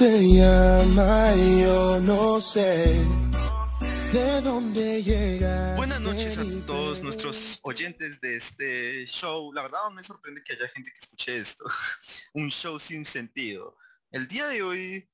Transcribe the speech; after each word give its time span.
te 0.00 0.34
llama 0.34 1.34
yo 1.36 2.00
no 2.00 2.40
sé 2.40 3.04
de 4.14 4.40
dónde 4.40 5.02
llega. 5.02 5.76
Buenas 5.76 6.00
noches 6.00 6.38
a 6.38 6.44
todos 6.64 7.02
nuestros 7.02 7.58
oyentes 7.64 8.18
de 8.22 8.36
este 8.36 9.04
show. 9.04 9.52
La 9.52 9.60
verdad 9.60 9.90
me 9.92 10.02
sorprende 10.02 10.42
que 10.42 10.54
haya 10.54 10.68
gente 10.68 10.90
que 10.90 11.00
escuche 11.00 11.36
esto. 11.36 11.66
Un 12.32 12.50
show 12.50 12.78
sin 12.78 13.04
sentido. 13.04 13.76
El 14.10 14.26
día 14.26 14.48
de 14.48 14.62
hoy, 14.62 15.06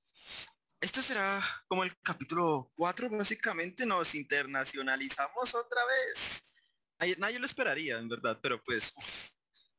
esto 0.81 1.03
será 1.03 1.43
como 1.67 1.83
el 1.83 1.91
capítulo 2.01 2.71
4, 2.77 3.11
básicamente 3.11 3.87
nos 3.87 4.15
internacionalizamos 4.15 5.53
otra 5.53 5.81
vez. 5.85 6.45
Nadie, 7.19 7.41
lo 7.41 7.47
esperaría, 7.47 7.99
en 7.99 8.09
verdad, 8.09 8.39
pero 8.41 8.63
pues 8.63 8.95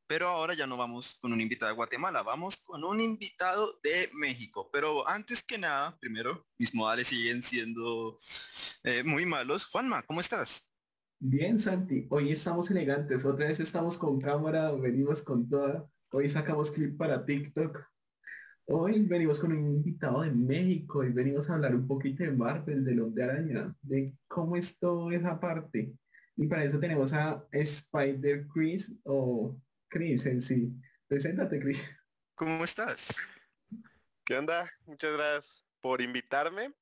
pero 0.08 0.28
ahora 0.28 0.54
ya 0.54 0.66
no 0.66 0.78
vamos 0.78 1.18
con 1.20 1.32
un 1.34 1.40
invitado 1.40 1.70
de 1.70 1.76
Guatemala, 1.76 2.22
vamos 2.22 2.56
con 2.56 2.82
un 2.82 2.98
invitado 3.00 3.78
de 3.82 4.08
México. 4.14 4.70
Pero 4.72 5.06
antes 5.06 5.42
que 5.42 5.58
nada, 5.58 5.96
primero, 6.00 6.46
mis 6.58 6.74
modales 6.74 7.08
siguen 7.08 7.42
siendo 7.42 8.16
eh, 8.84 9.04
muy 9.04 9.26
malos. 9.26 9.66
Juanma, 9.66 10.02
¿cómo 10.02 10.20
estás? 10.20 10.72
Bien, 11.20 11.58
Santi. 11.58 12.06
Hoy 12.08 12.32
estamos 12.32 12.70
elegantes. 12.70 13.24
Otra 13.26 13.48
vez 13.48 13.60
estamos 13.60 13.98
con 13.98 14.18
cámara, 14.18 14.72
venimos 14.72 15.22
con 15.22 15.46
toda. 15.46 15.86
Hoy 16.10 16.28
sacamos 16.28 16.70
clip 16.70 16.96
para 16.96 17.26
TikTok. 17.26 17.78
Hoy 18.70 19.02
venimos 19.02 19.38
con 19.38 19.52
un 19.52 19.76
invitado 19.76 20.22
de 20.22 20.30
México 20.30 21.04
y 21.04 21.10
venimos 21.10 21.50
a 21.50 21.54
hablar 21.54 21.74
un 21.74 21.86
poquito 21.86 22.24
de 22.24 22.32
Marvel, 22.32 22.82
de 22.82 22.94
los 22.94 23.14
de 23.14 23.24
araña, 23.24 23.74
de 23.82 24.14
cómo 24.26 24.56
es 24.56 24.78
toda 24.78 25.14
esa 25.14 25.38
parte. 25.38 25.92
Y 26.36 26.46
para 26.46 26.64
eso 26.64 26.78
tenemos 26.78 27.12
a 27.12 27.44
Spider 27.50 28.46
Chris 28.46 28.94
o 29.04 29.58
Cris 29.88 30.26
en 30.26 30.42
sí. 30.42 30.72
Preséntate, 31.06 31.60
Cris. 31.60 31.84
¿Cómo 32.34 32.62
estás? 32.64 33.16
¿Qué 34.24 34.36
onda? 34.36 34.70
Muchas 34.84 35.12
gracias 35.12 35.64
por 35.80 36.02
invitarme. 36.02 36.74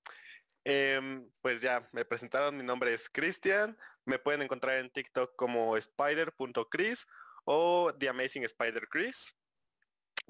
Em, 0.65 1.31
pues 1.41 1.61
ya, 1.61 1.89
me 1.93 2.05
presentaron, 2.05 2.57
mi 2.57 2.65
nombre 2.65 2.93
es 2.93 3.09
Cristian. 3.09 3.79
Me 4.05 4.19
pueden 4.19 4.43
encontrar 4.43 4.79
en 4.79 4.91
TikTok 4.91 5.37
como 5.37 5.77
spider.chris 5.77 7.07
o 7.45 7.95
The 7.97 8.09
Amazing 8.09 8.45
Spider 8.45 8.89
Chris. 8.89 9.33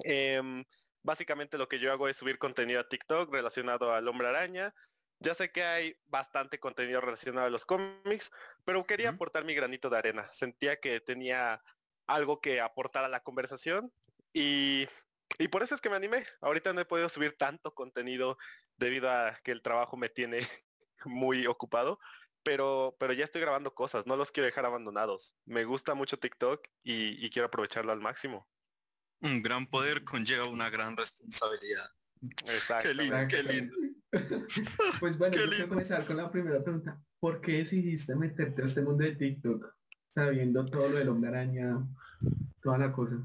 Em, 0.05 0.65
básicamente 1.03 1.57
lo 1.57 1.69
que 1.69 1.79
yo 1.79 1.91
hago 1.91 2.09
es 2.09 2.19
subir 2.19 2.39
contenido 2.39 2.81
a 2.81 2.89
TikTok 2.89 3.33
relacionado 3.33 3.95
al 3.95 4.07
hombre 4.09 4.29
araña. 4.29 4.75
Ya 5.21 5.33
sé 5.33 5.51
que 5.51 5.63
hay 5.63 5.97
bastante 6.05 6.61
contenido 6.61 7.01
relacionado 7.01 7.47
a 7.47 7.51
los 7.51 7.65
cómics, 7.65 8.31
pero 8.67 8.85
quería 8.85 9.09
aportar 9.09 9.45
mi 9.45 9.55
granito 9.55 9.89
de 9.89 9.97
arena. 9.97 10.29
Sentía 10.33 10.77
que 10.77 11.01
tenía 11.01 11.63
algo 12.07 12.41
que 12.41 12.61
aportar 12.61 13.05
a 13.05 13.09
la 13.09 13.23
conversación 13.23 13.93
y, 14.33 14.87
y 15.39 15.49
por 15.49 15.63
eso 15.63 15.75
es 15.75 15.81
que 15.81 15.91
me 15.91 15.97
animé. 15.97 16.25
Ahorita 16.41 16.73
no 16.73 16.81
he 16.81 16.85
podido 16.85 17.09
subir 17.09 17.37
tanto 17.37 17.75
contenido 17.75 18.39
debido 18.77 19.11
a 19.11 19.39
que 19.43 19.53
el 19.53 19.63
trabajo 19.63 19.97
me 19.97 20.09
tiene 20.09 20.39
muy 21.05 21.47
ocupado, 21.47 21.99
pero, 22.43 22.97
pero 23.01 23.13
ya 23.13 23.25
estoy 23.25 23.41
grabando 23.41 23.75
cosas, 23.75 24.07
no 24.07 24.17
los 24.17 24.31
quiero 24.31 24.47
dejar 24.47 24.67
abandonados. 24.67 25.35
Me 25.45 25.65
gusta 25.65 25.95
mucho 25.95 26.19
TikTok 26.19 26.67
y, 26.85 27.29
quiero 27.31 27.47
aprovecharlo 27.47 27.93
al 27.93 28.01
máximo. 28.01 28.49
Un 29.21 29.43
gran 29.43 29.67
poder 29.67 30.05
conlleva 30.05 30.47
una 30.47 30.71
gran 30.71 30.97
responsabilidad. 30.97 31.91
Exacto. 32.23 32.89
Qué 32.89 32.95
lindo, 32.95 33.17
qué 33.29 33.43
lindo. 33.43 33.77
Pues 35.01 35.19
bueno, 35.19 35.37
yo 35.37 35.49
quiero 35.49 35.69
comenzar 35.69 36.07
con 36.07 36.17
la 36.17 36.31
primera 36.31 36.63
pregunta. 36.63 37.03
¿Por 37.19 37.41
qué 37.41 37.59
decidiste 37.59 38.15
meterte 38.15 38.63
a 38.63 38.65
este 38.65 38.83
mundo 38.83 39.05
de 39.05 39.17
TikTok? 39.17 39.76
Sabiendo 40.17 40.65
todo 40.65 40.89
lo 40.89 40.99
del 40.99 41.11
hombre 41.11 41.29
araña, 41.29 41.87
toda 42.63 42.79
la 42.79 42.93
cosa? 42.93 43.17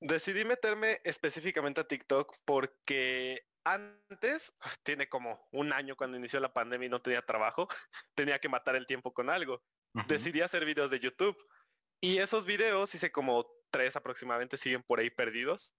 Decidí 0.00 0.44
meterme 0.44 1.00
específicamente 1.04 1.80
a 1.80 1.88
TikTok 1.88 2.32
porque 2.44 3.44
antes, 3.64 4.54
tiene 4.84 5.08
como 5.08 5.48
un 5.50 5.72
año 5.72 5.96
cuando 5.96 6.16
inició 6.16 6.38
la 6.38 6.54
pandemia 6.54 6.86
y 6.86 6.90
no 6.90 7.02
tenía 7.02 7.22
trabajo, 7.22 7.68
tenía 8.14 8.38
que 8.38 8.48
matar 8.48 8.76
el 8.76 8.86
tiempo 8.86 9.12
con 9.12 9.28
algo. 9.28 9.62
Decidí 10.06 10.40
hacer 10.40 10.64
videos 10.64 10.92
de 10.92 11.00
YouTube 11.00 11.36
y 12.00 12.18
esos 12.18 12.46
videos 12.46 12.94
hice 12.94 13.10
como 13.10 13.44
tres 13.70 13.96
aproximadamente, 13.96 14.56
siguen 14.56 14.84
por 14.84 15.00
ahí 15.00 15.10
perdidos. 15.10 15.74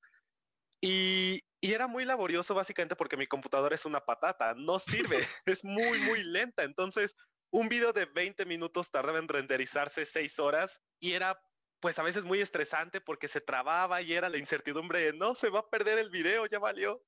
Y, 0.82 1.42
y, 1.62 1.74
era 1.74 1.88
muy 1.88 2.04
laborioso 2.04 2.54
básicamente 2.54 2.96
porque 2.96 3.16
mi 3.16 3.28
computadora 3.28 3.76
es 3.76 3.86
una 3.86 4.02
patata, 4.02 4.56
no 4.56 4.80
sirve, 4.80 5.20
es 5.46 5.64
muy, 5.64 6.00
muy 6.00 6.24
lenta. 6.24 6.64
Entonces 6.64 7.16
un 7.52 7.70
video 7.70 7.94
de 7.94 8.06
20 8.06 8.46
minutos 8.46 8.90
tardaba 8.90 9.20
en 9.20 9.28
renderizarse 9.28 10.06
6 10.06 10.40
horas 10.40 10.82
y 11.00 11.14
era 11.14 11.40
pues 11.82 11.98
a 12.00 12.04
veces 12.04 12.24
muy 12.24 12.40
estresante 12.40 13.02
porque 13.02 13.28
se 13.28 13.42
trababa 13.42 14.02
y 14.02 14.14
era 14.14 14.30
la 14.30 14.38
incertidumbre 14.38 15.00
de 15.00 15.14
no, 15.14 15.36
se 15.36 15.50
va 15.50 15.60
a 15.60 15.70
perder 15.70 15.98
el 15.98 16.12
video, 16.12 16.46
ya 16.46 16.60
valió. 16.60 17.04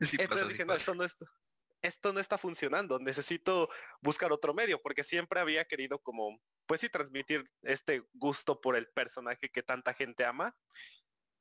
Entonces 0.00 0.48
dije, 0.48 0.64
no, 0.64 0.74
esto 0.74 0.94
no, 0.94 1.02
está, 1.02 1.26
esto 1.82 2.12
no 2.12 2.20
está 2.20 2.38
funcionando, 2.38 3.00
necesito 3.00 3.68
buscar 4.00 4.32
otro 4.32 4.54
medio 4.54 4.80
porque 4.80 5.02
siempre 5.02 5.40
había 5.40 5.64
querido 5.64 5.98
como, 5.98 6.40
pues 6.66 6.80
sí, 6.80 6.88
transmitir 6.88 7.42
este 7.62 8.04
gusto 8.14 8.60
por 8.60 8.76
el 8.76 8.86
personaje 8.88 9.48
que 9.50 9.62
tanta 9.62 9.92
gente 9.92 10.24
ama. 10.24 10.56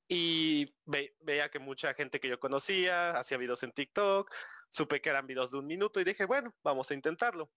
Y 0.07 0.75
veía 1.19 1.49
que 1.49 1.57
mucha 1.57 1.93
gente 1.95 2.19
que 2.19 2.29
yo 2.29 2.39
conocía 2.39 3.11
hacía 3.11 3.37
videos 3.37 3.63
en 3.63 3.71
TikTok, 3.71 4.31
supe 4.69 5.01
que 5.01 5.09
eran 5.09 5.25
videos 5.25 5.51
de 5.51 5.57
un 5.57 5.65
minuto 5.65 5.99
y 5.99 6.03
dije, 6.03 6.25
bueno, 6.25 6.53
vamos 6.63 6.91
a 6.91 6.93
intentarlo 6.93 7.51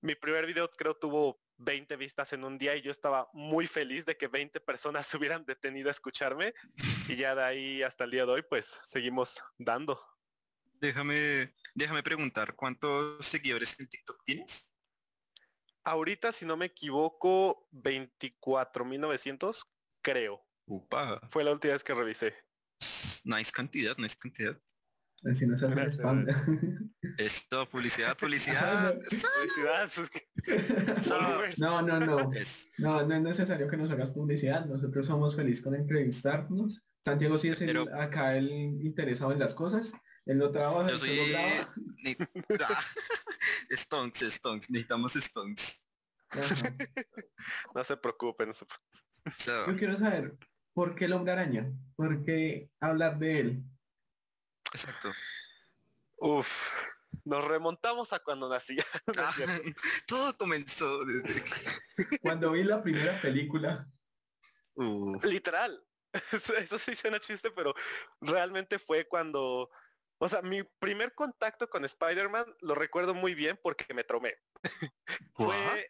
mi 0.00 0.14
primer 0.14 0.46
video 0.46 0.70
creo 0.70 0.96
tuvo 0.96 1.40
20 1.58 1.96
vistas 1.96 2.32
en 2.32 2.44
un 2.44 2.58
día 2.58 2.76
y 2.76 2.82
yo 2.82 2.92
estaba 2.92 3.28
muy 3.32 3.66
feliz 3.66 4.06
de 4.06 4.16
que 4.16 4.28
20 4.28 4.60
personas 4.60 5.06
se 5.06 5.16
hubieran 5.16 5.44
detenido 5.44 5.88
a 5.88 5.92
escucharme 5.92 6.54
y 7.08 7.16
ya 7.16 7.34
de 7.34 7.42
ahí 7.42 7.82
hasta 7.82 8.04
el 8.04 8.12
día 8.12 8.24
de 8.24 8.32
hoy 8.32 8.42
pues 8.48 8.76
seguimos 8.86 9.36
dando. 9.58 10.00
Déjame, 10.80 11.52
déjame 11.74 12.02
preguntar, 12.04 12.54
¿cuántos 12.54 13.24
seguidores 13.26 13.78
en 13.80 13.88
TikTok 13.88 14.22
tienes? 14.24 14.72
Ahorita, 15.82 16.30
si 16.32 16.44
no 16.44 16.56
me 16.56 16.66
equivoco, 16.66 17.66
24.900, 17.72 19.66
creo. 20.02 20.46
Upa. 20.66 21.20
Fue 21.30 21.42
la 21.42 21.50
última 21.50 21.72
vez 21.72 21.82
que 21.82 21.94
revisé. 21.94 22.36
Nice 23.24 23.50
cantidad, 23.50 23.96
nice 23.96 24.16
cantidad. 24.16 24.60
Así 25.24 25.46
no 25.46 25.56
se 25.56 25.66
hace 25.66 25.74
Esto, 27.18 27.68
publicidad, 27.68 28.16
publicidad. 28.16 28.96
no, 31.58 31.82
no, 31.82 31.98
no. 31.98 32.30
No, 32.78 33.06
no 33.06 33.14
es 33.14 33.22
necesario 33.22 33.68
que 33.68 33.76
nos 33.76 33.90
hagas 33.90 34.10
publicidad. 34.10 34.66
Nosotros 34.66 35.06
somos 35.06 35.34
felices 35.34 35.64
con 35.64 35.74
entrevistarnos. 35.74 36.84
Santiago 37.04 37.38
sí 37.38 37.48
es 37.48 37.60
el, 37.62 37.92
acá 37.94 38.36
el 38.36 38.50
interesado 38.50 39.32
en 39.32 39.40
las 39.40 39.54
cosas. 39.54 39.92
Él 40.26 40.38
no 40.38 40.52
trabaja, 40.52 40.90
Yo 40.90 40.98
soy... 40.98 41.18
Stonks, 43.70 44.20
Stonks. 44.20 44.70
Necesitamos 44.70 45.14
Stonks. 45.14 45.82
no 47.74 47.84
se 47.84 47.96
preocupen. 47.96 48.52
Yo 48.52 49.76
quiero 49.76 49.96
saber, 49.96 50.36
¿por 50.74 50.94
qué 50.94 51.06
el 51.06 51.14
hombre 51.14 51.32
araña? 51.32 51.72
¿Por 51.96 52.22
qué 52.22 52.70
hablar 52.78 53.18
de 53.18 53.40
él? 53.40 53.64
Exacto. 54.72 55.12
Uf, 56.16 56.48
nos 57.24 57.44
remontamos 57.44 58.12
a 58.12 58.18
cuando 58.18 58.48
nací. 58.48 58.76
Ah, 59.18 59.30
todo 60.06 60.36
comenzó 60.36 61.04
desde 61.04 61.44
cuando 62.22 62.52
vi 62.52 62.64
la 62.64 62.82
primera 62.82 63.20
película. 63.20 63.88
Literal. 65.22 65.84
Eso 66.58 66.78
sí 66.78 66.94
suena 66.94 67.20
chiste, 67.20 67.50
pero 67.50 67.74
realmente 68.20 68.78
fue 68.78 69.06
cuando, 69.06 69.70
o 70.18 70.28
sea, 70.28 70.40
mi 70.40 70.62
primer 70.62 71.14
contacto 71.14 71.68
con 71.68 71.84
Spider-Man 71.84 72.46
lo 72.60 72.74
recuerdo 72.74 73.14
muy 73.14 73.34
bien 73.34 73.58
porque 73.62 73.92
me 73.92 74.04
tromé. 74.04 74.36
fue 75.34 75.86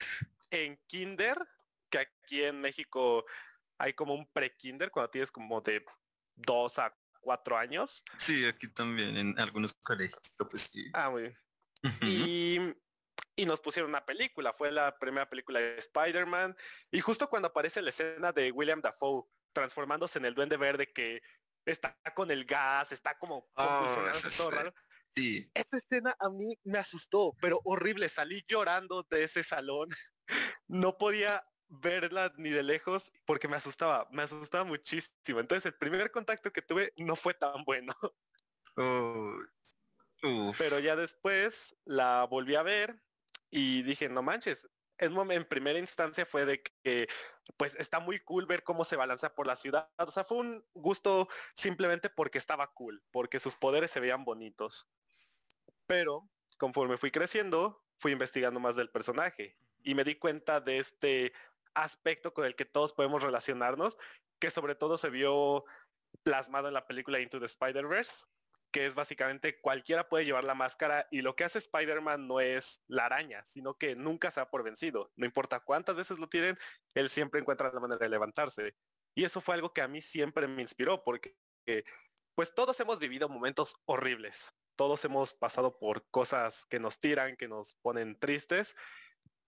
en 0.50 0.76
Kinder, 0.86 1.38
que 1.90 1.98
aquí 1.98 2.44
en 2.44 2.60
México 2.60 3.24
hay 3.78 3.92
como 3.92 4.14
un 4.14 4.26
pre-Kinder 4.32 4.90
cuando 4.90 5.10
tienes 5.10 5.30
como 5.30 5.60
de 5.60 5.84
dos 6.34 6.78
a 6.78 6.96
cuatro 7.20 7.56
años. 7.56 8.02
Sí, 8.18 8.46
aquí 8.46 8.68
también, 8.68 9.16
en 9.16 9.38
algunos 9.38 9.74
colegios, 9.74 10.20
pues 10.50 10.72
Ah, 10.92 11.10
muy 11.10 11.22
bien. 11.22 11.36
y, 12.02 12.58
y, 13.36 13.46
nos 13.46 13.60
pusieron 13.60 13.90
una 13.90 14.04
película, 14.04 14.52
fue 14.52 14.72
la 14.72 14.98
primera 14.98 15.28
película 15.28 15.60
de 15.60 15.78
Spider-Man, 15.78 16.56
y 16.90 17.00
justo 17.00 17.28
cuando 17.28 17.48
aparece 17.48 17.82
la 17.82 17.90
escena 17.90 18.32
de 18.32 18.50
William 18.50 18.80
Dafoe 18.80 19.24
transformándose 19.52 20.18
en 20.18 20.24
el 20.24 20.34
duende 20.34 20.56
verde 20.56 20.92
que 20.92 21.20
está 21.64 21.96
con 22.14 22.30
el 22.30 22.44
gas, 22.44 22.92
está 22.92 23.16
como 23.18 23.48
oh, 23.54 23.96
todo 24.36 24.50
raro. 24.50 24.74
Sí. 25.14 25.50
Esta 25.54 25.76
escena 25.76 26.16
a 26.20 26.30
mí 26.30 26.56
me 26.64 26.78
asustó, 26.78 27.34
pero 27.40 27.60
horrible. 27.64 28.08
Salí 28.08 28.44
llorando 28.48 29.06
de 29.10 29.24
ese 29.24 29.42
salón. 29.42 29.88
No 30.70 30.98
podía 30.98 31.42
verla 31.68 32.32
ni 32.36 32.50
de 32.50 32.62
lejos 32.62 33.12
porque 33.24 33.48
me 33.48 33.56
asustaba, 33.56 34.08
me 34.10 34.22
asustaba 34.22 34.64
muchísimo. 34.64 35.40
Entonces 35.40 35.66
el 35.66 35.74
primer 35.74 36.10
contacto 36.10 36.52
que 36.52 36.62
tuve 36.62 36.92
no 36.96 37.16
fue 37.16 37.34
tan 37.34 37.64
bueno. 37.64 37.94
Pero 40.58 40.78
ya 40.78 40.96
después 40.96 41.76
la 41.84 42.24
volví 42.24 42.54
a 42.54 42.62
ver 42.62 43.00
y 43.50 43.82
dije, 43.82 44.08
no 44.08 44.22
manches, 44.22 44.68
en, 44.98 45.16
en 45.30 45.44
primera 45.44 45.78
instancia 45.78 46.26
fue 46.26 46.44
de 46.44 46.62
que 46.62 47.08
pues 47.56 47.74
está 47.76 48.00
muy 48.00 48.20
cool 48.20 48.46
ver 48.46 48.62
cómo 48.62 48.84
se 48.84 48.96
balanza 48.96 49.34
por 49.34 49.46
la 49.46 49.56
ciudad. 49.56 49.90
O 49.96 50.10
sea, 50.10 50.24
fue 50.24 50.38
un 50.38 50.64
gusto 50.74 51.28
simplemente 51.54 52.10
porque 52.10 52.38
estaba 52.38 52.72
cool, 52.72 53.02
porque 53.10 53.38
sus 53.38 53.54
poderes 53.56 53.90
se 53.90 54.00
veían 54.00 54.24
bonitos. 54.24 54.88
Pero 55.86 56.28
conforme 56.58 56.98
fui 56.98 57.10
creciendo, 57.10 57.84
fui 57.98 58.12
investigando 58.12 58.60
más 58.60 58.76
del 58.76 58.90
personaje 58.90 59.56
y 59.82 59.94
me 59.94 60.04
di 60.04 60.16
cuenta 60.16 60.60
de 60.60 60.78
este 60.78 61.32
aspecto 61.74 62.34
con 62.34 62.44
el 62.44 62.56
que 62.56 62.64
todos 62.64 62.92
podemos 62.92 63.22
relacionarnos, 63.22 63.98
que 64.38 64.50
sobre 64.50 64.74
todo 64.74 64.98
se 64.98 65.10
vio 65.10 65.64
plasmado 66.22 66.68
en 66.68 66.74
la 66.74 66.86
película 66.86 67.20
Into 67.20 67.40
the 67.40 67.46
Spider-Verse, 67.46 68.24
que 68.70 68.86
es 68.86 68.94
básicamente 68.94 69.60
cualquiera 69.60 70.08
puede 70.08 70.24
llevar 70.24 70.44
la 70.44 70.54
máscara 70.54 71.06
y 71.10 71.22
lo 71.22 71.34
que 71.36 71.44
hace 71.44 71.58
Spider-Man 71.58 72.28
no 72.28 72.40
es 72.40 72.82
la 72.86 73.06
araña, 73.06 73.44
sino 73.44 73.74
que 73.74 73.96
nunca 73.96 74.30
se 74.30 74.40
da 74.40 74.50
por 74.50 74.62
vencido. 74.62 75.10
No 75.16 75.26
importa 75.26 75.60
cuántas 75.60 75.96
veces 75.96 76.18
lo 76.18 76.28
tienen, 76.28 76.58
él 76.94 77.08
siempre 77.08 77.40
encuentra 77.40 77.72
la 77.72 77.80
manera 77.80 77.98
de 77.98 78.08
levantarse. 78.08 78.74
Y 79.14 79.24
eso 79.24 79.40
fue 79.40 79.54
algo 79.54 79.72
que 79.72 79.82
a 79.82 79.88
mí 79.88 80.00
siempre 80.00 80.46
me 80.46 80.62
inspiró 80.62 81.02
porque 81.02 81.34
pues 82.34 82.54
todos 82.54 82.78
hemos 82.80 82.98
vivido 82.98 83.28
momentos 83.28 83.76
horribles. 83.86 84.54
Todos 84.76 85.04
hemos 85.04 85.34
pasado 85.34 85.78
por 85.78 86.08
cosas 86.10 86.66
que 86.66 86.78
nos 86.78 87.00
tiran, 87.00 87.36
que 87.36 87.48
nos 87.48 87.74
ponen 87.82 88.18
tristes, 88.18 88.76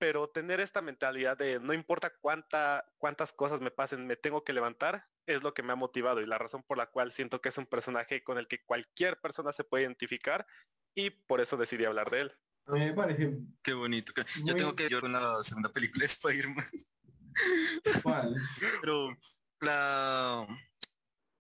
pero 0.01 0.31
tener 0.31 0.61
esta 0.61 0.81
mentalidad 0.81 1.37
de 1.37 1.61
no 1.61 1.75
importa 1.75 2.11
cuánta, 2.23 2.91
cuántas 2.97 3.35
cosas 3.35 3.61
me 3.61 3.71
pasen, 3.71 4.07
me 4.07 4.17
tengo 4.17 4.45
que 4.45 4.55
levantar, 4.55 5.07
es 5.27 5.43
lo 5.43 5.53
que 5.53 5.63
me 5.63 5.75
ha 5.75 5.77
motivado 5.77 6.23
y 6.23 6.27
la 6.27 6.39
razón 6.39 6.63
por 6.63 6.79
la 6.79 6.87
cual 6.87 7.13
siento 7.13 7.43
que 7.43 7.51
es 7.51 7.59
un 7.59 7.67
personaje 7.67 8.25
con 8.25 8.39
el 8.39 8.49
que 8.49 8.65
cualquier 8.65 9.21
persona 9.21 9.53
se 9.53 9.63
puede 9.63 9.85
identificar 9.85 10.47
y 10.95 11.11
por 11.11 11.43
eso 11.43 11.59
decidí 11.59 11.85
hablar 11.85 12.11
de 12.11 12.21
él. 12.21 12.33
Me 12.67 12.95
parece... 12.95 13.31
Qué 13.63 13.75
bonito. 13.75 14.15
Yo 14.43 14.57
tengo 14.57 14.75
que 14.75 14.89
llorar 14.89 15.11
la 15.11 15.45
segunda 15.45 15.71
película 15.71 16.01
de 16.01 16.07
Spider-Man. 16.07 16.71
¿Cuál? 18.03 18.35
Pero 18.81 19.15
la, 19.61 20.47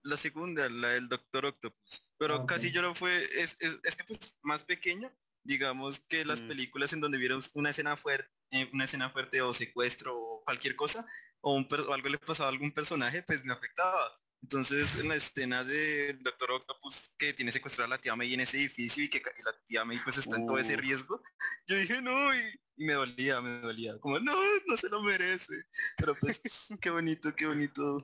la 0.02 0.16
segunda, 0.18 0.68
la 0.68 0.88
del 0.88 1.08
Doctor 1.08 1.46
Octopus. 1.46 2.06
Pero 2.18 2.34
Ah, 2.34 2.46
casi 2.46 2.70
yo 2.70 2.82
no 2.82 2.94
fue, 2.94 3.24
es, 3.40 3.56
es, 3.60 3.80
es 3.82 3.96
que 3.96 4.04
pues 4.04 4.36
más 4.42 4.64
pequeño, 4.64 5.10
digamos 5.44 6.00
que 6.00 6.24
las 6.24 6.40
Mm. 6.42 6.48
películas 6.48 6.92
en 6.92 7.00
donde 7.00 7.18
vieron 7.18 7.40
una 7.54 7.70
escena 7.70 7.96
fuerte, 7.96 8.30
una 8.72 8.84
escena 8.84 9.10
fuerte 9.10 9.40
o 9.42 9.52
secuestro 9.52 10.16
o 10.16 10.44
cualquier 10.44 10.76
cosa, 10.76 11.06
o, 11.40 11.54
un 11.54 11.66
per- 11.68 11.80
o 11.80 11.94
algo 11.94 12.08
le 12.08 12.18
pasaba 12.18 12.48
a 12.48 12.52
algún 12.52 12.72
personaje, 12.72 13.22
pues 13.22 13.44
me 13.44 13.52
afectaba. 13.52 14.18
Entonces 14.42 14.96
en 14.96 15.08
la 15.08 15.16
escena 15.16 15.64
de 15.64 16.14
Doctor 16.20 16.50
Octopus 16.52 17.14
que 17.18 17.34
tiene 17.34 17.52
secuestrada 17.52 17.86
a 17.86 17.90
la 17.96 18.00
tía 18.00 18.16
May 18.16 18.32
en 18.32 18.40
ese 18.40 18.56
edificio 18.58 19.04
y 19.04 19.08
que 19.10 19.18
y 19.18 19.42
la 19.42 19.52
tía 19.66 19.84
May 19.84 20.00
pues 20.02 20.16
está 20.18 20.36
en 20.36 20.46
todo 20.46 20.58
ese 20.58 20.76
riesgo, 20.76 21.22
yo 21.66 21.76
dije 21.76 22.00
no 22.00 22.34
y, 22.34 22.58
y 22.76 22.84
me 22.86 22.94
dolía, 22.94 23.40
me 23.42 23.60
dolía, 23.60 23.98
como 24.00 24.18
no, 24.18 24.34
no 24.66 24.76
se 24.78 24.88
lo 24.88 25.02
merece. 25.02 25.54
Pero 25.98 26.14
pues 26.18 26.40
qué 26.80 26.88
bonito, 26.90 27.34
qué 27.36 27.46
bonito. 27.46 27.98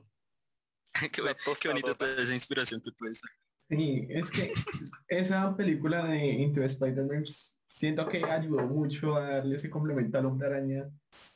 Qué, 1.13 1.23
qué 1.61 1.69
bonito 1.69 1.95
toda 1.95 2.23
esa 2.23 2.35
inspiración 2.35 2.81
que 2.83 2.91
puede 2.93 3.15
ser. 3.15 3.31
Sí, 3.69 4.07
es 4.09 4.31
que 4.31 4.53
esa 5.09 5.57
película 5.57 6.05
de 6.05 6.25
Into 6.25 6.63
Spider-Verse 6.63 7.57
siento 7.65 8.09
que 8.09 8.25
ayudó 8.25 8.63
mucho 8.67 9.17
a 9.17 9.29
darle 9.29 9.57
ese 9.57 9.69
complemento 9.71 10.19
al 10.19 10.27
Hombre 10.27 10.47
Araña, 10.47 10.89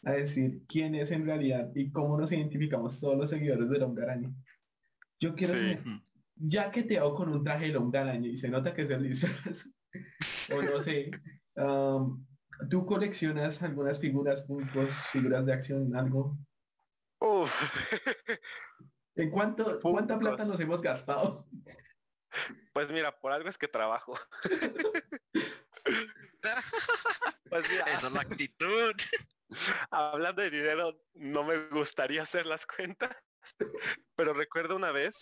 a 0.05 0.12
decir 0.12 0.62
quién 0.69 0.94
es 0.94 1.11
en 1.11 1.27
realidad 1.27 1.71
y 1.75 1.91
cómo 1.91 2.17
nos 2.19 2.31
identificamos 2.31 3.00
todos 3.00 3.17
los 3.17 3.31
seguidores 3.31 3.69
del 3.69 3.82
Hombre 3.82 4.05
Araña. 4.05 4.31
Yo 5.19 5.35
quiero 5.35 5.55
Sí. 5.56 5.61
saber, 5.61 5.81
ya 6.37 6.71
que 6.71 6.85
te 6.85 6.99
hago 6.99 7.15
con 7.15 7.29
un 7.31 7.43
traje 7.43 7.67
del 7.67 7.77
Hombre 7.77 8.00
Araña 8.00 8.29
y 8.29 8.37
se 8.37 8.49
nota 8.49 8.73
que 8.73 8.83
es 8.83 8.91
el 8.91 9.03
disfraz, 9.09 9.69
o 10.55 10.62
no 10.62 10.81
sé, 10.83 11.11
¿tú 12.71 12.87
coleccionas 12.87 13.61
algunas 13.62 13.99
figuras, 13.99 14.43
puntos, 14.43 14.94
figuras 15.12 15.44
de 15.44 15.53
acción, 15.53 15.97
algo? 15.97 16.38
Uf. 17.21 17.50
¿En 19.17 19.31
cuánto, 19.31 19.79
cuánta 19.81 20.19
plata 20.19 20.44
nos 20.44 20.61
hemos 20.61 20.81
gastado? 20.81 21.47
Pues 22.73 22.88
mira, 22.91 23.19
por 23.21 23.32
algo 23.32 23.49
es 23.49 23.59
que 23.59 23.69
trabajo. 23.69 24.19
Pues 27.49 27.71
mira, 27.71 27.85
Esa 27.87 28.06
es 28.06 28.12
la 28.12 28.21
actitud. 28.21 28.93
hablando 29.91 30.43
de 30.43 30.50
dinero, 30.50 31.03
no 31.15 31.44
me 31.44 31.69
gustaría 31.69 32.23
hacer 32.23 32.47
las 32.47 32.67
cuentas, 32.67 33.11
pero 34.15 34.32
recuerdo 34.32 34.77
una 34.77 34.93
vez 34.93 35.19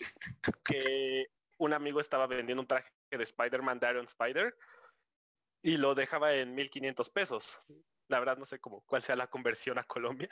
que 0.63 1.27
un 1.57 1.73
amigo 1.73 1.99
estaba 1.99 2.27
vendiendo 2.27 2.61
un 2.61 2.67
traje 2.67 2.91
de 3.11 3.23
Spider-Man 3.23 3.79
de 3.79 3.89
Iron 3.89 4.05
Spider 4.05 4.55
y 5.63 5.77
lo 5.77 5.95
dejaba 5.95 6.33
en 6.33 6.53
1500 6.53 7.09
pesos. 7.09 7.57
La 8.07 8.19
verdad 8.19 8.37
no 8.37 8.45
sé 8.45 8.59
cómo 8.59 8.81
cuál 8.85 9.03
sea 9.03 9.15
la 9.15 9.27
conversión 9.27 9.77
a 9.79 9.83
Colombia, 9.83 10.29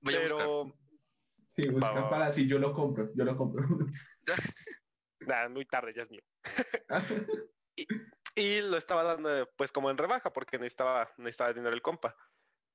Voy 0.00 0.14
a 0.14 0.20
buscar. 0.22 0.38
pero 0.38 0.74
Sí, 1.56 1.68
busca 1.68 2.10
para 2.10 2.32
si 2.32 2.48
yo 2.48 2.58
lo 2.58 2.72
compro, 2.72 3.12
yo 3.14 3.24
lo 3.24 3.36
compro. 3.36 3.64
nada, 5.20 5.48
muy 5.48 5.64
tarde, 5.66 5.92
ya 5.94 6.02
es 6.02 6.10
mío. 6.10 6.22
y 8.36 8.60
lo 8.62 8.76
estaba 8.76 9.02
dando 9.02 9.48
pues 9.56 9.72
como 9.72 9.90
en 9.90 9.98
rebaja 9.98 10.32
porque 10.32 10.58
necesitaba, 10.58 11.12
necesitaba 11.18 11.52
dinero 11.52 11.74
el 11.74 11.82
compa. 11.82 12.16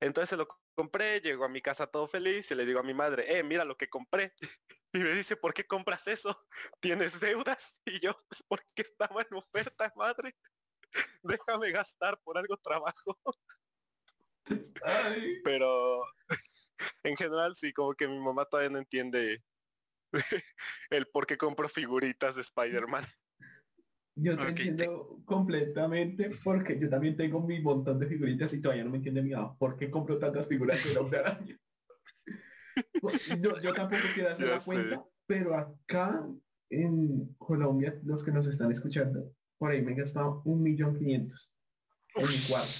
Entonces 0.00 0.30
se 0.30 0.36
lo 0.36 0.48
compré, 0.74 1.20
llegó 1.20 1.44
a 1.44 1.48
mi 1.48 1.60
casa 1.60 1.86
todo 1.86 2.08
feliz 2.08 2.50
y 2.50 2.54
le 2.54 2.64
digo 2.64 2.80
a 2.80 2.82
mi 2.82 2.94
madre, 2.94 3.38
eh, 3.38 3.42
mira 3.42 3.64
lo 3.64 3.76
que 3.76 3.88
compré. 3.88 4.34
Y 4.92 4.98
me 4.98 5.10
dice, 5.10 5.36
¿por 5.36 5.54
qué 5.54 5.64
compras 5.64 6.08
eso? 6.08 6.36
¿Tienes 6.80 7.20
deudas? 7.20 7.80
Y 7.86 8.00
yo, 8.00 8.12
pues 8.28 8.42
porque 8.48 8.82
estaba 8.82 9.22
en 9.22 9.36
oferta, 9.36 9.92
madre. 9.94 10.34
Déjame 11.22 11.70
gastar 11.70 12.20
por 12.24 12.36
algo 12.36 12.56
trabajo. 12.56 13.16
Ay, 14.82 15.40
Pero 15.44 16.02
en 17.04 17.16
general 17.16 17.54
sí, 17.54 17.72
como 17.72 17.94
que 17.94 18.08
mi 18.08 18.18
mamá 18.18 18.46
todavía 18.46 18.70
no 18.70 18.78
entiende 18.78 19.44
el 20.90 21.06
por 21.06 21.26
qué 21.26 21.36
compro 21.36 21.68
figuritas 21.68 22.34
de 22.34 22.42
Spider-Man. 22.42 23.06
yo 24.16 24.36
te 24.36 24.42
Ok, 24.42 24.46
te- 24.46 24.50
entiendo 24.68 25.20
completamente 25.24 26.30
porque 26.42 26.78
yo 26.78 26.88
también 26.88 27.16
tengo 27.16 27.40
mi 27.40 27.60
montón 27.60 27.98
de 27.98 28.06
figuritas 28.06 28.52
y 28.52 28.60
todavía 28.60 28.84
no 28.84 28.90
me 28.90 28.96
entiende 28.98 29.22
mi 29.22 29.30
mamá. 29.30 29.56
¿Por 29.56 29.76
qué 29.76 29.90
compro 29.90 30.18
tantas 30.18 30.46
figuras 30.48 30.82
de 30.84 30.98
hombre 30.98 31.20
araña? 31.20 31.58
yo, 33.42 33.60
yo 33.62 33.74
tampoco 33.74 34.08
quiero 34.14 34.30
hacer 34.30 34.46
Ya 34.46 34.54
la 34.54 34.60
sé. 34.60 34.66
cuenta, 34.66 35.04
pero 35.26 35.56
acá 35.56 36.26
en 36.70 37.34
Colombia, 37.38 37.98
los 38.04 38.22
que 38.24 38.30
nos 38.30 38.46
están 38.46 38.70
escuchando, 38.72 39.32
por 39.58 39.70
ahí 39.70 39.82
me 39.82 39.92
he 39.92 39.96
gastado 39.96 40.42
un 40.44 40.62
millón 40.62 40.98
quinientos 40.98 41.52
en 42.14 42.26
mi 42.26 42.38
cuadro. 42.48 42.70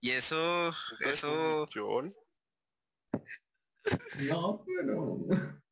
Y 0.00 0.10
eso, 0.10 0.72
¿es 1.00 1.24
un 1.24 1.66
eso? 1.68 2.16
No, 4.30 4.64
pero... 4.64 5.18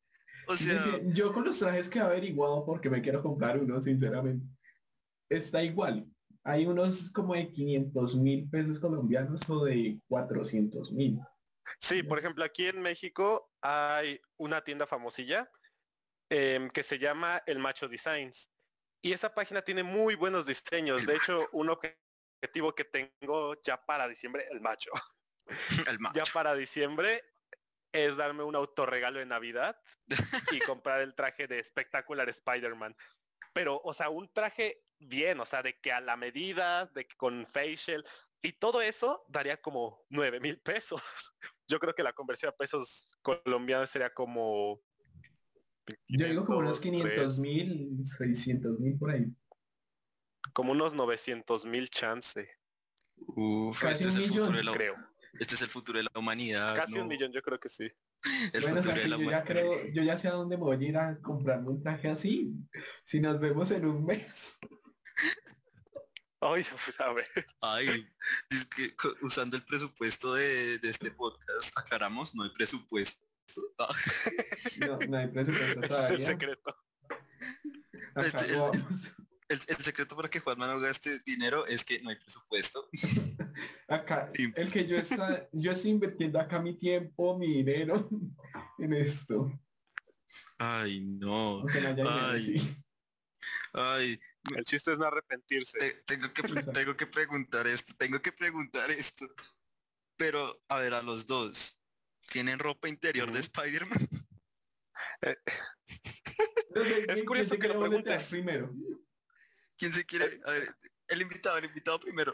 o 0.47 0.49
Yo, 0.49 0.55
sea, 0.55 0.99
yo 1.05 1.33
con 1.33 1.45
los 1.45 1.57
trajes 1.59 1.89
que 1.89 1.99
he 1.99 2.01
averiguado 2.01 2.65
porque 2.65 2.89
me 2.89 3.01
quiero 3.01 3.23
comprar 3.23 3.57
uno, 3.59 3.81
sinceramente, 3.81 4.45
está 5.29 5.63
igual. 5.63 6.12
Hay 6.45 6.65
unos 6.65 7.11
como 7.11 7.35
de 7.35 7.51
500 7.51 8.15
mil 8.15 8.49
pesos 8.49 8.79
colombianos 8.79 9.49
o 9.49 9.63
de 9.63 9.99
400 10.09 10.91
mil. 10.91 11.19
Sí, 11.79 12.03
por 12.03 12.19
ejemplo, 12.19 12.43
aquí 12.43 12.67
en 12.67 12.81
México 12.81 13.49
hay 13.61 14.19
una 14.37 14.61
tienda 14.61 14.85
famosilla 14.85 15.49
em, 16.29 16.69
que 16.69 16.83
se 16.83 16.99
llama 16.99 17.41
El 17.45 17.59
Macho 17.59 17.87
Designs. 17.87 18.49
Y 19.01 19.13
esa 19.13 19.33
página 19.33 19.61
tiene 19.61 19.83
muy 19.83 20.15
buenos 20.15 20.45
diseños. 20.45 21.05
De 21.05 21.15
hecho, 21.15 21.47
un 21.51 21.69
objetivo 21.69 22.73
que 22.75 22.85
tengo 22.85 23.61
ya 23.63 23.83
para 23.85 24.07
diciembre, 24.07 24.47
el 24.51 24.61
macho, 24.61 24.91
el 25.87 25.99
macho. 25.99 26.15
ya 26.15 26.23
para 26.33 26.55
diciembre 26.55 27.23
es 27.93 28.17
darme 28.17 28.43
un 28.43 28.55
autorregalo 28.55 29.19
de 29.19 29.25
Navidad 29.25 29.79
y 30.51 30.59
comprar 30.67 31.01
el 31.01 31.15
traje 31.15 31.47
de 31.47 31.63
Spectacular 31.63 32.27
Spider-Man. 32.27 32.95
Pero, 33.53 33.79
o 33.83 33.93
sea, 33.93 34.09
un 34.09 34.31
traje 34.33 34.83
bien, 35.03 35.39
o 35.39 35.45
sea, 35.45 35.61
de 35.61 35.79
que 35.79 35.91
a 35.91 36.01
la 36.01 36.15
medida, 36.17 36.85
de 36.87 37.05
que 37.05 37.15
con 37.15 37.45
facial 37.47 38.05
y 38.41 38.53
todo 38.53 38.81
eso 38.81 39.23
daría 39.29 39.61
como 39.61 40.05
nueve 40.09 40.39
mil 40.39 40.59
pesos. 40.59 41.01
Yo 41.67 41.79
creo 41.79 41.95
que 41.95 42.03
la 42.03 42.13
conversión 42.13 42.49
a 42.49 42.55
pesos 42.55 43.07
colombianos 43.21 43.89
sería 43.89 44.13
como... 44.13 44.81
Yo 46.07 46.27
digo 46.27 46.45
como 46.45 46.59
unos 46.59 46.79
500 46.79 47.13
3, 47.15 47.39
mil, 47.39 48.05
600 48.05 48.79
mil 48.79 48.97
por 48.97 49.11
ahí. 49.11 49.25
Como 50.53 50.71
unos 50.71 50.93
900 50.93 51.65
mil 51.65 51.89
chance, 51.89 52.49
Uf, 53.15 53.81
Casi 53.81 54.03
este 54.03 54.07
es 54.07 54.15
el 54.15 54.27
futuro 54.27 54.57
de 54.57 54.63
la, 54.63 54.73
creo. 54.73 54.95
este 55.39 55.55
es 55.55 55.61
el 55.61 55.69
futuro 55.69 55.97
de 55.97 56.03
la 56.03 56.19
humanidad. 56.19 56.75
Casi 56.75 56.95
¿no? 56.95 57.01
un 57.01 57.07
millón, 57.07 57.31
yo 57.31 57.41
creo 57.41 57.59
que 57.59 57.69
sí. 57.69 57.89
El 58.53 58.61
bueno, 58.61 58.77
futuro 58.77 58.95
de 58.95 59.07
la 59.07 59.17
yo 59.17 59.21
ya 59.29 59.43
humanidad. 59.43 59.45
creo, 59.45 59.87
yo 59.93 60.03
ya 60.03 60.17
sé 60.17 60.27
a 60.27 60.31
dónde 60.31 60.57
me 60.57 60.63
voy 60.63 60.85
a 60.85 60.89
ir 60.89 60.97
a 60.97 61.19
comprarme 61.21 61.69
un 61.69 61.81
traje 61.83 62.09
así. 62.09 62.53
Si 63.03 63.19
nos 63.19 63.39
vemos 63.39 63.71
en 63.71 63.85
un 63.85 64.05
mes. 64.05 64.57
Ay, 66.45 66.65
pues 66.85 66.99
a 66.99 67.13
ver. 67.13 67.47
Ay, 67.61 68.07
es 68.49 68.65
que 68.65 68.93
usando 69.21 69.55
el 69.55 69.63
presupuesto 69.63 70.33
de, 70.33 70.77
de 70.79 70.89
este 70.89 71.11
podcast, 71.11 71.77
aclaramos, 71.77 72.35
no 72.35 72.43
hay 72.43 72.49
presupuesto. 72.49 73.25
No, 74.79 74.97
no 75.07 75.17
hay 75.17 75.27
presupuesto 75.27 75.81
es 75.83 76.11
el 76.11 76.25
secreto. 76.25 76.75
Este, 78.15 78.57
no 78.57 78.71
el-. 78.71 78.85
El, 79.49 79.59
el 79.67 79.77
secreto 79.77 80.15
para 80.15 80.29
que 80.29 80.39
Juanma 80.39 80.67
no 80.67 80.79
gaste 80.79 81.19
dinero 81.19 81.65
es 81.67 81.83
que 81.85 82.01
no 82.01 82.09
hay 82.09 82.15
presupuesto. 82.15 82.89
Acá, 83.87 84.31
el 84.33 84.71
que 84.71 84.87
yo 84.87 84.97
está, 84.97 85.47
yo 85.51 85.71
estoy 85.71 85.91
invirtiendo 85.91 86.39
acá 86.39 86.59
mi 86.59 86.77
tiempo, 86.77 87.37
mi 87.37 87.47
dinero 87.47 88.09
en 88.79 88.93
esto. 88.93 89.51
Ay, 90.57 91.01
no. 91.01 91.59
Aunque 91.59 91.81
no 91.81 91.89
haya 91.89 91.95
dinero, 91.95 92.31
Ay. 92.31 92.41
sí. 92.41 92.77
Ay, 93.73 94.19
El 94.55 94.65
chiste 94.65 94.91
es 94.91 94.99
no 94.99 95.05
arrepentirse. 95.05 95.77
te- 95.77 96.03
tengo, 96.03 96.33
que, 96.33 96.43
tengo 96.73 96.97
que 96.97 97.07
preguntar 97.07 97.65
esto, 97.67 97.93
tengo 97.97 98.21
que 98.21 98.31
preguntar 98.31 98.91
esto. 98.91 99.25
Pero, 100.17 100.61
a 100.67 100.79
ver, 100.79 100.93
a 100.93 101.01
los 101.01 101.25
dos, 101.25 101.79
¿tienen 102.29 102.59
ropa 102.59 102.87
interior 102.89 103.31
de. 103.31 103.39
Spider-Man? 103.39 103.99
Sé, 105.21 105.37
Es 106.73 107.05
¿quién- 107.13 107.25
curioso 107.25 107.57
que 107.57 107.67
lo 107.67 107.79
preguntes. 107.79 108.27
primero. 108.29 108.71
¿Quién 109.77 109.93
se 109.93 110.05
quiere? 110.05 110.39
A 110.45 110.51
ver, 110.51 110.75
el 111.07 111.21
invitado, 111.21 111.57
el 111.57 111.65
invitado 111.65 111.99
primero. 111.99 112.33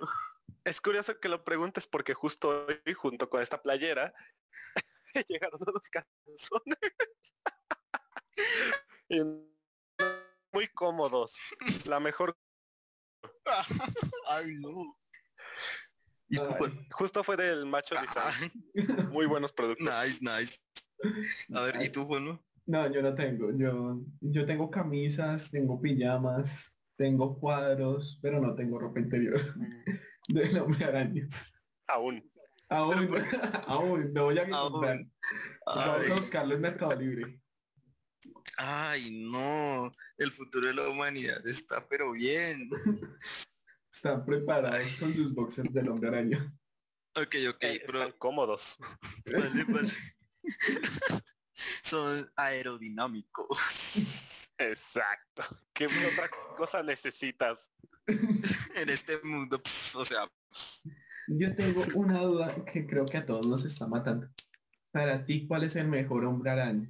Es 0.64 0.82
curioso 0.82 1.20
que 1.20 1.30
lo 1.30 1.44
preguntes 1.44 1.88
porque 1.88 2.14
justo 2.14 2.66
hoy, 2.68 2.94
junto 2.94 3.30
con 3.30 3.42
esta 3.42 3.62
playera, 3.62 4.14
llegaron 5.28 5.60
unos 5.62 5.84
calzones. 5.90 6.78
Y 9.10 9.20
muy 10.52 10.68
cómodos. 10.68 11.38
La 11.88 12.00
mejor, 12.00 12.38
Ay, 14.30 14.56
no. 14.60 14.98
¿Y 16.30 16.36
tú, 16.36 16.44
Ay. 16.44 16.56
Juan? 16.58 16.88
justo 16.92 17.24
fue 17.24 17.36
del 17.38 17.66
macho 17.66 17.96
design. 17.96 18.52
Ay, 18.76 19.06
Muy 19.12 19.26
buenos 19.26 19.52
productos. 19.52 19.88
nice, 19.88 20.20
nice. 20.22 20.58
A 21.56 21.62
ver, 21.62 21.82
¿y 21.82 21.90
tú, 21.90 22.06
Juan? 22.06 22.40
No, 22.66 22.92
yo 22.92 23.02
no 23.02 23.16
tengo. 23.16 23.52
Yo, 23.58 24.02
yo 24.22 24.46
tengo 24.46 24.70
camisas, 24.70 25.50
tengo 25.50 25.82
pijamas, 25.82 26.76
tengo 26.98 27.40
cuadros, 27.40 28.20
pero 28.22 28.40
no 28.40 28.54
tengo 28.56 28.78
ropa 28.78 29.00
interior 29.00 29.56
del 30.28 30.58
hombre 30.60 30.86
araña. 30.86 31.28
Aún. 31.88 32.32
Aún, 32.70 33.10
aún, 33.68 34.14
no 34.14 34.26
voy 34.26 34.38
a 34.38 34.48
comprar. 34.48 35.00
Vamos 35.66 36.10
a 36.12 36.16
buscarlo 36.16 36.54
en 36.54 36.62
Mercado 36.62 36.96
Libre. 36.96 37.42
Ay, 38.60 39.26
no. 39.32 39.92
El 40.18 40.32
futuro 40.32 40.68
de 40.68 40.74
la 40.74 40.88
humanidad 40.90 41.46
está 41.48 41.88
pero 41.88 42.12
bien. 42.12 42.70
Están 43.92 44.26
preparados 44.26 44.94
con 45.00 45.14
sus 45.14 45.34
boxers 45.34 45.74
del 45.74 45.90
hombre 45.90 46.10
araña. 46.10 46.54
Ok, 47.16 47.36
ok, 47.50 47.64
Eh, 47.64 47.84
pero 47.86 48.04
están 48.04 48.18
cómodos. 48.20 48.78
vale, 49.26 49.64
vale. 49.66 49.90
Son 51.84 52.32
aerodinámicos. 52.36 54.52
Exacto. 54.58 55.44
¿Qué 55.74 55.88
otra 55.88 56.30
cosa 56.56 56.84
necesitas? 56.84 57.72
En 58.76 58.90
este 58.90 59.20
mundo, 59.24 59.62
o 59.96 60.06
sea, 60.06 60.30
Yo 61.28 61.56
tengo 61.56 61.84
una 61.96 62.22
duda 62.22 62.64
que 62.66 62.86
creo 62.88 63.06
que 63.06 63.18
a 63.18 63.26
todos 63.26 63.48
nos 63.48 63.66
está 63.66 63.88
matando. 63.88 64.30
Para 64.92 65.26
ti, 65.26 65.48
¿cuál 65.48 65.64
es 65.64 65.76
el 65.76 65.88
mejor 65.88 66.26
hombre 66.26 66.52
araña? 66.52 66.90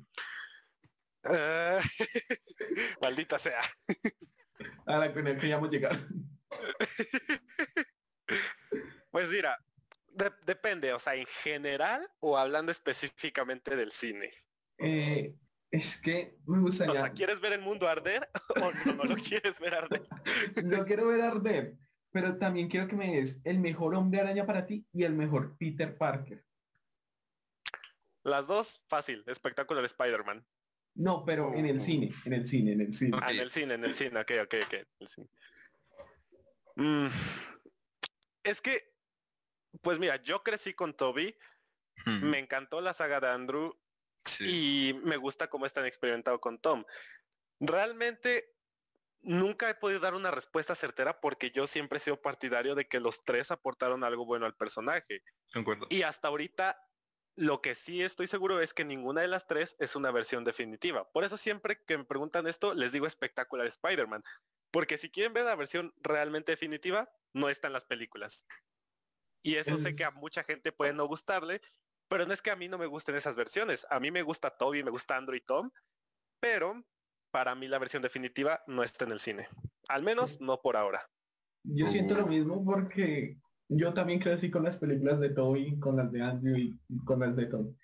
Ah, 1.24 1.80
Maldita 3.02 3.40
sea. 3.40 3.62
A 4.86 4.98
la 4.98 5.14
con 5.14 5.28
el 5.28 5.38
que 5.38 5.48
ya 5.50 5.56
hemos 5.58 5.70
llegado. 5.70 6.00
Pues 9.12 9.30
mira, 9.30 9.58
de- 10.08 10.32
depende, 10.46 10.94
o 10.94 11.00
sea, 11.00 11.16
en 11.16 11.26
general 11.26 12.10
o 12.20 12.38
hablando 12.38 12.72
específicamente 12.72 13.76
del 13.76 13.92
cine. 13.92 14.32
Eh, 14.78 15.36
es 15.72 16.00
que 16.02 16.38
me 16.46 16.60
O 16.60 16.62
gustaría... 16.62 16.96
sea, 16.96 17.12
¿quieres 17.12 17.40
ver 17.42 17.54
el 17.54 17.62
mundo 17.62 17.88
arder 17.88 18.30
o 18.62 18.72
no, 18.86 18.94
no 18.94 19.04
lo 19.04 19.16
quieres 19.16 19.60
ver 19.60 19.74
arder? 19.76 20.04
Lo 20.64 20.86
quiero 20.86 21.08
ver 21.08 21.22
arder, 21.22 21.76
pero 22.12 22.38
también 22.38 22.70
quiero 22.70 22.88
que 22.88 22.96
me 22.96 23.16
des 23.16 23.40
el 23.44 23.60
mejor 23.60 23.96
hombre 23.96 24.22
araña 24.22 24.46
para 24.46 24.66
ti 24.66 24.88
y 24.94 25.04
el 25.04 25.14
mejor 25.14 25.58
Peter 25.58 25.98
Parker. 25.98 26.46
Las 28.24 28.48
dos, 28.48 28.84
fácil, 28.88 29.24
espectacular 29.28 29.84
Spider-Man. 29.86 30.46
No, 31.00 31.24
pero 31.24 31.54
en 31.54 31.66
el 31.66 31.80
cine, 31.80 32.12
en 32.26 32.34
el 32.34 32.46
cine, 32.46 32.74
en 32.74 32.82
el 32.82 32.94
cine. 32.94 33.18
Ah, 33.22 33.32
en 33.32 33.40
el 33.40 33.52
cine, 33.52 33.76
en 33.76 33.86
el 33.86 33.96
cine, 33.96 34.20
ok, 34.20 34.32
ok, 34.44 34.56
ok. 34.66 34.74
el 35.00 35.08
cine. 35.08 35.28
Mm, 36.76 37.08
es 38.44 38.60
que, 38.60 38.94
pues 39.82 39.98
mira, 39.98 40.22
yo 40.22 40.44
crecí 40.44 40.74
con 40.74 40.94
Toby, 40.94 41.38
hmm, 42.06 42.26
me 42.26 42.40
encantó 42.40 42.82
la 42.82 42.92
saga 42.92 43.22
de 43.22 43.30
Andrew 43.30 43.80
sí. 44.26 44.90
y 44.90 44.94
me 45.06 45.16
gusta 45.16 45.50
cómo 45.50 45.66
están 45.66 45.86
experimentado 45.86 46.42
con 46.42 46.60
Tom. 46.60 46.84
Realmente 47.62 48.54
nunca 49.22 49.70
he 49.70 49.76
podido 49.76 50.02
dar 50.02 50.16
una 50.16 50.32
respuesta 50.32 50.76
certera 50.76 51.22
porque 51.22 51.52
yo 51.52 51.66
siempre 51.66 52.00
he 52.00 52.02
sido 52.02 52.22
partidario 52.22 52.76
de 52.76 52.90
que 52.90 53.00
los 53.00 53.24
tres 53.24 53.52
aportaron 53.52 54.04
algo 54.04 54.26
bueno 54.26 54.46
al 54.46 54.56
personaje. 54.58 55.24
Y 55.90 56.02
hasta 56.02 56.28
ahorita 56.28 56.78
lo 57.40 57.62
que 57.62 57.74
sí 57.74 58.02
estoy 58.02 58.28
seguro 58.28 58.60
es 58.60 58.74
que 58.74 58.84
ninguna 58.84 59.22
de 59.22 59.30
las 59.30 59.48
tres 59.48 59.78
es 59.80 59.96
una 59.96 60.12
versión 60.12 60.44
definitiva. 60.44 61.10
Por 61.10 61.24
eso 61.24 61.38
siempre 61.38 61.82
que 61.86 61.98
me 61.98 62.04
preguntan 62.04 62.48
esto 62.48 62.74
les 62.74 62.92
digo 62.92 63.08
espectacular 63.08 63.66
Spider-Man. 63.66 64.26
Porque 64.72 64.98
si 64.98 65.10
quieren 65.10 65.32
ver 65.32 65.46
la 65.46 65.56
versión 65.56 65.94
realmente 66.02 66.52
definitiva, 66.52 67.10
no 67.34 67.48
está 67.48 67.68
en 67.68 67.74
las 67.74 67.86
películas. 67.86 68.46
Y 69.42 69.56
eso 69.56 69.78
sé 69.78 69.96
que 69.96 70.04
a 70.04 70.12
mucha 70.12 70.44
gente 70.44 70.74
puede 70.74 70.92
no 70.92 71.08
gustarle, 71.08 71.62
pero 72.10 72.26
no 72.26 72.34
es 72.34 72.42
que 72.42 72.52
a 72.52 72.58
mí 72.58 72.68
no 72.68 72.78
me 72.78 72.88
gusten 72.88 73.16
esas 73.16 73.38
versiones. 73.38 73.88
A 73.90 74.02
mí 74.02 74.12
me 74.12 74.22
gusta 74.22 74.58
Toby, 74.58 74.84
me 74.84 74.92
gusta 74.92 75.16
Andrew 75.16 75.38
y 75.38 75.42
Tom, 75.42 75.72
pero 76.42 76.84
para 77.32 77.56
mí 77.56 77.70
la 77.70 77.80
versión 77.80 78.04
definitiva 78.04 78.66
no 78.68 78.84
está 78.84 79.06
en 79.06 79.14
el 79.14 79.22
cine. 79.22 79.48
Al 79.88 80.04
menos 80.04 80.42
no 80.42 80.60
por 80.60 80.76
ahora. 80.76 81.10
Yo 81.64 81.90
siento 81.90 82.16
lo 82.16 82.28
mismo 82.28 82.66
porque 82.66 83.38
yo 83.70 83.94
también 83.94 84.20
crecí 84.20 84.50
con 84.50 84.64
las 84.64 84.78
películas 84.78 85.20
de 85.20 85.30
Toby, 85.30 85.80
con 85.80 85.96
las 85.96 86.12
de 86.12 86.22
Andrew 86.22 86.58
y 86.58 86.80
con 87.06 87.20
las 87.20 87.36
de 87.36 87.46
Tom. 87.46 87.76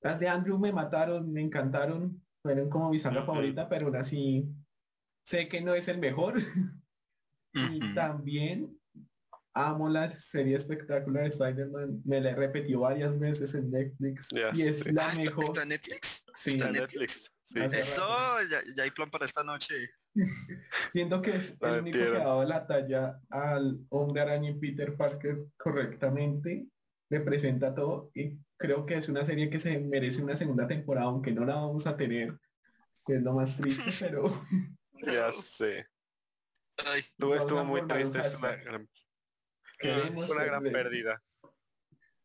Las 0.00 0.18
de 0.18 0.28
Andrew 0.28 0.58
me 0.58 0.72
mataron, 0.72 1.32
me 1.32 1.40
encantaron, 1.40 2.20
fueron 2.42 2.68
como 2.68 2.90
mi 2.90 2.98
saga 2.98 3.24
favorita, 3.24 3.68
pero 3.68 3.86
aún 3.86 3.96
así 3.96 4.48
sé 5.24 5.48
que 5.48 5.60
no 5.60 5.74
es 5.74 5.88
el 5.88 5.98
mejor. 5.98 6.34
Y 7.54 7.94
también 7.94 8.78
amo 9.54 9.88
la 9.88 10.08
serie 10.10 10.56
espectacular 10.56 11.24
de 11.24 11.28
Spider-Man. 11.30 12.02
Me 12.04 12.20
la 12.20 12.30
he 12.30 12.34
repetido 12.34 12.80
varias 12.80 13.18
veces 13.18 13.54
en 13.54 13.70
Netflix. 13.70 14.28
Y 14.54 14.62
es 14.62 14.90
la 14.92 15.06
Ah, 15.06 15.10
¿está- 15.10 15.20
mejor. 15.20 15.44
¿Está 15.44 15.62
en 15.62 15.68
Netflix? 15.68 16.24
Sí, 16.34 16.50
Está 16.50 16.66
en 16.68 16.72
Netflix. 16.74 17.00
Netflix. 17.00 17.32
Sí. 17.44 17.60
Hace 17.60 17.80
Eso, 17.80 18.06
ya, 18.50 18.60
ya 18.74 18.82
hay 18.84 18.90
plan 18.92 19.10
para 19.10 19.26
esta 19.26 19.42
noche. 19.44 19.74
Siento 20.92 21.20
que 21.20 21.36
es 21.36 21.58
Ah, 21.60 21.74
el 21.74 21.80
único 21.80 21.98
que 21.98 22.04
ha 22.04 22.10
dado 22.24 22.44
la 22.44 22.66
talla 22.66 23.20
al 23.28 23.78
hombre 23.90 24.22
araña 24.22 24.50
y 24.50 24.54
Peter 24.54 24.96
Parker 24.96 25.44
correctamente. 25.58 26.66
Representa 27.10 27.74
todo 27.74 28.10
y 28.14 28.38
creo 28.56 28.86
que 28.86 28.96
es 28.96 29.08
una 29.10 29.26
serie 29.26 29.50
que 29.50 29.60
se 29.60 29.78
merece 29.80 30.22
una 30.22 30.34
segunda 30.36 30.66
temporada, 30.66 31.08
aunque 31.08 31.30
no 31.32 31.44
la 31.44 31.56
vamos 31.56 31.86
a 31.86 31.94
tener. 31.96 32.38
Que 33.04 33.16
es 33.16 33.22
lo 33.22 33.34
más 33.34 33.56
triste, 33.58 33.84
pero 34.00 34.42
Ya 35.02 35.30
sé. 35.32 35.86
Ay, 36.86 37.00
Estuvo, 37.00 37.30
Vamos 37.30 37.42
estuvo 37.44 37.64
muy 37.64 37.86
triste. 37.86 38.18
Es 38.20 38.34
una 38.38 38.48
hashtag. 38.48 38.64
gran, 38.64 38.88
queremos 39.82 40.30
una 40.30 40.38
ser 40.40 40.46
gran 40.46 40.62
pérdida. 40.64 41.22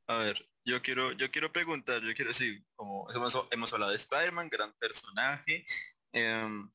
a 0.07 0.17
ver, 0.17 0.49
yo 0.63 0.81
quiero, 0.81 1.11
yo 1.13 1.29
quiero 1.31 1.51
preguntar, 1.51 2.01
yo 2.01 2.13
quiero 2.13 2.29
decir, 2.29 2.63
como 2.75 3.09
hemos, 3.11 3.37
hemos 3.51 3.73
hablado 3.73 3.91
de 3.91 3.97
Spider-Man, 3.97 4.49
gran 4.49 4.73
personaje, 4.73 5.65
em, 6.13 6.71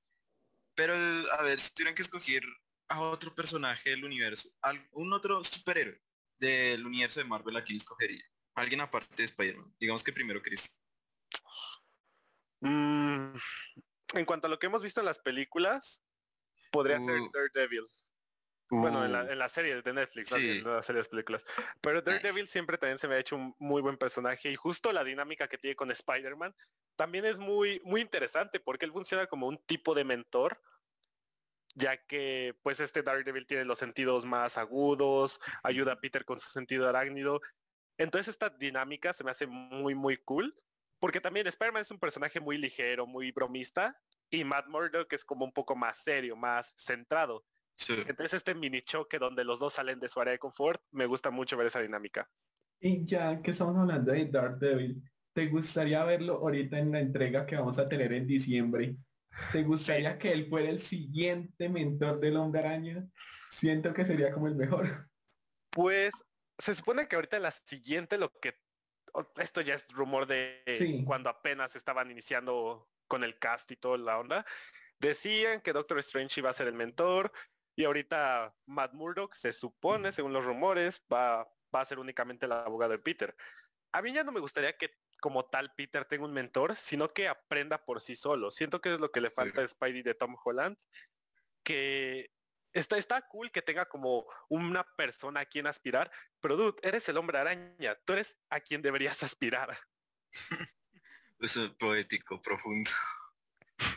pero 0.74 0.94
a 0.94 1.42
ver, 1.42 1.58
si 1.60 1.72
tuvieran 1.74 1.94
que 1.94 2.02
escoger 2.02 2.42
a 2.88 3.00
otro 3.00 3.34
personaje 3.34 3.90
del 3.90 4.04
universo, 4.04 4.50
al- 4.62 4.86
un 4.92 5.12
otro 5.12 5.42
superhéroe 5.44 6.00
del 6.38 6.84
universo 6.86 7.20
de 7.20 7.24
Marvel, 7.26 7.56
¿a 7.56 7.64
quién 7.64 7.76
escogería? 7.78 8.24
Alguien 8.54 8.80
aparte 8.82 9.14
de 9.16 9.24
Spider-Man. 9.24 9.74
Digamos 9.78 10.02
que 10.04 10.12
primero 10.12 10.42
Chris. 10.42 10.78
Mm, 12.60 13.34
en 14.14 14.24
cuanto 14.26 14.46
a 14.46 14.50
lo 14.50 14.58
que 14.58 14.66
hemos 14.66 14.82
visto 14.82 15.00
en 15.00 15.06
las 15.06 15.18
películas, 15.18 16.02
podría 16.70 16.98
ser 17.00 17.20
Uh. 17.20 17.30
Daredevil. 17.32 17.86
Bueno, 18.74 19.04
en 19.04 19.12
la, 19.12 19.24
Uh, 19.24 19.30
en 19.32 19.38
la 19.38 19.48
serie 19.50 19.82
de 19.82 19.92
Netflix, 19.92 20.28
Sí. 20.30 20.62
no 20.64 20.70
en 20.70 20.76
las 20.76 20.86
series 20.86 21.06
películas. 21.08 21.44
Pero 21.82 22.00
Daredevil 22.00 22.48
siempre 22.48 22.78
también 22.78 22.98
se 22.98 23.06
me 23.06 23.16
ha 23.16 23.18
hecho 23.18 23.36
un 23.36 23.54
muy 23.58 23.82
buen 23.82 23.98
personaje 23.98 24.50
y 24.50 24.56
justo 24.56 24.92
la 24.92 25.04
dinámica 25.04 25.46
que 25.46 25.58
tiene 25.58 25.76
con 25.76 25.90
Spider-Man 25.90 26.54
también 26.96 27.26
es 27.26 27.38
muy, 27.38 27.82
muy 27.84 28.00
interesante 28.00 28.60
porque 28.60 28.86
él 28.86 28.92
funciona 28.92 29.26
como 29.26 29.46
un 29.46 29.58
tipo 29.58 29.94
de 29.94 30.04
mentor, 30.04 30.58
ya 31.74 31.98
que 31.98 32.58
pues 32.62 32.80
este 32.80 33.02
Daredevil 33.02 33.46
tiene 33.46 33.66
los 33.66 33.78
sentidos 33.78 34.24
más 34.24 34.56
agudos, 34.56 35.38
ayuda 35.62 35.92
a 35.92 36.00
Peter 36.00 36.24
con 36.24 36.38
su 36.38 36.50
sentido 36.50 36.88
arácnido. 36.88 37.40
Entonces 37.98 38.28
esta 38.28 38.48
dinámica 38.48 39.12
se 39.12 39.22
me 39.22 39.30
hace 39.32 39.46
muy, 39.46 39.94
muy 39.94 40.16
cool. 40.16 40.58
Porque 40.98 41.20
también 41.20 41.46
Spider-Man 41.48 41.82
es 41.82 41.90
un 41.90 41.98
personaje 41.98 42.38
muy 42.38 42.56
ligero, 42.58 43.06
muy 43.08 43.32
bromista. 43.32 44.00
Y 44.30 44.44
Matt 44.44 44.68
Murdock 44.68 45.12
es 45.12 45.24
como 45.24 45.44
un 45.44 45.52
poco 45.52 45.74
más 45.74 45.98
serio, 45.98 46.36
más 46.36 46.72
centrado. 46.78 47.44
Entonces 47.88 48.34
este 48.34 48.54
mini 48.54 48.82
choque 48.82 49.18
donde 49.18 49.44
los 49.44 49.60
dos 49.60 49.74
salen 49.74 50.00
de 50.00 50.08
su 50.08 50.20
área 50.20 50.32
de 50.32 50.38
confort, 50.38 50.82
me 50.90 51.06
gusta 51.06 51.30
mucho 51.30 51.56
ver 51.56 51.66
esa 51.66 51.80
dinámica. 51.80 52.28
Y 52.80 53.04
ya 53.04 53.40
que 53.40 53.52
estamos 53.52 53.76
hablando 53.76 54.12
de 54.12 54.26
Daredevil, 54.26 55.02
¿te 55.32 55.46
gustaría 55.46 56.04
verlo 56.04 56.34
ahorita 56.34 56.78
en 56.78 56.92
la 56.92 57.00
entrega 57.00 57.46
que 57.46 57.56
vamos 57.56 57.78
a 57.78 57.88
tener 57.88 58.12
en 58.12 58.26
diciembre? 58.26 58.96
¿Te 59.52 59.62
gustaría 59.62 60.18
que 60.18 60.32
él 60.32 60.48
fuera 60.48 60.68
el 60.68 60.80
siguiente 60.80 61.68
mentor 61.68 62.20
del 62.20 62.36
hombre 62.36 62.60
araña? 62.60 63.06
Siento 63.48 63.94
que 63.94 64.04
sería 64.04 64.32
como 64.32 64.48
el 64.48 64.56
mejor. 64.56 65.08
Pues 65.70 66.12
se 66.58 66.74
supone 66.74 67.08
que 67.08 67.16
ahorita 67.16 67.38
la 67.38 67.50
siguiente 67.50 68.18
lo 68.18 68.30
que 68.40 68.58
esto 69.36 69.60
ya 69.60 69.74
es 69.74 69.86
rumor 69.88 70.26
de 70.26 70.62
cuando 71.06 71.30
apenas 71.30 71.76
estaban 71.76 72.10
iniciando 72.10 72.88
con 73.08 73.24
el 73.24 73.38
cast 73.38 73.70
y 73.70 73.76
toda 73.76 73.98
la 73.98 74.18
onda. 74.18 74.46
Decían 74.98 75.60
que 75.60 75.72
Doctor 75.72 75.98
Strange 75.98 76.40
iba 76.40 76.50
a 76.50 76.54
ser 76.54 76.68
el 76.68 76.74
mentor 76.74 77.32
y 77.74 77.84
ahorita 77.84 78.54
Matt 78.66 78.92
Murdock 78.92 79.34
se 79.34 79.52
supone, 79.52 80.12
según 80.12 80.32
los 80.32 80.44
rumores, 80.44 81.02
va, 81.12 81.48
va 81.74 81.80
a 81.80 81.84
ser 81.84 81.98
únicamente 81.98 82.46
el 82.46 82.52
abogado 82.52 82.92
de 82.92 82.98
Peter. 82.98 83.34
A 83.92 84.02
mí 84.02 84.12
ya 84.12 84.24
no 84.24 84.32
me 84.32 84.40
gustaría 84.40 84.76
que 84.76 84.90
como 85.20 85.44
tal 85.44 85.72
Peter 85.74 86.04
tenga 86.04 86.24
un 86.24 86.32
mentor, 86.32 86.74
sino 86.76 87.12
que 87.12 87.28
aprenda 87.28 87.84
por 87.84 88.00
sí 88.00 88.16
solo. 88.16 88.50
Siento 88.50 88.80
que 88.80 88.94
es 88.94 89.00
lo 89.00 89.12
que 89.12 89.20
le 89.20 89.30
falta 89.30 89.62
a 89.62 89.68
Spidey 89.68 90.02
de 90.02 90.14
Tom 90.14 90.36
Holland, 90.44 90.76
que 91.62 92.30
está, 92.72 92.98
está 92.98 93.22
cool 93.28 93.52
que 93.52 93.62
tenga 93.62 93.86
como 93.86 94.26
una 94.48 94.84
persona 94.96 95.40
a 95.40 95.46
quien 95.46 95.66
aspirar, 95.66 96.10
pero 96.40 96.56
dude, 96.56 96.76
eres 96.82 97.08
el 97.08 97.16
hombre 97.16 97.38
araña, 97.38 97.94
tú 98.04 98.14
eres 98.14 98.36
a 98.50 98.60
quien 98.60 98.82
deberías 98.82 99.22
aspirar. 99.22 99.78
Eso 101.38 101.64
es 101.64 101.70
poético, 101.70 102.40
profundo. 102.42 102.90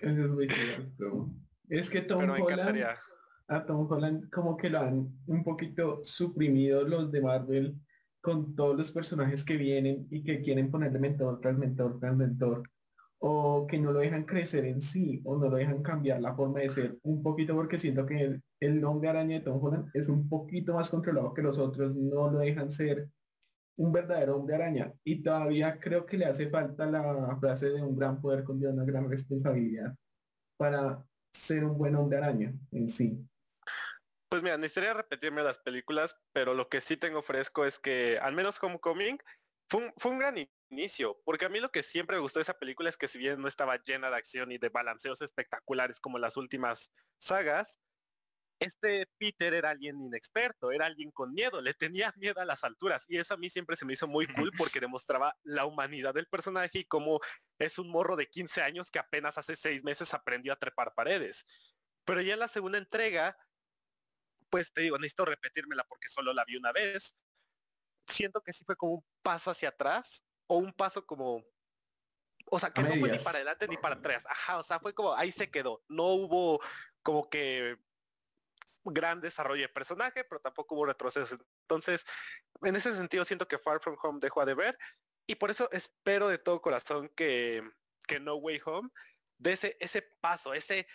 es 0.01 0.15
muy 0.15 0.47
cierto. 0.47 1.29
Es 1.69 1.89
que 1.89 2.01
Tom 2.01 2.29
Holland, 2.29 2.99
a 3.47 3.65
Tom 3.65 3.87
Holland 3.89 4.29
como 4.29 4.57
que 4.57 4.69
lo 4.69 4.79
han 4.79 5.07
un 5.27 5.43
poquito 5.43 6.01
suprimido 6.03 6.83
los 6.83 7.11
de 7.11 7.21
Marvel 7.21 7.75
con 8.21 8.55
todos 8.55 8.75
los 8.75 8.91
personajes 8.91 9.43
que 9.43 9.57
vienen 9.57 10.07
y 10.09 10.23
que 10.23 10.41
quieren 10.41 10.71
ponerle 10.71 10.99
mentor 10.99 11.39
tras 11.41 11.57
mentor 11.57 11.99
tras 11.99 12.15
mentor 12.15 12.63
o 13.19 13.65
que 13.67 13.79
no 13.79 13.91
lo 13.91 13.99
dejan 13.99 14.25
crecer 14.25 14.65
en 14.65 14.81
sí 14.81 15.21
o 15.25 15.37
no 15.37 15.49
lo 15.49 15.57
dejan 15.57 15.81
cambiar 15.83 16.21
la 16.21 16.35
forma 16.35 16.59
de 16.59 16.69
ser 16.69 16.97
un 17.03 17.21
poquito 17.21 17.55
porque 17.55 17.77
siento 17.77 18.05
que 18.05 18.21
el, 18.21 18.43
el 18.59 18.83
hombre 18.83 19.09
araña 19.09 19.37
de 19.37 19.45
Tom 19.45 19.63
Holland 19.63 19.89
es 19.93 20.09
un 20.09 20.27
poquito 20.27 20.73
más 20.73 20.89
controlado 20.89 21.33
que 21.33 21.41
los 21.41 21.57
otros, 21.57 21.95
no 21.95 22.29
lo 22.31 22.39
dejan 22.39 22.71
ser 22.71 23.09
un 23.77 23.91
verdadero 23.91 24.37
hombre 24.37 24.55
araña 24.55 24.93
y 25.03 25.21
todavía 25.21 25.79
creo 25.79 26.05
que 26.05 26.17
le 26.17 26.25
hace 26.25 26.49
falta 26.49 26.85
la 26.85 27.37
frase 27.39 27.69
de 27.69 27.81
un 27.81 27.95
gran 27.95 28.21
poder 28.21 28.43
con 28.43 28.63
una 28.65 28.85
gran 28.85 29.09
responsabilidad 29.09 29.93
para 30.57 31.03
ser 31.33 31.65
un 31.65 31.77
buen 31.77 31.95
hombre 31.95 32.17
araña 32.17 32.53
en 32.71 32.89
sí. 32.89 33.19
Pues 34.35 34.43
mira, 34.43 34.57
necesitaría 34.57 34.93
repetirme 34.93 35.43
las 35.43 35.59
películas, 35.59 36.17
pero 36.33 36.53
lo 36.53 36.67
que 36.67 36.81
sí 36.81 36.97
tengo 36.97 37.21
fresco 37.21 37.63
es 37.63 37.79
que 37.79 38.19
al 38.21 38.33
menos 38.33 38.61
Homecoming 38.61 39.17
fue 39.69 39.93
fue 39.95 40.11
un 40.11 40.19
gran 40.19 40.35
inicio, 40.69 41.21
porque 41.23 41.45
a 41.45 41.49
mí 41.49 41.61
lo 41.61 41.71
que 41.71 41.83
siempre 41.83 42.17
me 42.17 42.21
gustó 42.21 42.39
de 42.39 42.43
esa 42.43 42.59
película 42.59 42.89
es 42.89 42.97
que 42.97 43.07
si 43.07 43.17
bien 43.17 43.39
no 43.39 43.47
estaba 43.47 43.81
llena 43.81 44.09
de 44.09 44.17
acción 44.17 44.51
y 44.51 44.57
de 44.57 44.67
balanceos 44.67 45.21
espectaculares 45.21 46.01
como 46.01 46.19
las 46.19 46.35
últimas 46.35 46.91
sagas, 47.17 47.79
este 48.59 49.07
Peter 49.17 49.53
era 49.53 49.69
alguien 49.69 50.01
inexperto, 50.01 50.69
era 50.69 50.85
alguien 50.85 51.11
con 51.11 51.31
miedo, 51.31 51.61
le 51.61 51.73
tenía 51.73 52.13
miedo 52.17 52.41
a 52.41 52.45
las 52.45 52.65
alturas 52.65 53.05
y 53.07 53.19
eso 53.19 53.35
a 53.35 53.37
mí 53.37 53.49
siempre 53.49 53.77
se 53.77 53.85
me 53.85 53.93
hizo 53.93 54.05
muy 54.05 54.27
cool 54.27 54.51
porque 54.57 54.81
demostraba 54.81 55.33
la 55.43 55.63
humanidad 55.65 56.13
del 56.13 56.27
personaje 56.27 56.79
y 56.79 56.85
cómo 56.85 57.21
es 57.57 57.79
un 57.79 57.89
morro 57.89 58.17
de 58.17 58.27
15 58.27 58.61
años 58.61 58.91
que 58.91 58.99
apenas 58.99 59.37
hace 59.37 59.55
seis 59.55 59.85
meses 59.85 60.13
aprendió 60.13 60.51
a 60.51 60.57
trepar 60.57 60.93
paredes. 60.93 61.45
Pero 62.03 62.19
ya 62.19 62.33
en 62.33 62.39
la 62.39 62.49
segunda 62.49 62.77
entrega, 62.77 63.37
pues 64.55 64.71
te 64.71 64.79
digo, 64.79 64.97
necesito 64.97 65.25
repetírmela 65.25 65.83
porque 65.83 66.07
solo 66.07 66.31
la 66.33 66.45
vi 66.45 66.55
una 66.55 66.71
vez. 66.71 67.13
Siento 68.07 68.41
que 68.41 68.53
sí 68.53 68.63
fue 68.63 68.77
como 68.77 68.93
un 68.93 69.05
paso 69.21 69.51
hacia 69.51 69.67
atrás 69.67 70.23
o 70.47 70.55
un 70.55 70.71
paso 70.71 71.05
como 71.05 71.43
o 72.45 72.57
sea, 72.57 72.69
que 72.69 72.81
no 72.81 72.95
fue 72.95 73.09
ni 73.09 73.17
para 73.17 73.39
adelante 73.39 73.67
ni 73.67 73.75
para 73.75 73.95
atrás. 73.95 74.25
Ajá, 74.29 74.59
o 74.59 74.63
sea, 74.63 74.79
fue 74.79 74.93
como 74.93 75.13
ahí 75.13 75.29
se 75.29 75.51
quedó. 75.51 75.83
No 75.89 76.05
hubo 76.05 76.61
como 77.03 77.29
que 77.29 77.77
gran 78.85 79.19
desarrollo 79.19 79.63
de 79.63 79.67
personaje, 79.67 80.23
pero 80.23 80.39
tampoco 80.39 80.75
hubo 80.75 80.85
retroceso. 80.85 81.35
Entonces, 81.63 82.05
en 82.61 82.77
ese 82.77 82.95
sentido 82.95 83.25
siento 83.25 83.49
que 83.49 83.59
Far 83.59 83.81
From 83.81 83.97
Home 84.03 84.19
dejó 84.21 84.45
de 84.45 84.53
ver 84.53 84.77
y 85.27 85.35
por 85.35 85.51
eso 85.51 85.69
espero 85.73 86.29
de 86.29 86.37
todo 86.37 86.61
corazón 86.61 87.09
que, 87.09 87.61
que 88.07 88.21
No 88.21 88.35
Way 88.35 88.61
Home 88.63 88.89
de 89.37 89.51
ese, 89.51 89.75
ese 89.81 90.01
paso, 90.21 90.53
ese, 90.53 90.87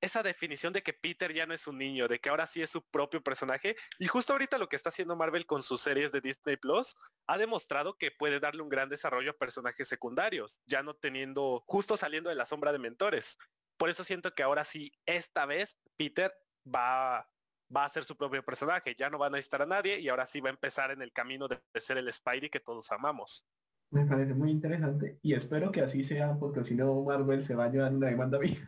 esa 0.00 0.22
definición 0.22 0.72
de 0.72 0.82
que 0.82 0.92
Peter 0.92 1.32
ya 1.32 1.46
no 1.46 1.54
es 1.54 1.66
un 1.66 1.78
niño, 1.78 2.08
de 2.08 2.18
que 2.18 2.28
ahora 2.28 2.46
sí 2.46 2.62
es 2.62 2.70
su 2.70 2.82
propio 2.82 3.22
personaje. 3.22 3.76
Y 3.98 4.06
justo 4.06 4.32
ahorita 4.32 4.58
lo 4.58 4.68
que 4.68 4.76
está 4.76 4.90
haciendo 4.90 5.16
Marvel 5.16 5.46
con 5.46 5.62
sus 5.62 5.80
series 5.80 6.12
de 6.12 6.20
Disney 6.20 6.56
Plus 6.56 6.94
ha 7.26 7.38
demostrado 7.38 7.96
que 7.96 8.10
puede 8.10 8.40
darle 8.40 8.62
un 8.62 8.68
gran 8.68 8.88
desarrollo 8.88 9.32
a 9.32 9.38
personajes 9.38 9.88
secundarios, 9.88 10.60
ya 10.66 10.82
no 10.82 10.94
teniendo, 10.94 11.62
justo 11.66 11.96
saliendo 11.96 12.30
de 12.30 12.36
la 12.36 12.46
sombra 12.46 12.72
de 12.72 12.78
mentores. 12.78 13.38
Por 13.76 13.90
eso 13.90 14.04
siento 14.04 14.34
que 14.34 14.42
ahora 14.42 14.64
sí, 14.64 14.92
esta 15.06 15.46
vez, 15.46 15.78
Peter 15.96 16.32
va, 16.66 17.28
va 17.74 17.84
a 17.84 17.88
ser 17.88 18.04
su 18.04 18.16
propio 18.16 18.44
personaje, 18.44 18.94
ya 18.98 19.10
no 19.10 19.18
va 19.18 19.26
a 19.26 19.30
necesitar 19.30 19.62
a 19.62 19.66
nadie 19.66 20.00
y 20.00 20.08
ahora 20.08 20.26
sí 20.26 20.40
va 20.40 20.50
a 20.50 20.52
empezar 20.52 20.90
en 20.90 21.02
el 21.02 21.12
camino 21.12 21.48
de, 21.48 21.60
ser 21.80 21.98
el 21.98 22.12
Spidey 22.12 22.50
que 22.50 22.60
todos 22.60 22.90
amamos. 22.92 23.46
Me 23.90 24.04
parece 24.04 24.34
muy 24.34 24.50
interesante 24.50 25.18
y 25.22 25.34
espero 25.34 25.72
que 25.72 25.80
así 25.80 26.04
sea 26.04 26.36
porque 26.38 26.62
si 26.64 26.74
no 26.74 27.02
Marvel 27.04 27.42
se 27.42 27.54
va 27.54 27.64
a 27.64 27.70
llevar 27.70 27.94
una 27.94 28.08
demanda 28.08 28.38
mía. 28.38 28.58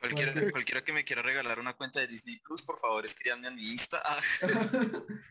Cualquiera, 0.00 0.50
cualquiera 0.50 0.82
que 0.82 0.92
me 0.92 1.04
quiera 1.04 1.22
regalar 1.22 1.58
una 1.58 1.74
cuenta 1.74 2.00
de 2.00 2.06
Disney 2.06 2.38
Plus, 2.40 2.62
por 2.62 2.78
favor 2.78 3.04
escríbanme 3.04 3.48
a 3.48 3.50
mi 3.50 3.70
Insta. 3.70 4.02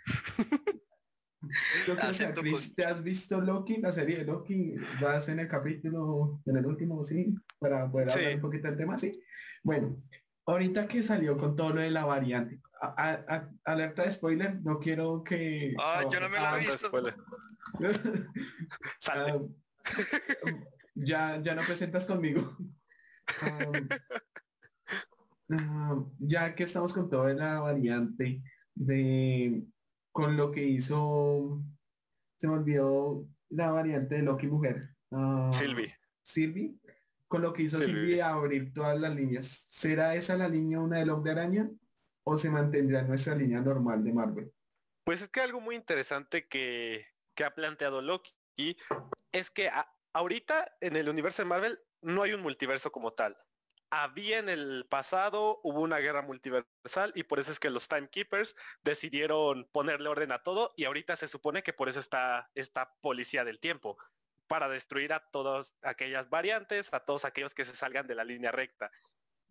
¿Te 2.76 2.86
has 2.86 3.04
visto 3.04 3.40
Loki, 3.40 3.78
la 3.78 3.92
serie 3.92 4.18
de 4.18 4.26
Loki? 4.26 4.76
¿Vas 5.02 5.30
en 5.30 5.40
el 5.40 5.48
capítulo, 5.48 6.42
en 6.46 6.58
el 6.58 6.66
último, 6.66 7.04
sí? 7.04 7.34
Para 7.60 7.90
poder 7.90 8.12
hablar 8.12 8.36
un 8.36 8.42
poquito 8.42 8.68
del 8.68 8.78
tema, 8.78 8.98
sí. 8.98 9.12
Bueno, 9.64 10.02
ahorita 10.46 10.88
que 10.88 11.04
salió 11.04 11.38
con 11.38 11.56
todo 11.56 11.72
lo 11.72 11.82
de 11.82 11.92
la 11.92 12.06
variante, 12.06 12.62
alerta 13.64 14.04
de 14.04 14.12
spoiler, 14.12 14.62
no 14.62 14.80
quiero 14.80 15.24
que... 15.24 15.74
Ah, 15.80 16.04
yo 16.12 16.20
no 16.20 16.30
me 16.30 16.40
lo 16.40 16.56
he 16.56 16.60
visto. 16.60 16.92
Ah, 19.08 19.38
ya, 20.96 21.42
ya 21.42 21.56
no 21.56 21.62
presentas 21.64 22.06
conmigo. 22.06 22.58
ya 26.20 26.56
que 26.56 26.64
estamos 26.64 26.94
con 26.94 27.10
toda 27.10 27.34
la 27.34 27.60
variante 27.60 28.42
de 28.74 29.64
con 30.12 30.38
lo 30.38 30.52
que 30.52 30.64
hizo 30.64 31.62
se 32.38 32.48
me 32.48 32.54
olvidó 32.54 33.28
la 33.50 33.72
variante 33.72 34.16
de 34.16 34.22
Loki 34.24 34.48
mujer. 34.48 34.96
Uh, 35.10 35.52
Sylvie. 35.54 35.96
Sylvie 36.24 36.76
con 37.28 37.42
lo 37.42 37.54
que 37.54 37.64
hizo 37.64 37.82
Silvia 37.82 38.30
abrir 38.30 38.74
todas 38.74 39.00
las 39.00 39.16
líneas. 39.16 39.66
¿Será 39.70 40.16
esa 40.16 40.38
la 40.38 40.48
línea 40.48 40.80
una 40.80 41.00
del 41.00 41.10
Hombre 41.10 41.32
Araña 41.32 41.70
o 42.24 42.38
se 42.38 42.50
mantendrá 42.50 43.02
nuestra 43.02 43.36
línea 43.36 43.62
normal 43.62 44.04
de 44.04 44.14
Marvel? 44.14 44.52
Pues 45.04 45.22
es 45.22 45.30
que 45.30 45.42
algo 45.42 45.60
muy 45.60 45.76
interesante 45.76 46.48
que, 46.48 47.06
ha 47.44 47.54
planteado 47.54 48.02
Loki 48.02 48.78
es 49.32 49.52
que 49.52 49.70
ahorita 50.14 50.78
en 50.80 50.96
el 50.96 51.10
universo 51.10 51.42
de 51.42 51.50
Marvel 51.50 51.80
no 52.02 52.24
hay 52.24 52.34
un 52.34 52.42
multiverso 52.42 52.92
como 52.92 53.12
tal. 53.12 53.38
Había 53.92 54.40
en 54.40 54.50
el 54.50 54.86
pasado, 54.90 55.60
hubo 55.64 55.82
una 55.82 56.00
guerra 56.00 56.22
multiversal 56.22 57.14
y 57.16 57.24
por 57.24 57.40
eso 57.40 57.52
es 57.52 57.60
que 57.60 57.70
los 57.70 57.88
Timekeepers 57.88 58.56
decidieron 58.84 59.70
ponerle 59.72 60.10
orden 60.10 60.32
a 60.32 60.44
todo 60.44 60.74
y 60.76 60.86
ahorita 60.86 61.16
se 61.16 61.28
supone 61.28 61.64
que 61.64 61.74
por 61.74 61.88
eso 61.88 62.00
está 62.00 62.50
esta 62.56 62.94
policía 63.02 63.46
del 63.46 63.60
tiempo 63.60 63.98
para 64.48 64.70
destruir 64.70 65.14
a 65.14 65.20
todas 65.20 65.76
aquellas 65.82 66.30
variantes, 66.30 66.94
a 66.94 67.00
todos 67.00 67.26
aquellos 67.26 67.54
que 67.54 67.66
se 67.66 67.76
salgan 67.76 68.08
de 68.08 68.16
la 68.16 68.24
línea 68.24 68.52
recta. 68.52 68.92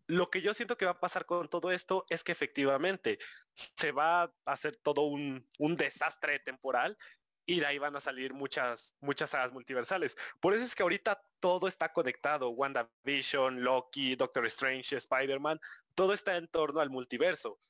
Lo 0.07 0.31
que 0.31 0.43
yo 0.43 0.53
siento 0.53 0.77
que 0.77 0.85
va 0.85 0.93
a 0.93 1.01
pasar 1.01 1.25
con 1.25 1.49
todo 1.49 1.71
esto 1.71 2.05
es 2.11 2.23
que 2.23 2.33
efectivamente 2.33 3.19
se 3.55 3.93
va 3.93 4.23
a 4.23 4.33
hacer 4.45 4.77
todo 4.77 5.03
un, 5.03 5.49
desastre 5.59 6.39
temporal 6.41 6.99
y 7.47 7.61
de 7.61 7.67
ahí 7.67 7.79
van 7.79 7.97
a 7.97 8.01
salir 8.01 8.33
muchas, 8.33 8.95
muchas 9.01 9.31
sagas 9.31 9.53
multiversales. 9.53 10.17
Por 10.41 10.55
eso 10.55 10.65
es 10.65 10.75
que 10.75 10.83
ahorita 10.83 11.23
todo 11.41 11.69
está 11.69 11.93
conectado. 11.93 12.51
WandaVision, 12.51 13.63
Loki, 13.63 14.17
Doctor 14.17 14.47
Strange, 14.47 14.97
Spider-Man, 14.97 15.61
todo 15.95 16.15
está 16.15 16.37
en 16.37 16.49
torno 16.49 16.81
al 16.81 16.91
multiverso. 16.91 17.61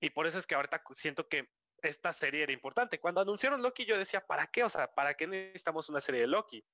Y 0.00 0.10
por 0.10 0.26
eso 0.26 0.38
es 0.38 0.46
que 0.46 0.54
ahorita 0.54 0.82
siento 0.96 1.28
que 1.28 1.50
esta 1.82 2.12
serie 2.12 2.42
era 2.42 2.52
importante. 2.52 2.98
Cuando 2.98 3.20
anunciaron 3.20 3.62
Loki 3.62 3.84
yo 3.84 3.98
decía, 3.98 4.26
¿para 4.26 4.46
qué? 4.46 4.64
O 4.64 4.68
sea, 4.68 4.92
¿para 4.92 5.14
qué 5.14 5.26
necesitamos 5.26 5.88
una 5.88 6.00
serie 6.00 6.22
de 6.22 6.26
Loki? 6.26 6.64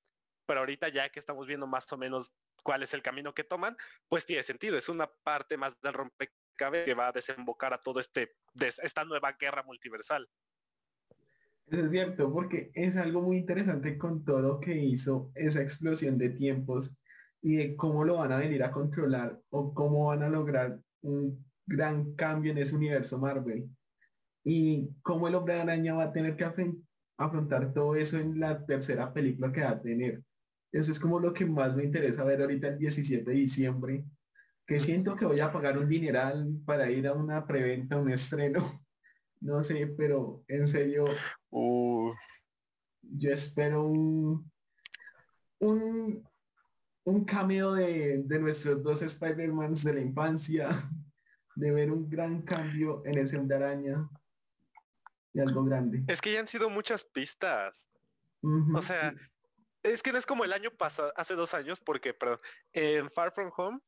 Pero 0.47 0.61
ahorita 0.61 0.89
ya 0.89 1.09
que 1.09 1.19
estamos 1.19 1.47
viendo 1.47 1.67
más 1.67 1.93
o 1.93 1.97
menos 1.97 2.33
cuál 2.63 2.83
es 2.83 2.95
el 2.95 3.03
camino 3.03 3.35
que 3.35 3.45
toman, 3.45 3.77
pues 4.09 4.27
tiene 4.27 4.45
sentido. 4.45 4.79
Es 4.79 4.89
una 4.89 5.09
parte 5.25 5.57
más 5.57 5.81
del 5.81 5.95
rompecabezas 5.95 6.37
que 6.85 6.95
va 6.95 7.09
a 7.09 7.13
desembocar 7.13 7.75
a 7.75 7.83
todo 7.83 8.01
este, 8.01 8.37
esta 8.83 9.05
nueva 9.05 9.33
guerra 9.33 9.63
multiversal. 9.63 10.29
Es 11.68 11.90
cierto, 11.90 12.33
porque 12.33 12.70
es 12.74 12.96
algo 12.96 13.22
muy 13.22 13.38
interesante 13.38 13.98
con 13.98 14.24
todo 14.24 14.40
lo 14.40 14.61
que 14.61 14.76
hizo 14.76 15.31
esa 15.35 15.62
explosión 15.62 16.16
de 16.18 16.31
tiempos 16.31 16.96
y 17.42 17.57
de 17.57 17.76
cómo 17.76 18.05
lo 18.05 18.16
van 18.16 18.33
a 18.33 18.38
venir 18.38 18.62
a 18.62 18.70
controlar 18.70 19.40
o 19.50 19.74
cómo 19.74 20.07
van 20.07 20.22
a 20.22 20.29
lograr 20.29 20.79
un 21.02 21.44
gran 21.66 22.14
cambio 22.14 22.52
en 22.52 22.59
ese 22.59 22.76
universo 22.76 23.18
Marvel. 23.18 23.68
Y 24.44 24.88
cómo 25.02 25.29
el 25.29 25.35
hombre 25.35 25.61
araña 25.61 25.94
va 25.94 26.05
a 26.05 26.12
tener 26.12 26.37
que 26.37 26.44
afrontar 27.18 27.72
todo 27.72 27.96
eso 27.96 28.18
en 28.18 28.38
la 28.38 28.64
tercera 28.64 29.12
película 29.12 29.52
que 29.52 29.62
va 29.62 29.70
a 29.70 29.83
tener. 29.83 30.22
Eso 30.72 30.92
es 30.92 31.00
como 31.00 31.18
lo 31.18 31.33
que 31.33 31.46
más 31.46 31.74
me 31.74 31.85
interesa 31.85 32.24
ver 32.24 32.42
ahorita 32.42 32.68
el 32.68 32.79
17 32.79 33.29
de 33.29 33.37
diciembre, 33.37 34.05
que 34.66 34.79
siento 34.79 35.16
que 35.16 35.24
voy 35.24 35.40
a 35.40 35.52
pagar 35.52 35.79
un 35.79 35.88
dineral 35.88 36.48
para 36.64 36.90
ir 36.90 37.07
a 37.07 37.12
una 37.14 37.46
preventa, 37.46 37.96
un 37.96 38.11
estreno. 38.11 38.62
No 39.38 39.62
sé, 39.62 39.87
pero 39.98 40.42
en 40.48 40.66
serio, 40.66 41.05
Uh, 41.59 42.12
yo 43.01 43.33
espero 43.33 43.83
un, 43.83 44.53
un, 45.59 46.29
un 47.05 47.25
cameo 47.25 47.73
de, 47.73 48.23
de 48.25 48.38
nuestros 48.38 48.83
dos 48.83 49.01
Spider-Mans 49.01 49.83
de 49.83 49.95
la 49.95 50.01
infancia, 50.01 50.69
de 51.55 51.71
ver 51.71 51.90
un 51.90 52.11
gran 52.11 52.42
cambio 52.42 53.01
en 53.07 53.16
ese 53.16 53.38
hombre 53.38 53.57
araña 53.57 54.07
y 55.33 55.40
algo 55.40 55.64
grande. 55.64 56.05
es 56.09 56.21
que 56.21 56.35
ya 56.35 56.40
han 56.40 56.47
sido 56.47 56.69
muchas 56.69 57.05
pistas. 57.05 57.88
O 58.75 58.83
sea, 58.83 59.12
sí. 59.12 59.16
es 59.83 60.03
que 60.03 60.12
no 60.12 60.19
es 60.19 60.27
como 60.27 60.45
el 60.45 60.53
año 60.53 60.71
pasado, 60.71 61.11
hace 61.16 61.35
dos 61.37 61.55
años, 61.55 61.81
porque, 61.81 62.12
perdón, 62.12 62.38
en 62.75 63.11
Far 63.11 63.33
From 63.33 63.51
Home 63.57 63.81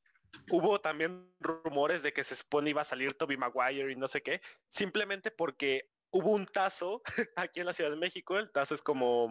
hubo 0.51 0.81
también 0.81 1.31
rumores 1.39 2.03
de 2.03 2.15
que 2.15 2.25
se 2.25 2.35
supone 2.35 2.71
iba 2.71 2.81
a 2.81 2.87
salir 2.87 3.13
Toby 3.13 3.37
Maguire 3.37 3.93
y 3.93 3.97
no 3.97 4.09
sé 4.09 4.23
qué, 4.23 4.41
simplemente 4.69 5.31
porque 5.31 5.91
hubo 6.11 6.33
un 6.33 6.47
tazo 6.47 7.03
aquí 7.37 7.61
en 7.61 7.67
la 7.67 7.73
Ciudad 7.75 7.91
de 7.91 7.97
México, 7.97 8.39
el 8.39 8.51
tazo 8.51 8.75
es 8.75 8.83
como, 8.83 9.29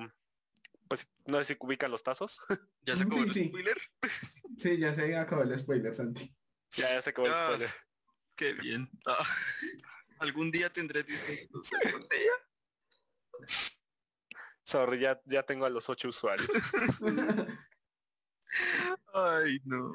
pues 0.88 1.08
no 1.26 1.38
sé 1.40 1.54
si 1.54 1.58
ubican 1.60 1.92
los 1.92 2.04
tazos, 2.04 2.40
¿Ya 2.82 2.96
se 2.96 3.04
Sí, 3.04 3.08
acabó 3.08 3.24
el 3.24 3.32
sí. 3.32 3.48
spoiler? 3.50 3.78
Sí, 4.58 4.78
ya 4.80 4.92
se 4.94 5.16
acabó 5.16 5.44
el 5.44 5.60
spoiler, 5.60 5.94
Santi. 5.94 6.36
ya, 6.76 6.90
ya 6.96 7.02
se 7.02 7.10
acabó 7.12 7.28
el 7.28 7.34
spoiler. 7.34 7.72
Qué 8.36 8.54
bien. 8.54 8.90
Ah, 9.06 9.24
Algún 10.20 10.50
día 10.52 10.72
tendré 10.72 11.04
Disney 11.04 11.48
Plus. 11.48 11.70
Sorry, 14.64 15.00
ya, 15.00 15.22
ya 15.26 15.44
tengo 15.44 15.66
a 15.66 15.70
los 15.70 15.90
ocho 15.90 16.10
usuarios. 16.10 16.50
Ay, 19.14 19.60
no. 19.66 19.92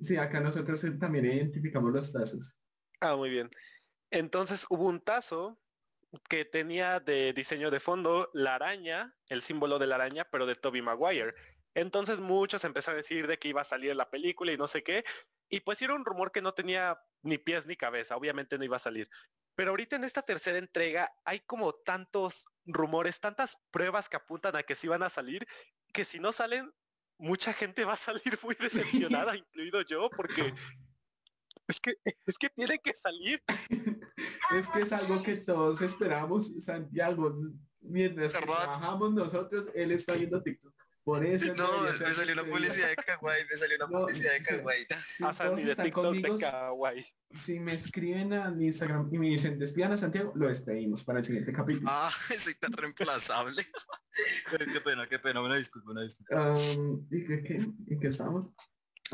Sí, 0.00 0.16
acá 0.16 0.40
nosotros 0.40 0.84
también 0.98 1.24
identificamos 1.24 1.92
los 1.92 2.12
tazos. 2.12 2.56
Ah, 3.00 3.16
muy 3.16 3.30
bien. 3.30 3.50
Entonces 4.10 4.64
hubo 4.70 4.86
un 4.86 5.00
tazo 5.00 5.60
que 6.28 6.44
tenía 6.44 7.00
de 7.00 7.32
diseño 7.32 7.70
de 7.70 7.80
fondo 7.80 8.30
la 8.32 8.54
araña, 8.54 9.14
el 9.28 9.42
símbolo 9.42 9.78
de 9.78 9.86
la 9.86 9.96
araña, 9.96 10.24
pero 10.30 10.46
de 10.46 10.54
Toby 10.54 10.82
Maguire. 10.82 11.34
Entonces 11.74 12.20
muchos 12.20 12.64
empezaron 12.64 12.96
a 12.96 13.02
decir 13.02 13.26
de 13.26 13.38
que 13.38 13.48
iba 13.48 13.62
a 13.62 13.64
salir 13.64 13.94
la 13.96 14.10
película 14.10 14.52
y 14.52 14.56
no 14.56 14.68
sé 14.68 14.82
qué. 14.82 15.04
Y 15.48 15.60
pues 15.60 15.82
era 15.82 15.94
un 15.94 16.04
rumor 16.04 16.32
que 16.32 16.42
no 16.42 16.54
tenía 16.54 16.98
ni 17.22 17.38
pies 17.38 17.66
ni 17.66 17.76
cabeza, 17.76 18.16
obviamente 18.16 18.58
no 18.58 18.64
iba 18.64 18.76
a 18.76 18.80
salir. 18.80 19.08
Pero 19.56 19.70
ahorita 19.70 19.96
en 19.96 20.04
esta 20.04 20.22
tercera 20.22 20.58
entrega 20.58 21.12
hay 21.24 21.40
como 21.40 21.74
tantos 21.74 22.46
rumores, 22.64 23.20
tantas 23.20 23.58
pruebas 23.70 24.08
que 24.08 24.16
apuntan 24.16 24.56
a 24.56 24.62
que 24.62 24.74
sí 24.74 24.88
van 24.88 25.02
a 25.02 25.10
salir, 25.10 25.46
que 25.92 26.04
si 26.04 26.18
no 26.18 26.32
salen, 26.32 26.72
mucha 27.18 27.52
gente 27.52 27.84
va 27.84 27.92
a 27.94 27.96
salir 27.96 28.38
muy 28.42 28.56
decepcionada, 28.60 29.36
incluido 29.36 29.82
yo, 29.82 30.10
porque 30.10 30.54
es 31.68 31.80
que, 31.80 31.94
es 32.04 32.38
que 32.38 32.50
tiene 32.50 32.78
que 32.78 32.94
salir. 32.94 33.42
Es 34.56 34.68
que 34.68 34.82
es 34.82 34.92
algo 34.92 35.20
que 35.22 35.36
todos 35.36 35.80
esperamos, 35.82 36.52
Santiago. 36.60 37.36
Mientras 37.80 38.32
trabajamos 38.32 39.12
nosotros, 39.12 39.68
él 39.74 39.90
está 39.90 40.14
viendo 40.14 40.40
TikTok. 40.40 40.72
Por 41.02 41.24
eso 41.24 41.52
No, 41.54 41.66
ser 41.88 42.08
me 42.08 42.14
salió 42.14 42.32
una 42.32 42.44
publicidad 42.44 42.88
de 42.88 42.96
Kawaii, 42.96 43.44
me 43.50 43.56
salió 43.58 43.76
una 43.76 43.86
No, 43.86 44.00
publicidad 44.00 44.32
de. 44.32 44.40
Kawaii. 44.40 44.86
Si 45.06 45.24
a 45.24 45.50
de 45.50 45.76
TikTok 45.76 45.92
conmigo, 45.92 46.34
de 46.38 46.40
Kawaii. 46.40 47.06
si 47.34 47.60
me 47.60 47.74
escriben 47.74 48.32
a 48.32 48.50
mi 48.50 48.66
Instagram 48.66 49.10
y 49.12 49.18
me 49.18 49.28
dicen 49.28 49.58
despidan 49.58 49.92
a 49.92 49.96
Santiago, 49.98 50.32
lo 50.34 50.48
despedimos 50.48 51.04
para 51.04 51.18
el 51.18 51.24
siguiente 51.26 51.52
capítulo. 51.52 51.88
Ah, 51.90 52.10
soy 52.38 52.54
tan 52.54 52.72
reemplazable. 52.72 53.66
qué 54.72 54.80
pena, 54.80 55.06
qué 55.06 55.18
pena, 55.18 55.42
una 55.42 55.56
disculpa, 55.56 55.90
una 55.90 56.02
disculpa. 56.02 56.52
Um, 56.52 57.06
¿Y 57.10 57.26
qué, 57.26 57.42
qué? 57.42 57.66
¿Y 57.86 57.98
qué 57.98 58.08
estamos? 58.08 58.54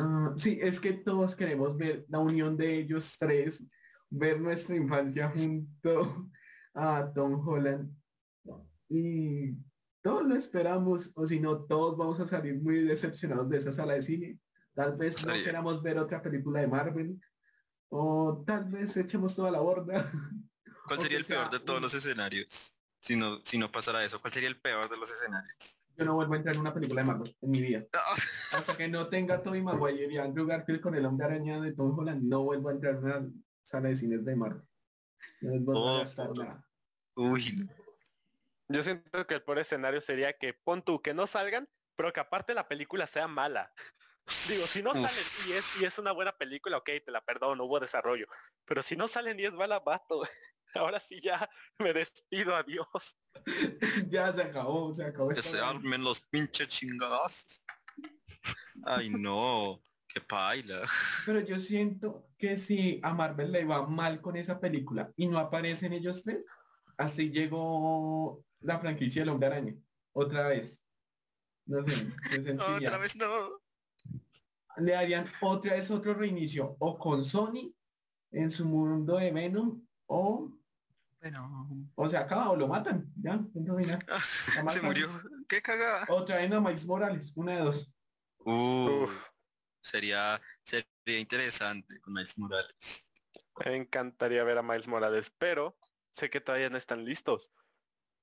Ah, 0.00 0.32
sí, 0.36 0.58
es 0.60 0.80
que 0.80 0.92
todos 0.94 1.36
queremos 1.36 1.76
ver 1.76 2.04
la 2.08 2.18
unión 2.18 2.56
de 2.56 2.78
ellos 2.78 3.16
tres, 3.18 3.64
ver 4.08 4.40
nuestra 4.40 4.76
infancia 4.76 5.30
junto 5.30 6.30
a 6.74 7.12
Tom 7.14 7.46
Holland. 7.46 7.92
Y 8.88 9.52
todos 10.02 10.26
lo 10.26 10.34
esperamos, 10.34 11.12
o 11.14 11.26
si 11.26 11.38
no, 11.40 11.64
todos 11.64 11.96
vamos 11.96 12.18
a 12.20 12.26
salir 12.26 12.60
muy 12.60 12.82
decepcionados 12.84 13.48
de 13.48 13.58
esa 13.58 13.72
sala 13.72 13.94
de 13.94 14.02
cine. 14.02 14.38
Tal 14.74 14.96
vez 14.96 15.24
no 15.26 15.32
queramos 15.44 15.82
ver 15.82 15.98
otra 15.98 16.22
película 16.22 16.60
de 16.60 16.66
Marvel, 16.68 17.20
o 17.88 18.42
tal 18.46 18.64
vez 18.64 18.96
echemos 18.96 19.36
toda 19.36 19.50
la 19.50 19.60
borda. 19.60 20.10
¿Cuál 20.86 21.00
sería 21.00 21.18
el 21.18 21.24
peor 21.24 21.50
sea 21.50 21.58
de 21.58 21.64
todos 21.64 21.78
un- 21.78 21.82
los 21.82 21.94
escenarios? 21.94 22.76
Si 23.00 23.16
no, 23.16 23.38
si 23.44 23.58
no 23.58 23.70
pasara 23.70 24.04
eso, 24.04 24.20
¿cuál 24.20 24.32
sería 24.32 24.48
el 24.48 24.60
peor 24.60 24.88
de 24.90 24.96
los 24.96 25.10
escenarios? 25.10 25.79
Yo 26.00 26.06
no 26.06 26.14
vuelvo 26.14 26.32
a 26.32 26.36
entrar 26.38 26.54
en 26.54 26.62
una 26.62 26.72
película 26.72 27.02
de 27.02 27.06
Marvel 27.08 27.36
en 27.42 27.50
mi 27.50 27.60
vida. 27.60 27.84
Hasta 28.54 28.74
que 28.74 28.88
no 28.88 29.10
tenga 29.10 29.42
Tobey 29.42 29.60
Maguire 29.60 30.10
y 30.10 30.16
Andrew 30.16 30.46
Garfield 30.46 30.80
con 30.80 30.94
el 30.94 31.04
hombre 31.04 31.26
araña 31.26 31.60
de 31.60 31.74
Tom 31.74 31.96
Holland, 31.98 32.22
no 32.22 32.42
vuelvo 32.42 32.70
a 32.70 32.72
entrar 32.72 32.94
en 32.94 33.04
una 33.04 33.30
sala 33.62 33.90
de 33.90 33.96
cines 33.96 34.24
de 34.24 34.34
Marvel. 34.34 34.62
No 35.42 35.50
les 35.50 35.62
vuelvo 35.62 35.84
Oh, 35.84 35.96
a 35.96 35.98
gastar 35.98 36.28
puto. 36.28 36.42
nada. 36.44 36.66
Uy, 37.16 37.68
Yo 38.68 38.82
siento 38.82 39.26
que 39.26 39.34
el 39.34 39.42
peor 39.42 39.58
escenario 39.58 40.00
sería 40.00 40.32
que 40.32 40.54
pon 40.54 40.82
tú 40.82 41.02
que 41.02 41.12
no 41.12 41.26
salgan, 41.26 41.68
pero 41.96 42.14
que 42.14 42.20
aparte 42.20 42.54
la 42.54 42.66
película 42.66 43.06
sea 43.06 43.28
mala. 43.28 43.74
Digo, 44.48 44.64
si 44.64 44.82
no 44.82 44.94
salen 44.94 45.10
y 45.48 45.52
es, 45.52 45.82
y 45.82 45.84
es 45.84 45.98
una 45.98 46.12
buena 46.12 46.32
película, 46.32 46.78
ok, 46.78 46.88
te 47.04 47.10
la 47.10 47.20
perdono, 47.22 47.64
hubo 47.64 47.78
desarrollo. 47.78 48.26
Pero 48.64 48.82
si 48.82 48.96
no 48.96 49.06
salen 49.06 49.38
y 49.38 49.44
es 49.44 49.52
mala, 49.52 49.80
vato. 49.80 50.22
Ahora 50.74 51.00
sí 51.00 51.20
ya 51.22 51.48
me 51.78 51.92
despido, 51.92 52.54
adiós. 52.54 53.16
ya 54.08 54.32
se 54.32 54.42
acabó, 54.42 54.92
se 54.94 55.04
acabó. 55.04 55.30
que 55.30 55.42
se 55.42 55.58
armen 55.58 56.02
los 56.02 56.20
pinches 56.20 56.68
chingadas. 56.68 57.64
Ay, 58.84 59.10
no, 59.10 59.80
qué 60.08 60.20
paila. 60.20 60.82
Pero 61.26 61.40
yo 61.40 61.58
siento 61.58 62.28
que 62.38 62.56
si 62.56 63.00
a 63.02 63.12
Marvel 63.12 63.52
le 63.52 63.64
va 63.64 63.86
mal 63.86 64.20
con 64.20 64.36
esa 64.36 64.58
película 64.58 65.12
y 65.16 65.26
no 65.26 65.38
aparecen 65.38 65.92
ellos 65.92 66.22
tres, 66.22 66.46
así 66.96 67.30
llegó 67.30 68.44
la 68.60 68.78
franquicia 68.78 69.22
del 69.22 69.30
hombre 69.30 69.48
araña. 69.48 69.74
Otra 70.12 70.48
vez. 70.48 70.82
No 71.66 71.86
sé, 71.86 72.10
sentiría. 72.42 72.76
Otra 72.76 72.98
vez 72.98 73.16
no. 73.16 73.60
le 74.78 74.96
harían 74.96 75.30
otra 75.40 75.74
vez 75.74 75.90
otro 75.90 76.14
reinicio 76.14 76.76
o 76.78 76.98
con 76.98 77.24
Sony 77.24 77.74
en 78.32 78.50
su 78.50 78.64
mundo 78.64 79.16
de 79.16 79.30
Venom 79.32 79.86
o 80.06 80.50
Bueno, 81.20 81.68
o 81.96 82.08
se 82.08 82.16
acaba 82.16 82.50
o 82.50 82.56
lo 82.56 82.66
matan 82.66 83.12
ya 83.16 83.38
punto 83.52 83.76
final. 83.76 83.98
Más 84.64 84.72
se 84.72 84.80
murió. 84.80 85.08
Qué 85.46 85.60
cagada. 85.60 86.06
otra 86.08 86.36
vez 86.36 86.50
a 86.50 86.60
Miles 86.60 86.86
Morales 86.86 87.32
una 87.34 87.56
de 87.56 87.60
dos 87.60 87.92
Uh, 88.42 89.04
Uf. 89.04 89.10
sería, 89.82 90.40
sería 90.62 91.18
interesante 91.18 92.00
con 92.00 92.14
Miles 92.14 92.38
Morales. 92.38 93.10
Me 93.64 93.76
encantaría 93.76 94.42
ver 94.44 94.56
a 94.56 94.62
Miles 94.62 94.88
Morales, 94.88 95.30
pero 95.36 95.76
sé 96.12 96.30
que 96.30 96.40
todavía 96.40 96.70
no 96.70 96.78
están 96.78 97.04
listos. 97.04 97.52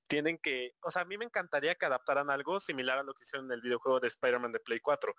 Tienen 0.08 0.40
que, 0.40 0.76
o 0.82 0.90
sea, 0.90 1.04
a 1.04 1.06
mí 1.06 1.18
me 1.18 1.26
encantaría 1.26 1.76
que 1.76 1.86
adaptaran 1.86 2.32
algo 2.32 2.60
similar 2.60 2.98
a 2.98 3.04
lo 3.04 3.14
que 3.14 3.26
hicieron 3.26 3.46
en 3.46 3.52
el 3.52 3.62
videojuego 3.62 4.00
de 4.00 4.08
Spider-Man 4.08 4.54
de 4.54 4.60
Play 4.60 4.80
4. 4.80 5.14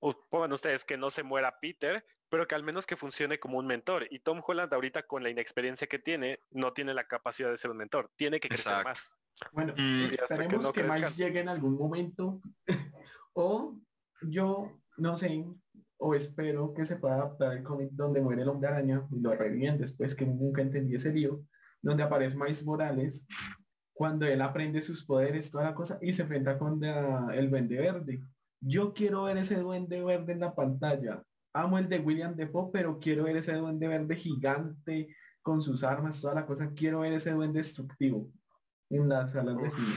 O 0.00 0.14
pongan 0.30 0.52
ustedes 0.52 0.84
que 0.84 0.96
no 0.96 1.10
se 1.10 1.22
muera 1.22 1.58
Peter, 1.60 2.04
pero 2.28 2.46
que 2.46 2.54
al 2.54 2.62
menos 2.62 2.86
que 2.86 2.96
funcione 2.96 3.38
como 3.38 3.58
un 3.58 3.66
mentor. 3.66 4.06
Y 4.10 4.20
Tom 4.20 4.42
Holland 4.46 4.72
ahorita 4.72 5.04
con 5.04 5.22
la 5.22 5.30
inexperiencia 5.30 5.86
que 5.86 5.98
tiene, 5.98 6.40
no 6.50 6.72
tiene 6.72 6.94
la 6.94 7.04
capacidad 7.04 7.50
de 7.50 7.58
ser 7.58 7.70
un 7.70 7.78
mentor. 7.78 8.10
Tiene 8.16 8.38
que 8.40 8.48
crecer 8.48 8.72
Exacto. 8.72 8.88
más. 8.88 9.12
bueno 9.52 9.72
Mm. 9.76 9.78
Y 9.78 10.04
hasta 10.04 10.16
que 10.16 10.42
esperemos 10.42 10.62
no 10.66 10.72
que, 10.72 10.82
Miles 10.84 11.16
llegue 11.16 11.40
en 11.40 11.48
algún 11.48 11.76
momento 11.78 12.40
o 13.32 13.76
yo 14.22 14.80
no 14.96 15.16
sé 15.16 15.44
o 15.96 16.14
espero 16.14 16.74
que 16.74 16.84
se 16.84 16.96
pueda 16.96 17.14
adaptar 17.16 17.52
el 17.56 17.62
cómic 17.62 17.90
donde 17.92 18.20
muere 18.20 18.42
el 18.42 18.48
hombre 18.48 18.68
araña 18.68 19.06
y 19.10 19.20
lo 19.20 19.34
reviven 19.34 19.78
después 19.78 20.14
que 20.14 20.26
nunca 20.26 20.60
entendí 20.62 20.94
ese 20.96 21.12
lío 21.12 21.42
donde 21.82 22.02
aparece 22.02 22.36
Miles 22.36 22.64
Morales 22.64 23.26
cuando 23.92 24.26
él 24.26 24.40
aprende 24.42 24.80
sus 24.80 25.04
poderes 25.04 25.50
toda 25.50 25.64
la 25.64 25.74
cosa 25.74 25.98
y 26.02 26.12
se 26.12 26.22
enfrenta 26.22 26.58
con 26.58 26.80
la- 26.80 27.28
el 27.34 27.48
duende 27.50 27.78
verde 27.78 28.20
yo 28.60 28.92
quiero 28.92 29.24
ver 29.24 29.38
ese 29.38 29.58
duende 29.58 30.02
verde 30.02 30.32
en 30.32 30.40
la 30.40 30.54
pantalla 30.54 31.22
amo 31.52 31.78
el 31.78 31.88
de 31.88 31.98
William 31.98 32.34
Defoe 32.34 32.70
pero 32.72 32.98
quiero 32.98 33.24
ver 33.24 33.36
ese 33.36 33.54
duende 33.54 33.88
verde 33.88 34.16
gigante 34.16 35.14
con 35.42 35.62
sus 35.62 35.82
armas 35.82 36.20
toda 36.20 36.34
la 36.34 36.46
cosa 36.46 36.72
quiero 36.74 37.00
ver 37.00 37.12
ese 37.12 37.32
duende 37.32 37.58
destructivo 37.58 38.30
en 38.90 39.08
las 39.08 39.32
salas 39.32 39.56
de 39.56 39.70
cine 39.70 39.94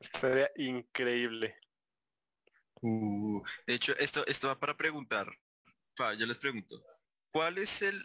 Sería 0.00 0.50
increíble. 0.56 1.56
Uh, 2.80 3.42
de 3.66 3.74
hecho, 3.74 3.96
esto, 3.98 4.24
esto 4.26 4.48
va 4.48 4.58
para 4.58 4.76
preguntar. 4.76 5.28
Pa, 5.96 6.14
yo 6.14 6.26
les 6.26 6.38
pregunto, 6.38 6.80
¿cuál 7.32 7.58
es 7.58 7.82
el 7.82 7.96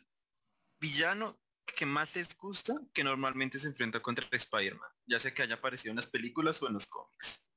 villano 0.79 1.39
que 1.65 1.86
más 1.86 2.15
les 2.15 2.36
gusta 2.36 2.75
que 2.93 3.03
normalmente 3.03 3.60
se 3.60 3.67
enfrenta 3.67 4.01
contra 4.01 4.27
Spider-Man? 4.32 4.89
Ya 5.06 5.19
sea 5.19 5.34
que 5.34 5.43
haya 5.43 5.56
aparecido 5.56 5.91
en 5.91 5.97
las 5.97 6.08
películas 6.08 6.62
o 6.62 6.67
en 6.67 6.73
los 6.73 6.88
cómics. 6.88 7.47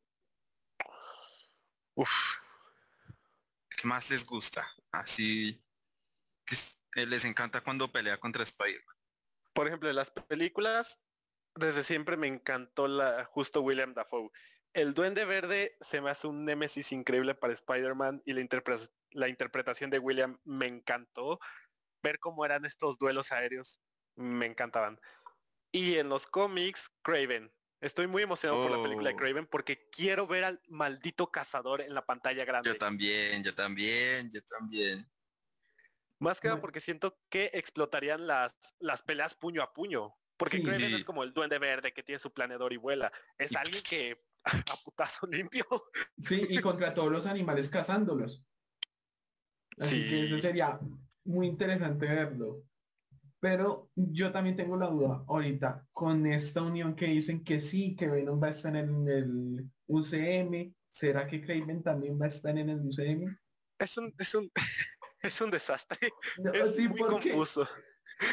Uf. 1.97 2.41
¿Qué 3.71 3.89
más 3.89 4.11
les 4.11 4.25
gusta? 4.25 4.67
Así, 4.93 5.63
que, 6.45 6.55
eh, 7.01 7.07
les 7.07 7.25
encanta 7.25 7.63
cuando 7.63 7.91
pelea 7.91 8.19
contra 8.21 8.43
Spider. 8.43 8.85
Por 9.55 9.67
ejemplo, 9.67 9.89
en 9.89 9.97
las 9.97 10.11
películas, 10.11 11.01
desde 11.55 11.83
siempre 11.83 12.19
me 12.19 12.27
encantó 12.27 12.87
la 12.87 13.25
justo 13.25 13.63
William 13.63 13.95
Dafoe. 13.95 14.31
El 14.75 14.93
Duende 14.93 15.25
Verde 15.25 15.79
se 15.81 16.03
me 16.03 16.11
hace 16.11 16.27
un 16.27 16.45
némesis 16.45 16.93
increíble 16.93 17.35
para 17.35 17.55
Spider-Man 17.55 18.23
y 18.27 18.35
la, 18.35 18.47
la 19.13 19.29
interpretación 19.29 19.89
de 19.89 19.99
William 19.99 20.39
me 20.45 20.67
encantó. 20.67 21.41
Ver 22.03 22.19
cómo 22.19 22.45
eran 22.45 22.67
estos 22.67 22.99
duelos 22.99 23.33
aéreos 23.33 23.81
me 24.17 24.45
encantaban. 24.45 25.01
Y 25.73 25.97
en 25.97 26.11
los 26.11 26.27
cómics, 26.27 26.91
Craven. 27.03 27.51
Estoy 27.87 28.09
muy 28.09 28.23
emocionado 28.23 28.63
por 28.63 28.77
la 28.77 28.83
película 28.83 29.11
de 29.11 29.15
oh. 29.15 29.19
Craven 29.19 29.47
porque 29.47 29.89
quiero 29.91 30.27
ver 30.27 30.45
al 30.45 30.61
maldito 30.69 31.31
cazador 31.31 31.81
en 31.81 31.95
la 31.95 32.05
pantalla 32.05 32.45
grande. 32.45 32.71
Yo 32.71 32.77
también, 32.77 33.45
yo 33.45 33.55
también, 33.55 34.29
yo 34.31 34.43
también. 34.43 35.09
Más 36.19 36.41
que 36.41 36.49
nada 36.49 36.61
porque 36.61 36.81
siento 36.81 37.17
que 37.29 37.51
explotarían 37.55 38.27
las, 38.27 38.57
las 38.81 39.03
peleas 39.03 39.35
puño 39.35 39.63
a 39.63 39.73
puño. 39.73 40.15
Porque 40.37 40.63
Craven 40.63 40.95
es 40.95 41.05
como 41.05 41.23
el 41.23 41.33
duende 41.33 41.59
verde 41.59 41.93
que 41.93 42.03
tiene 42.03 42.19
su 42.19 42.33
planeador 42.33 42.73
y 42.73 42.77
vuela. 42.77 43.11
Es 43.39 43.55
alguien 43.55 43.83
que 43.83 44.21
a 44.45 44.77
putazo 44.85 45.27
limpio. 45.27 45.65
Sí, 46.21 46.45
y 46.49 46.59
contra 46.61 46.93
todos 46.93 47.13
los 47.13 47.27
animales 47.27 47.71
cazándolos. 47.71 48.43
Así 49.79 50.09
que 50.09 50.25
eso 50.25 50.39
sería 50.39 50.79
muy 51.25 51.47
interesante 51.47 52.07
verlo. 52.07 52.65
Pero 53.47 53.93
yo 53.95 54.33
también 54.33 54.57
tengo 54.57 54.77
la 54.77 54.89
duda 54.89 55.23
ahorita 55.29 55.87
con 55.93 56.27
esta 56.27 56.63
unión 56.63 56.97
que 56.97 57.07
dicen 57.07 57.45
que 57.45 57.61
sí, 57.61 57.95
que 57.95 58.09
Venom 58.09 58.43
va 58.43 58.49
a 58.49 58.51
estar 58.51 58.75
en 58.75 59.09
el 59.09 59.71
UCM. 59.87 60.75
¿Será 60.91 61.29
que 61.29 61.41
Craven 61.41 61.81
también 61.81 62.21
va 62.21 62.25
a 62.25 62.29
estar 62.29 62.59
en 62.59 62.71
el 62.71 62.81
UCM? 62.81 63.39
Es 63.79 63.97
un, 63.99 64.13
es 64.19 64.35
un, 64.35 64.51
es 65.23 65.41
un 65.41 65.53
desastre. 65.53 65.97
es 66.55 66.77
muy 66.89 66.99
confuso. 66.99 67.69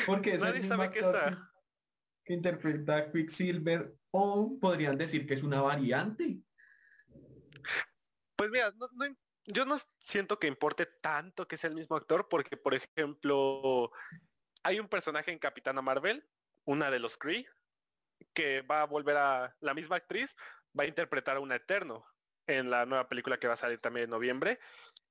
Porque 0.08 0.36
nadie 0.40 0.64
sabe 0.64 0.90
qué 0.90 1.02
está. 1.02 1.48
Que 2.26 2.34
interpreta 2.34 2.98
a 2.98 3.12
Quicksilver 3.12 3.94
o 4.10 4.58
podrían 4.60 4.98
decir 4.98 5.28
que 5.28 5.36
es 5.36 5.44
una 5.44 5.62
variante. 5.62 6.40
Pues 8.36 8.50
mira, 8.50 8.74
yo 9.46 9.66
no 9.66 9.78
siento 10.00 10.40
que 10.40 10.48
importe 10.48 10.88
tanto 10.88 11.48
que 11.48 11.58
sea 11.58 11.70
el 11.70 11.76
mismo 11.76 11.98
actor 11.98 12.28
porque, 12.28 12.58
por 12.58 12.74
ejemplo, 12.74 13.92
hay 14.64 14.80
un 14.80 14.88
personaje 14.88 15.32
en 15.32 15.40
Capitana 15.40 15.82
Marvel, 15.82 16.28
una 16.66 16.90
de 16.90 17.00
los 17.00 17.18
Kree, 17.18 17.46
que 18.34 18.62
va 18.62 18.82
a 18.82 18.86
volver 18.86 19.18
a 19.18 19.56
la 19.60 19.74
misma 19.74 19.98
actriz, 19.98 20.36
va 20.78 20.84
a 20.84 20.88
interpretar 20.88 21.38
a 21.38 21.42
un 21.42 21.52
Eterno 21.52 22.06
en 22.48 22.70
la 22.70 22.86
nueva 22.86 23.08
película 23.08 23.38
que 23.38 23.48
va 23.48 23.54
a 23.54 23.58
salir 23.58 23.80
también 23.80 24.06
en 24.06 24.10
noviembre. 24.10 24.60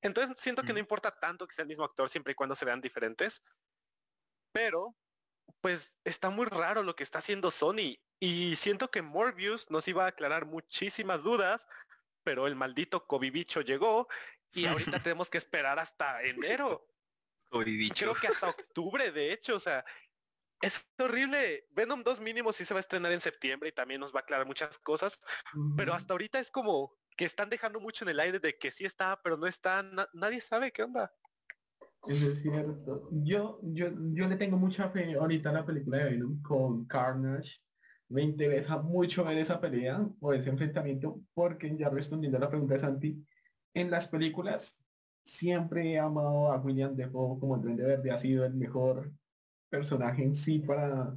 Entonces 0.00 0.36
siento 0.38 0.62
que 0.62 0.72
no 0.72 0.78
importa 0.78 1.18
tanto 1.18 1.46
que 1.46 1.54
sea 1.54 1.62
el 1.62 1.68
mismo 1.68 1.84
actor 1.84 2.08
siempre 2.08 2.32
y 2.32 2.34
cuando 2.34 2.54
se 2.54 2.64
vean 2.64 2.80
diferentes. 2.80 3.44
Pero, 4.52 4.94
pues 5.60 5.92
está 6.04 6.30
muy 6.30 6.46
raro 6.46 6.82
lo 6.82 6.96
que 6.96 7.04
está 7.04 7.18
haciendo 7.18 7.50
Sony. 7.50 7.98
Y 8.20 8.56
siento 8.56 8.90
que 8.90 9.02
Morbius 9.02 9.70
nos 9.70 9.88
iba 9.88 10.04
a 10.04 10.08
aclarar 10.08 10.46
muchísimas 10.46 11.22
dudas, 11.22 11.66
pero 12.22 12.46
el 12.46 12.56
maldito 12.56 13.06
Covibicho 13.06 13.60
llegó 13.60 14.08
y 14.52 14.66
ahorita 14.66 14.98
tenemos 15.02 15.30
que 15.30 15.38
esperar 15.38 15.78
hasta 15.78 16.22
enero. 16.22 16.86
Creo 17.52 18.14
que 18.14 18.28
hasta 18.28 18.48
octubre, 18.48 19.12
de 19.12 19.32
hecho, 19.32 19.56
o 19.56 19.60
sea, 19.60 19.84
es 20.62 20.84
horrible. 20.98 21.66
Venom 21.72 22.02
2 22.02 22.20
mínimo 22.20 22.52
sí 22.52 22.64
se 22.64 22.72
va 22.72 22.78
a 22.78 22.80
estrenar 22.80 23.12
en 23.12 23.20
septiembre 23.20 23.68
y 23.68 23.72
también 23.72 24.00
nos 24.00 24.14
va 24.14 24.20
a 24.20 24.22
aclarar 24.22 24.46
muchas 24.46 24.78
cosas, 24.78 25.20
pero 25.76 25.92
hasta 25.92 26.14
ahorita 26.14 26.38
es 26.38 26.50
como 26.50 26.96
que 27.16 27.24
están 27.24 27.50
dejando 27.50 27.80
mucho 27.80 28.04
en 28.04 28.10
el 28.10 28.20
aire 28.20 28.38
de 28.38 28.56
que 28.56 28.70
sí 28.70 28.84
está, 28.84 29.20
pero 29.22 29.36
no 29.36 29.46
está, 29.46 29.84
nadie 30.14 30.40
sabe 30.40 30.72
qué 30.72 30.84
onda. 30.84 31.12
Eso 32.06 32.32
es 32.32 32.42
cierto. 32.42 33.08
Yo, 33.12 33.60
yo, 33.62 33.88
yo 34.12 34.26
le 34.26 34.36
tengo 34.36 34.56
mucha 34.56 34.88
fe 34.90 35.14
ahorita 35.14 35.50
a 35.50 35.52
la 35.52 35.66
película 35.66 35.98
de 35.98 36.10
Venom 36.10 36.42
con 36.42 36.86
Carnage. 36.86 37.60
Me 38.08 38.22
interesa 38.22 38.78
mucho 38.78 39.24
ver 39.24 39.38
esa 39.38 39.60
pelea 39.60 40.04
o 40.20 40.32
ese 40.32 40.50
enfrentamiento 40.50 41.20
porque 41.32 41.76
ya 41.76 41.90
respondiendo 41.90 42.38
a 42.38 42.40
la 42.40 42.50
pregunta 42.50 42.74
de 42.74 42.80
Santi, 42.80 43.26
en 43.74 43.90
las 43.90 44.08
películas 44.08 44.81
siempre 45.24 45.92
he 45.92 45.98
amado 45.98 46.52
a 46.52 46.58
William 46.58 46.94
Defoe 46.94 47.38
como 47.38 47.56
el 47.56 47.62
Duende 47.62 47.84
Verde, 47.84 48.10
ha 48.10 48.18
sido 48.18 48.44
el 48.44 48.54
mejor 48.54 49.12
personaje 49.68 50.22
en 50.22 50.34
sí 50.34 50.58
para 50.58 51.16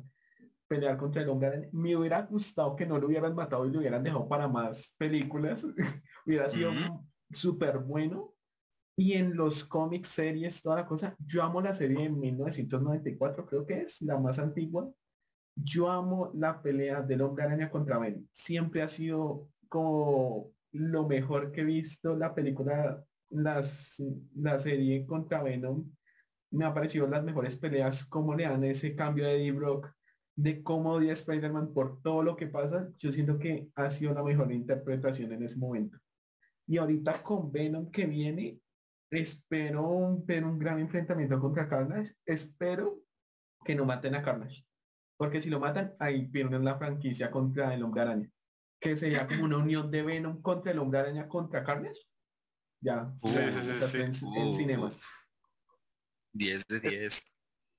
pelear 0.67 0.97
contra 0.97 1.21
el 1.21 1.29
hombre 1.29 1.69
Me 1.71 1.95
hubiera 1.95 2.21
gustado 2.23 2.75
que 2.75 2.85
no 2.85 2.97
lo 2.97 3.07
hubieran 3.07 3.35
matado 3.35 3.65
y 3.65 3.71
lo 3.71 3.79
hubieran 3.79 4.03
dejado 4.03 4.27
para 4.27 4.47
más 4.47 4.95
películas. 4.97 5.65
hubiera 6.25 6.49
sido 6.49 6.71
súper 7.31 7.79
bueno. 7.79 8.33
Y 8.97 9.13
en 9.13 9.35
los 9.35 9.65
cómics, 9.65 10.07
series, 10.07 10.61
toda 10.61 10.77
la 10.77 10.85
cosa, 10.85 11.15
yo 11.19 11.43
amo 11.43 11.59
la 11.61 11.73
serie 11.73 12.03
de 12.03 12.09
1994, 12.09 13.45
creo 13.45 13.65
que 13.65 13.81
es 13.81 14.01
la 14.01 14.17
más 14.17 14.39
antigua. 14.39 14.89
Yo 15.53 15.91
amo 15.91 16.31
la 16.33 16.61
pelea 16.61 17.01
del 17.01 17.21
hombre 17.21 17.43
araña 17.43 17.69
contra 17.69 17.99
Ben. 17.99 18.27
Siempre 18.31 18.81
ha 18.81 18.87
sido 18.87 19.49
como 19.67 20.53
lo 20.71 21.07
mejor 21.07 21.51
que 21.51 21.61
he 21.61 21.65
visto 21.65 22.15
la 22.15 22.33
película 22.33 23.03
las, 23.29 24.01
la 24.35 24.57
serie 24.57 25.05
contra 25.05 25.43
Venom 25.43 25.89
me 26.51 26.65
ha 26.65 26.73
parecido 26.73 27.07
las 27.07 27.23
mejores 27.23 27.57
peleas, 27.57 28.05
cómo 28.05 28.33
le 28.33 28.43
dan 28.43 28.63
ese 28.63 28.95
cambio 28.95 29.25
de 29.25 29.38
D-Brock, 29.38 29.91
de 30.38 30.63
cómo 30.63 30.93
odia 30.93 31.13
Spider-Man 31.13 31.73
por 31.73 32.01
todo 32.01 32.23
lo 32.23 32.35
que 32.35 32.47
pasa, 32.47 32.89
yo 32.97 33.11
siento 33.11 33.39
que 33.39 33.69
ha 33.75 33.89
sido 33.89 34.13
la 34.13 34.23
mejor 34.23 34.51
interpretación 34.51 35.31
en 35.31 35.43
ese 35.43 35.57
momento. 35.57 35.97
Y 36.67 36.77
ahorita 36.77 37.21
con 37.23 37.51
Venom 37.51 37.91
que 37.91 38.05
viene, 38.05 38.59
espero 39.11 40.17
ver 40.25 40.43
un 40.43 40.57
gran 40.57 40.79
enfrentamiento 40.79 41.39
contra 41.39 41.67
Carnage, 41.67 42.13
espero 42.25 42.99
que 43.63 43.75
no 43.75 43.85
maten 43.85 44.15
a 44.15 44.21
Carnage, 44.21 44.65
porque 45.17 45.41
si 45.41 45.49
lo 45.49 45.59
matan, 45.59 45.93
ahí 45.99 46.27
pierden 46.27 46.65
la 46.65 46.77
franquicia 46.77 47.31
contra 47.31 47.73
el 47.73 47.83
Hombre 47.83 48.01
Araña, 48.01 48.31
que 48.79 48.95
sería 48.95 49.27
como 49.27 49.45
una 49.45 49.57
unión 49.57 49.89
de 49.91 50.03
Venom 50.03 50.41
contra 50.41 50.71
el 50.71 50.79
Hombre 50.79 50.99
Araña 50.99 51.27
contra 51.27 51.63
Carnage 51.63 52.01
ya, 52.86 53.12
en, 53.24 54.54
cinemas. 54.54 55.02
10 56.34 56.67
de 56.67 56.80
10. 56.80 57.24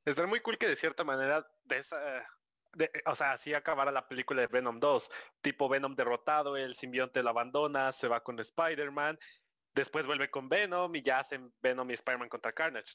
Está 0.05 0.27
muy 0.27 0.41
cool 0.41 0.59
que 0.59 0.69
de 0.69 0.77
cierta 0.77 1.05
manera 1.05 1.47
de 1.65 1.79
esa, 1.79 2.27
o 3.07 3.15
sea, 3.15 3.33
así 3.33 3.55
acabara 3.55 3.93
la 3.93 4.09
película 4.09 4.41
de 4.41 4.49
Venom 4.49 4.81
2, 4.81 5.11
tipo 5.43 5.69
Venom 5.69 5.95
derrotado, 5.95 6.57
el 6.57 6.75
simbionte 6.75 7.23
lo 7.23 7.31
abandona, 7.31 7.93
se 7.93 8.09
va 8.09 8.23
con 8.23 8.39
Spider-Man, 8.39 9.19
después 9.75 10.07
vuelve 10.07 10.31
con 10.31 10.49
Venom 10.49 10.95
y 10.95 11.03
ya 11.03 11.21
hacen 11.21 11.55
Venom 11.63 11.91
y 11.91 11.95
Spider-Man 11.95 12.29
contra 12.29 12.53
Carnage. 12.53 12.95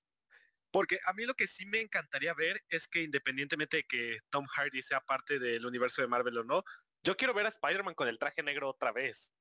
Porque 0.71 1.00
a 1.06 1.13
mí 1.13 1.26
lo 1.26 1.34
que 1.34 1.47
sí 1.47 1.65
me 1.65 1.80
encantaría 1.80 2.34
ver 2.34 2.62
es 2.69 2.88
que 2.88 3.04
independientemente 3.04 3.78
de 3.78 3.84
que 3.84 4.19
Tom 4.30 4.45
Hardy 4.47 4.82
sea 4.82 5.02
parte 5.02 5.39
del 5.39 5.65
universo 5.65 6.02
de 6.02 6.08
Marvel 6.08 6.38
o 6.39 6.43
no, 6.43 6.63
yo 7.04 7.15
quiero 7.15 7.34
ver 7.34 7.45
a 7.45 7.50
Spider-Man 7.50 7.95
con 7.95 8.08
el 8.08 8.19
traje 8.19 8.43
negro 8.43 8.69
otra 8.69 8.91
vez. 8.91 9.32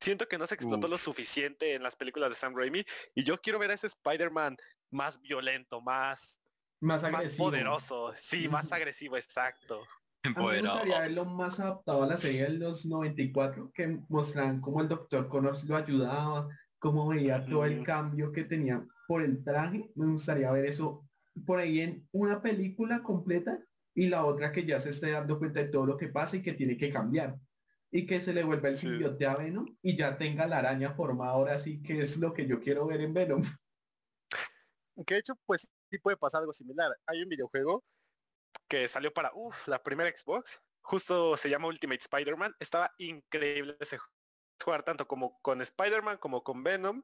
Siento 0.00 0.28
que 0.28 0.38
no 0.38 0.46
se 0.46 0.54
explotó 0.54 0.88
lo 0.88 0.98
suficiente 0.98 1.74
en 1.74 1.82
las 1.82 1.96
películas 1.96 2.30
de 2.30 2.36
Sam 2.36 2.54
Raimi 2.54 2.84
y 3.14 3.24
yo 3.24 3.40
quiero 3.40 3.58
ver 3.58 3.70
a 3.70 3.74
ese 3.74 3.86
Spider-Man 3.86 4.56
más 4.90 5.20
violento, 5.20 5.80
más, 5.80 6.38
más, 6.80 7.02
agresivo. 7.02 7.46
poderoso, 7.46 8.12
sí, 8.16 8.48
más 8.48 8.70
agresivo, 8.72 9.16
exacto. 9.16 9.82
A 10.24 10.28
mí 10.28 10.46
me 10.46 10.60
gustaría 10.60 11.00
verlo 11.00 11.24
más 11.24 11.60
adaptado 11.60 12.02
a 12.02 12.06
la 12.06 12.16
serie 12.16 12.44
de 12.44 12.58
los 12.58 12.84
94, 12.84 13.70
que 13.72 14.00
mostraban 14.08 14.60
cómo 14.60 14.80
el 14.80 14.88
Doctor 14.88 15.28
Connors 15.28 15.64
lo 15.64 15.76
ayudaba, 15.76 16.48
cómo 16.78 17.08
veía 17.08 17.44
todo 17.46 17.64
el 17.64 17.84
cambio 17.84 18.32
que 18.32 18.44
tenía 18.44 18.84
por 19.06 19.22
el 19.22 19.42
traje. 19.44 19.90
Me 19.94 20.06
gustaría 20.06 20.50
ver 20.50 20.66
eso 20.66 21.06
por 21.44 21.58
ahí 21.58 21.80
en 21.80 22.08
una 22.12 22.42
película 22.42 23.02
completa 23.02 23.58
y 23.94 24.08
la 24.08 24.24
otra 24.24 24.52
que 24.52 24.64
ya 24.64 24.80
se 24.80 24.90
esté 24.90 25.12
dando 25.12 25.38
cuenta 25.38 25.60
de 25.60 25.68
todo 25.68 25.86
lo 25.86 25.96
que 25.96 26.08
pasa 26.08 26.36
y 26.36 26.42
que 26.42 26.52
tiene 26.52 26.76
que 26.76 26.92
cambiar 26.92 27.36
y 27.90 28.06
que 28.06 28.20
se 28.20 28.32
le 28.32 28.44
vuelva 28.44 28.68
el 28.68 28.78
simbionte 28.78 29.26
a 29.26 29.36
Venom 29.36 29.66
y 29.82 29.96
ya 29.96 30.18
tenga 30.18 30.46
la 30.46 30.58
araña 30.58 30.94
formada 30.94 31.32
ahora 31.32 31.58
sí 31.58 31.82
que 31.82 32.00
es 32.00 32.18
lo 32.18 32.32
que 32.32 32.46
yo 32.46 32.60
quiero 32.60 32.86
ver 32.86 33.00
en 33.00 33.14
Venom. 33.14 33.42
Que 35.06 35.12
de 35.12 35.20
hecho 35.20 35.34
pues 35.44 35.68
sí 35.90 35.98
puede 35.98 36.16
pasar 36.16 36.40
algo 36.40 36.54
similar. 36.54 36.90
Hay 37.06 37.22
un 37.22 37.28
videojuego 37.28 37.84
que 38.66 38.88
salió 38.88 39.12
para 39.12 39.30
la 39.66 39.82
primera 39.82 40.10
Xbox, 40.10 40.58
justo 40.80 41.36
se 41.36 41.50
llama 41.50 41.68
Ultimate 41.68 42.00
Spider-Man, 42.00 42.54
estaba 42.60 42.90
increíble 42.96 43.76
ese 43.78 43.98
jugar 44.64 44.84
tanto 44.84 45.06
como 45.06 45.38
con 45.42 45.60
Spider-Man 45.60 46.16
como 46.16 46.42
con 46.42 46.62
Venom 46.62 47.02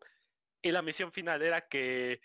y 0.62 0.72
la 0.72 0.80
misión 0.80 1.12
final 1.12 1.42
era 1.42 1.60
que 1.68 2.20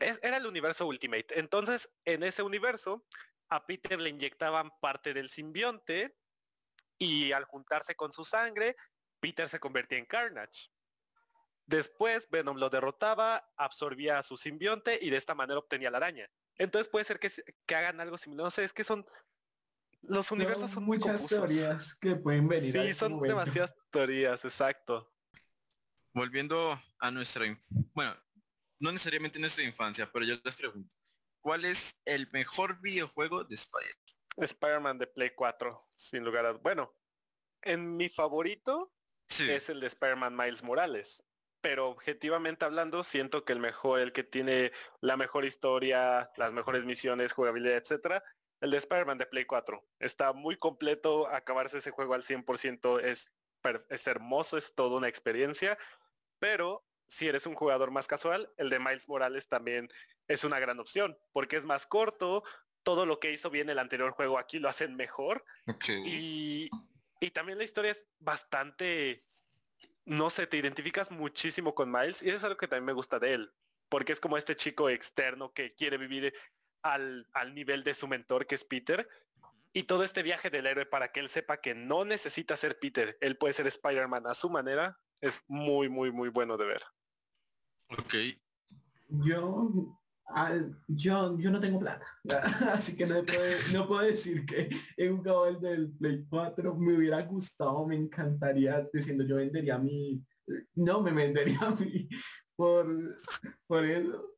era 0.00 0.36
el 0.36 0.46
universo 0.46 0.86
Ultimate. 0.86 1.38
Entonces, 1.38 1.90
en 2.04 2.22
ese 2.22 2.42
universo, 2.42 3.06
a 3.48 3.66
Peter 3.66 4.00
le 4.00 4.10
inyectaban 4.10 4.70
parte 4.80 5.14
del 5.14 5.30
simbionte 5.30 6.16
y 7.02 7.32
al 7.32 7.44
juntarse 7.44 7.96
con 7.96 8.12
su 8.12 8.24
sangre, 8.24 8.76
Peter 9.18 9.48
se 9.48 9.58
convertía 9.58 9.98
en 9.98 10.06
Carnage. 10.06 10.70
Después 11.66 12.28
Venom 12.30 12.56
lo 12.58 12.70
derrotaba, 12.70 13.44
absorbía 13.56 14.20
a 14.20 14.22
su 14.22 14.36
simbionte 14.36 14.98
y 15.02 15.10
de 15.10 15.16
esta 15.16 15.34
manera 15.34 15.58
obtenía 15.58 15.90
la 15.90 15.96
araña. 15.98 16.30
Entonces 16.58 16.88
puede 16.88 17.04
ser 17.04 17.18
que, 17.18 17.30
que 17.66 17.74
hagan 17.74 18.00
algo 18.00 18.18
similar. 18.18 18.44
No 18.44 18.50
sé, 18.52 18.62
es 18.62 18.72
que 18.72 18.84
son... 18.84 19.04
Los 20.02 20.30
universos 20.30 20.70
son, 20.70 20.84
muy 20.84 20.98
muchas 20.98 21.26
teorías 21.26 21.94
que 21.94 22.16
pueden 22.16 22.48
venir. 22.48 22.72
Sí, 22.72 22.78
este 22.78 22.94
son 22.94 23.20
demasiadas 23.20 23.74
teorías, 23.90 24.44
exacto. 24.44 25.12
Volviendo 26.12 26.80
a 26.98 27.10
nuestra... 27.10 27.44
Bueno, 27.94 28.16
no 28.80 28.92
necesariamente 28.92 29.40
nuestra 29.40 29.64
infancia, 29.64 30.10
pero 30.12 30.24
yo 30.24 30.36
les 30.44 30.56
pregunto, 30.56 30.94
¿cuál 31.40 31.64
es 31.64 32.00
el 32.04 32.28
mejor 32.32 32.80
videojuego 32.80 33.44
de 33.44 33.54
Spider? 33.54 33.96
Spider-Man 34.36 34.98
de 34.98 35.06
Play 35.06 35.30
4, 35.30 35.86
sin 35.90 36.24
lugar 36.24 36.46
a... 36.46 36.52
Bueno, 36.52 36.94
en 37.62 37.96
mi 37.96 38.08
favorito 38.08 38.92
Sí. 39.28 39.50
es 39.50 39.70
el 39.70 39.80
de 39.80 39.86
Spider-Man 39.86 40.36
Miles 40.36 40.62
Morales. 40.62 41.22
Pero 41.60 41.88
objetivamente 41.88 42.64
hablando, 42.64 43.04
siento 43.04 43.44
que 43.44 43.52
el 43.52 43.60
mejor, 43.60 44.00
el 44.00 44.12
que 44.12 44.24
tiene 44.24 44.72
la 45.00 45.16
mejor 45.16 45.44
historia, 45.44 46.30
las 46.36 46.52
mejores 46.52 46.84
misiones, 46.84 47.32
jugabilidad, 47.32 47.76
etcétera, 47.76 48.24
el 48.60 48.72
de 48.72 48.78
Spider-Man 48.78 49.18
de 49.18 49.26
Play 49.26 49.44
4. 49.44 49.82
Está 50.00 50.32
muy 50.32 50.56
completo, 50.56 51.28
acabarse 51.28 51.78
ese 51.78 51.92
juego 51.92 52.14
al 52.14 52.22
100% 52.22 53.00
es, 53.00 53.32
es 53.90 54.06
hermoso, 54.06 54.56
es 54.56 54.74
toda 54.74 54.96
una 54.96 55.08
experiencia, 55.08 55.78
pero 56.40 56.84
si 57.08 57.28
eres 57.28 57.46
un 57.46 57.54
jugador 57.54 57.90
más 57.90 58.06
casual, 58.08 58.52
el 58.56 58.70
de 58.70 58.80
Miles 58.80 59.08
Morales 59.08 59.48
también 59.48 59.88
es 60.28 60.44
una 60.44 60.58
gran 60.58 60.80
opción, 60.80 61.16
porque 61.32 61.56
es 61.56 61.64
más 61.64 61.86
corto, 61.86 62.42
todo 62.82 63.06
lo 63.06 63.20
que 63.20 63.32
hizo 63.32 63.50
bien 63.50 63.70
el 63.70 63.78
anterior 63.78 64.12
juego 64.12 64.38
aquí 64.38 64.58
lo 64.58 64.68
hacen 64.68 64.96
mejor 64.96 65.44
y, 66.04 66.68
y 67.20 67.30
también 67.30 67.58
la 67.58 67.64
historia 67.64 67.92
es 67.92 68.04
bastante, 68.18 69.20
no 70.04 70.30
sé, 70.30 70.46
te 70.46 70.56
identificas 70.56 71.10
muchísimo 71.10 71.74
con 71.74 71.90
Miles 71.90 72.22
y 72.22 72.28
eso 72.28 72.38
es 72.38 72.44
algo 72.44 72.56
que 72.56 72.68
también 72.68 72.86
me 72.86 72.92
gusta 72.92 73.18
de 73.18 73.34
él, 73.34 73.52
porque 73.88 74.12
es 74.12 74.20
como 74.20 74.36
este 74.36 74.56
chico 74.56 74.88
externo 74.88 75.52
que 75.52 75.74
quiere 75.74 75.98
vivir 75.98 76.34
al, 76.82 77.28
al 77.32 77.54
nivel 77.54 77.84
de 77.84 77.94
su 77.94 78.08
mentor 78.08 78.46
que 78.46 78.56
es 78.56 78.64
Peter 78.64 79.08
y 79.72 79.84
todo 79.84 80.04
este 80.04 80.22
viaje 80.22 80.50
del 80.50 80.66
héroe 80.66 80.86
para 80.86 81.12
que 81.12 81.20
él 81.20 81.28
sepa 81.28 81.60
que 81.60 81.74
no 81.74 82.04
necesita 82.04 82.56
ser 82.56 82.78
Peter, 82.78 83.16
él 83.20 83.36
puede 83.36 83.54
ser 83.54 83.66
Spider-Man 83.66 84.26
a 84.26 84.34
su 84.34 84.50
manera, 84.50 84.98
es 85.20 85.40
muy, 85.46 85.88
muy, 85.88 86.12
muy 86.12 86.28
bueno 86.28 86.56
de 86.56 86.66
ver. 86.66 86.82
Ok. 87.90 88.14
Yo, 89.08 89.70
al- 90.26 90.78
yo, 90.88 91.38
yo 91.38 91.50
no 91.50 91.60
tengo 91.60 91.78
plata, 91.78 92.06
así 92.72 92.96
que 92.96 93.06
no 93.06 93.22
puedo, 93.24 93.42
no 93.74 93.86
puedo 93.88 94.02
decir 94.02 94.44
que 94.46 94.70
he 94.96 95.08
jugado 95.10 95.46
el 95.48 95.60
del 95.60 95.92
Play 95.92 96.24
4, 96.28 96.74
me 96.76 96.96
hubiera 96.96 97.22
gustado, 97.22 97.86
me 97.86 97.96
encantaría, 97.96 98.88
diciendo 98.92 99.24
yo 99.24 99.36
vendería 99.36 99.78
mi, 99.78 100.24
no 100.74 101.02
me 101.02 101.12
vendería 101.12 101.58
a 101.60 101.74
mí 101.74 102.08
por, 102.56 102.86
por 103.66 103.84
eso. 103.84 104.28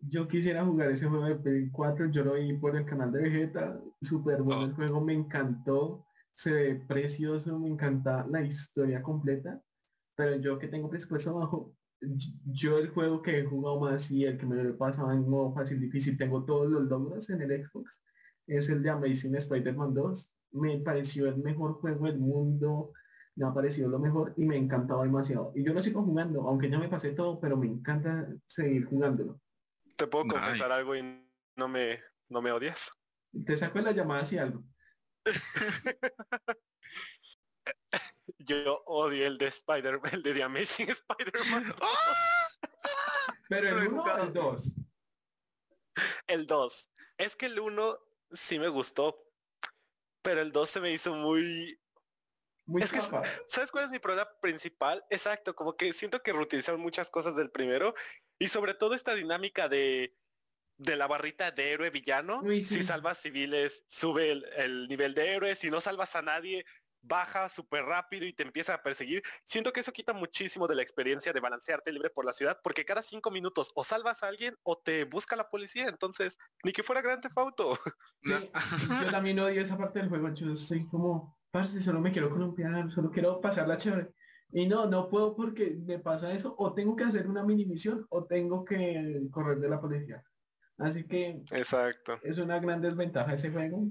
Yo 0.00 0.28
quisiera 0.28 0.64
jugar 0.64 0.90
ese 0.92 1.08
juego 1.08 1.24
de 1.24 1.36
Play 1.36 1.70
4, 1.70 2.06
yo 2.10 2.22
lo 2.24 2.34
vi 2.34 2.52
por 2.56 2.76
el 2.76 2.84
canal 2.86 3.10
de 3.10 3.20
Vegeta, 3.22 3.80
súper 4.00 4.42
bueno 4.42 4.64
el 4.66 4.74
juego, 4.74 5.00
me 5.00 5.12
encantó, 5.12 6.06
se 6.32 6.52
ve 6.52 6.74
precioso, 6.86 7.58
me 7.58 7.68
encanta 7.68 8.24
la 8.30 8.42
historia 8.42 9.02
completa, 9.02 9.60
pero 10.16 10.36
yo 10.36 10.56
que 10.58 10.68
tengo 10.68 10.88
presupuesto 10.88 11.34
bajo, 11.34 11.74
yo 12.00 12.78
el 12.78 12.90
juego 12.90 13.22
que 13.22 13.38
he 13.38 13.44
jugado 13.44 13.80
más 13.80 14.10
y 14.10 14.24
el 14.24 14.38
que 14.38 14.46
me 14.46 14.56
lo 14.56 14.70
he 14.70 14.74
pasado 14.74 15.12
en 15.12 15.28
modo 15.28 15.52
fácil 15.52 15.80
difícil, 15.80 16.16
tengo 16.16 16.44
todos 16.44 16.70
los 16.70 16.84
logros 16.84 17.28
en 17.30 17.42
el 17.42 17.64
Xbox, 17.66 18.02
es 18.46 18.68
el 18.68 18.82
de 18.82 18.90
Amazing 18.90 19.36
Spider-Man 19.36 19.94
2. 19.94 20.32
Me 20.52 20.78
pareció 20.78 21.26
el 21.28 21.38
mejor 21.38 21.74
juego 21.74 22.06
del 22.06 22.18
mundo, 22.18 22.92
me 23.36 23.46
ha 23.46 23.52
parecido 23.52 23.88
lo 23.88 23.98
mejor 23.98 24.34
y 24.36 24.44
me 24.44 24.56
ha 24.56 24.58
encantado 24.58 25.02
demasiado. 25.02 25.52
Y 25.54 25.64
yo 25.64 25.72
lo 25.74 25.82
sigo 25.82 26.02
jugando, 26.02 26.48
aunque 26.48 26.70
ya 26.70 26.78
me 26.78 26.88
pasé 26.88 27.12
todo, 27.12 27.38
pero 27.40 27.56
me 27.56 27.66
encanta 27.66 28.28
seguir 28.46 28.86
jugándolo. 28.86 29.40
¿Te 29.96 30.06
puedo 30.06 30.24
Nice. 30.24 30.36
confesar 30.36 30.72
algo 30.72 30.96
y 30.96 31.02
no 31.56 31.68
me, 31.68 32.00
no 32.28 32.40
me 32.40 32.52
odias? 32.52 32.90
Te 33.44 33.56
saco 33.56 33.78
la 33.80 33.92
llamada 33.92 34.24
si 34.24 34.38
algo. 34.38 34.64
Yo 38.48 38.82
odio 38.86 39.26
el 39.26 39.36
de 39.36 39.46
Spider, 39.48 40.00
el 40.10 40.22
de 40.22 40.34
The 40.34 40.42
Amazing 40.42 40.88
Spider-Man. 40.90 41.74
Pero 43.48 43.70
Lo 43.70 43.78
he 43.78 43.86
el 43.86 43.92
1 43.92 44.02
o 44.02 44.22
el 44.24 44.32
2. 44.32 44.72
El 46.26 46.46
2. 46.46 46.90
Es 47.18 47.36
que 47.36 47.46
el 47.46 47.60
1 47.60 47.98
sí 48.32 48.58
me 48.58 48.68
gustó, 48.68 49.24
pero 50.22 50.40
el 50.40 50.52
2 50.52 50.68
se 50.68 50.80
me 50.80 50.92
hizo 50.92 51.14
muy... 51.14 51.80
Muy 52.66 52.82
Es 52.82 52.92
que. 52.92 53.00
¿Sabes 53.00 53.70
cuál 53.70 53.84
es 53.84 53.90
mi 53.90 53.98
problema 53.98 54.28
principal? 54.42 55.02
Exacto, 55.08 55.54
como 55.54 55.74
que 55.74 55.94
siento 55.94 56.22
que 56.22 56.34
reutilizaron 56.34 56.82
muchas 56.82 57.08
cosas 57.08 57.34
del 57.34 57.50
primero 57.50 57.94
y 58.38 58.48
sobre 58.48 58.74
todo 58.74 58.94
esta 58.94 59.14
dinámica 59.14 59.70
de, 59.70 60.14
de 60.76 60.96
la 60.96 61.06
barrita 61.06 61.50
de 61.50 61.72
héroe 61.72 61.88
villano. 61.88 62.40
Uy, 62.42 62.60
sí. 62.60 62.76
Si 62.76 62.82
salvas 62.82 63.22
civiles, 63.22 63.84
sube 63.88 64.32
el, 64.32 64.44
el 64.56 64.88
nivel 64.88 65.14
de 65.14 65.34
héroe. 65.34 65.56
Si 65.56 65.70
no 65.70 65.80
salvas 65.80 66.14
a 66.14 66.20
nadie, 66.20 66.66
baja 67.02 67.48
súper 67.48 67.84
rápido 67.84 68.26
y 68.26 68.32
te 68.32 68.42
empieza 68.42 68.74
a 68.74 68.82
perseguir. 68.82 69.22
Siento 69.44 69.72
que 69.72 69.80
eso 69.80 69.92
quita 69.92 70.12
muchísimo 70.12 70.66
de 70.66 70.74
la 70.74 70.82
experiencia 70.82 71.32
de 71.32 71.40
balancearte 71.40 71.92
libre 71.92 72.10
por 72.10 72.24
la 72.24 72.32
ciudad, 72.32 72.58
porque 72.62 72.84
cada 72.84 73.02
cinco 73.02 73.30
minutos 73.30 73.72
o 73.74 73.84
salvas 73.84 74.22
a 74.22 74.28
alguien 74.28 74.56
o 74.62 74.78
te 74.78 75.04
busca 75.04 75.36
la 75.36 75.48
policía. 75.48 75.88
Entonces, 75.88 76.36
ni 76.64 76.72
que 76.72 76.82
fuera 76.82 77.02
Grand 77.02 77.22
Theft 77.22 77.38
Auto. 77.38 77.78
Sí, 78.22 78.50
yo 79.04 79.10
también 79.10 79.38
odio 79.38 79.60
esa 79.62 79.78
parte 79.78 80.00
del 80.00 80.08
juego. 80.08 80.32
Yo 80.34 80.54
soy 80.54 80.86
como, 80.88 81.38
parce, 81.50 81.80
solo 81.80 82.00
me 82.00 82.12
quiero 82.12 82.30
columpiar, 82.30 82.90
solo 82.90 83.10
quiero 83.10 83.40
pasarla 83.40 83.78
chévere. 83.78 84.10
Y 84.50 84.66
no, 84.66 84.86
no 84.86 85.08
puedo 85.08 85.36
porque 85.36 85.76
me 85.84 85.98
pasa 85.98 86.32
eso. 86.32 86.54
O 86.58 86.74
tengo 86.74 86.96
que 86.96 87.04
hacer 87.04 87.28
una 87.28 87.44
mini 87.44 87.64
misión 87.66 88.06
o 88.10 88.26
tengo 88.26 88.64
que 88.64 89.28
correr 89.30 89.58
de 89.58 89.68
la 89.68 89.80
policía. 89.80 90.22
Así 90.78 91.04
que 91.04 91.42
Exacto. 91.50 92.18
es 92.22 92.38
una 92.38 92.58
gran 92.58 92.80
desventaja 92.80 93.34
ese 93.34 93.50
juego. 93.50 93.88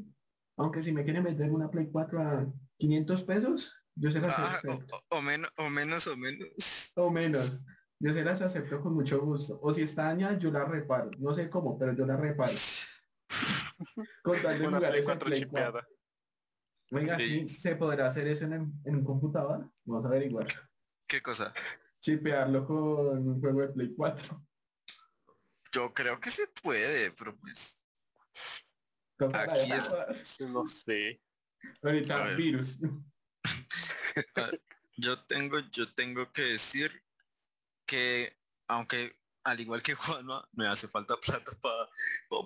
Aunque 0.58 0.82
si 0.82 0.92
me 0.92 1.04
quieren 1.04 1.24
vender 1.24 1.52
una 1.52 1.70
Play 1.70 1.88
4 1.92 2.22
a 2.22 2.46
500 2.78 3.24
pesos, 3.24 3.76
yo 3.96 4.12
se 4.12 4.20
las 4.20 4.38
Ah, 4.38 4.46
acepto. 4.58 4.98
o, 5.10 5.18
o 5.18 5.22
menos, 5.22 5.52
o 5.58 5.70
menos, 5.70 6.08
o 6.08 6.18
menos. 6.18 6.92
O 6.96 7.10
menos. 7.12 7.60
Yo 8.00 8.14
se 8.14 8.24
las 8.24 8.42
acepto 8.42 8.82
con 8.82 8.94
mucho 8.94 9.20
gusto. 9.22 9.60
O 9.62 9.72
si 9.74 9.84
está 9.84 10.04
dañada, 10.06 10.38
yo 10.38 10.52
la 10.52 10.66
reparo. 10.66 11.10
No 11.20 11.34
sé 11.34 11.50
cómo, 11.50 11.78
pero 11.78 11.94
yo 11.94 12.06
la 12.06 12.18
reparo. 12.18 12.52
Con 14.24 14.42
tal 14.42 14.60
de 14.60 14.68
Una 14.68 14.78
jugar 14.78 14.92
Play 14.92 15.02
esa 15.02 15.12
4 15.14 15.26
Play 15.28 15.46
4. 15.46 15.48
chipeada. 15.48 15.88
Oiga, 16.92 17.20
Sí. 17.20 17.48
sí, 17.48 17.56
¿se 17.56 17.76
podrá 17.76 18.08
hacer 18.08 18.28
eso 18.28 18.46
en, 18.46 18.54
en 18.86 18.96
un 18.96 19.04
computador? 19.04 19.70
Vamos 19.86 20.06
a 20.06 20.08
averiguar. 20.08 20.48
¿Qué 21.08 21.22
cosa? 21.22 21.54
Chipearlo 22.00 22.66
con 22.66 23.28
un 23.28 23.40
juego 23.42 23.62
de 23.62 23.68
Play 23.70 23.94
4. 23.96 24.46
Yo 25.72 25.94
creo 25.94 26.20
que 26.20 26.30
se 26.30 26.48
puede, 26.48 27.12
pero 27.12 27.36
pues. 27.38 27.82
Aquí 29.34 29.72
es-. 29.72 30.40
No 30.42 30.66
sé. 30.68 31.22
Ahorita 31.82 32.36
virus. 32.36 32.78
Yo 35.00 35.24
tengo, 35.26 35.60
yo 35.60 35.94
tengo 35.94 36.32
que 36.34 36.42
decir 36.42 37.04
que 37.86 38.36
aunque 38.68 39.16
al 39.44 39.60
igual 39.60 39.84
que 39.84 39.94
Juanma, 39.94 40.50
me 40.54 40.66
hace 40.68 40.88
falta 40.88 41.16
plata 41.18 41.52
para 41.62 41.88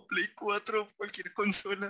Play 0.10 0.28
4 0.36 0.88
cualquier 0.98 1.34
consola 1.34 1.90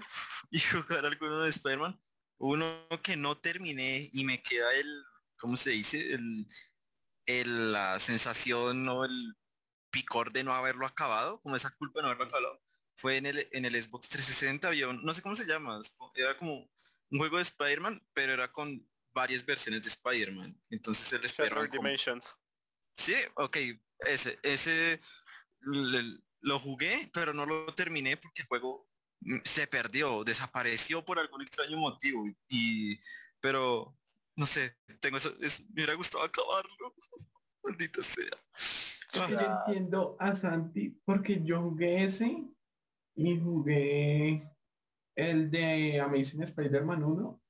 y 0.52 0.60
jugar 0.60 1.06
alguno 1.06 1.42
de 1.42 1.50
Spider-Man. 1.50 2.00
Uno 2.38 2.88
que 3.04 3.18
no 3.18 3.36
terminé 3.38 4.10
y 4.14 4.24
me 4.24 4.42
queda 4.44 4.72
el, 4.74 5.04
¿cómo 5.38 5.58
se 5.58 5.72
dice? 5.72 6.14
El, 6.14 6.46
el- 7.26 7.72
la 7.74 8.00
sensación 8.00 8.88
o 8.88 9.04
el 9.04 9.36
picor 9.90 10.32
de 10.32 10.44
no 10.44 10.54
haberlo 10.54 10.86
acabado, 10.86 11.42
como 11.42 11.56
esa 11.56 11.72
culpa 11.72 12.00
de 12.00 12.04
no 12.04 12.08
haberlo 12.10 12.26
acabado. 12.26 12.62
Fue 13.02 13.18
en 13.18 13.26
el, 13.26 13.48
en 13.52 13.66
el 13.66 13.74
Xbox 13.82 14.10
360, 14.10 14.68
había 14.68 14.88
un- 14.88 15.04
no 15.04 15.14
sé 15.14 15.22
cómo 15.24 15.36
se 15.36 15.46
llama, 15.46 15.82
era 16.16 16.38
como 16.38 16.54
un 17.10 17.18
juego 17.20 17.38
de 17.38 17.44
Spider-Man, 17.44 18.00
pero 18.14 18.34
era 18.34 18.52
con 18.52 18.88
varias 19.14 19.44
versiones 19.46 19.82
de 19.82 19.90
Spider-Man. 19.90 20.56
Entonces 20.70 21.12
el 21.14 21.26
Spider-Man 21.26 21.68
como- 21.70 21.84
Dimensions. 21.84 22.40
Sí, 22.94 23.16
ok, 23.36 23.58
ese, 24.02 24.38
ese 24.44 25.00
le- 25.62 26.20
lo 26.42 26.60
jugué, 26.60 27.10
pero 27.14 27.34
no 27.34 27.46
lo 27.46 27.74
terminé 27.74 28.18
porque 28.18 28.44
el 28.44 28.48
juego 28.48 28.88
mm, 29.22 29.38
se 29.44 29.68
perdió, 29.68 30.24
desapareció 30.24 31.04
por 31.06 31.20
algún 31.20 31.42
extraño 31.42 31.78
motivo. 31.78 32.26
Y, 32.50 33.00
pero, 33.40 33.96
no 34.36 34.46
sé, 34.46 34.76
tengo 35.00 35.18
eso, 35.18 35.34
es- 35.42 35.62
me 35.70 35.74
hubiera 35.76 35.94
gustado 35.96 36.24
acabarlo. 36.24 36.96
Maldita 37.64 38.02
sea. 38.02 38.30
Yo 39.14 39.22
Ah, 39.40 39.64
entiendo 39.68 40.16
a 40.20 40.34
Santi 40.36 40.90
porque 41.06 41.42
yo 41.44 41.62
jugué 41.62 42.04
ese 42.06 42.44
y 43.16 43.40
jugué 43.40 44.50
el 45.16 45.52
de 45.52 46.00
Amazing 46.00 46.44
Spider-Man 46.44 47.04
1. 47.04 47.42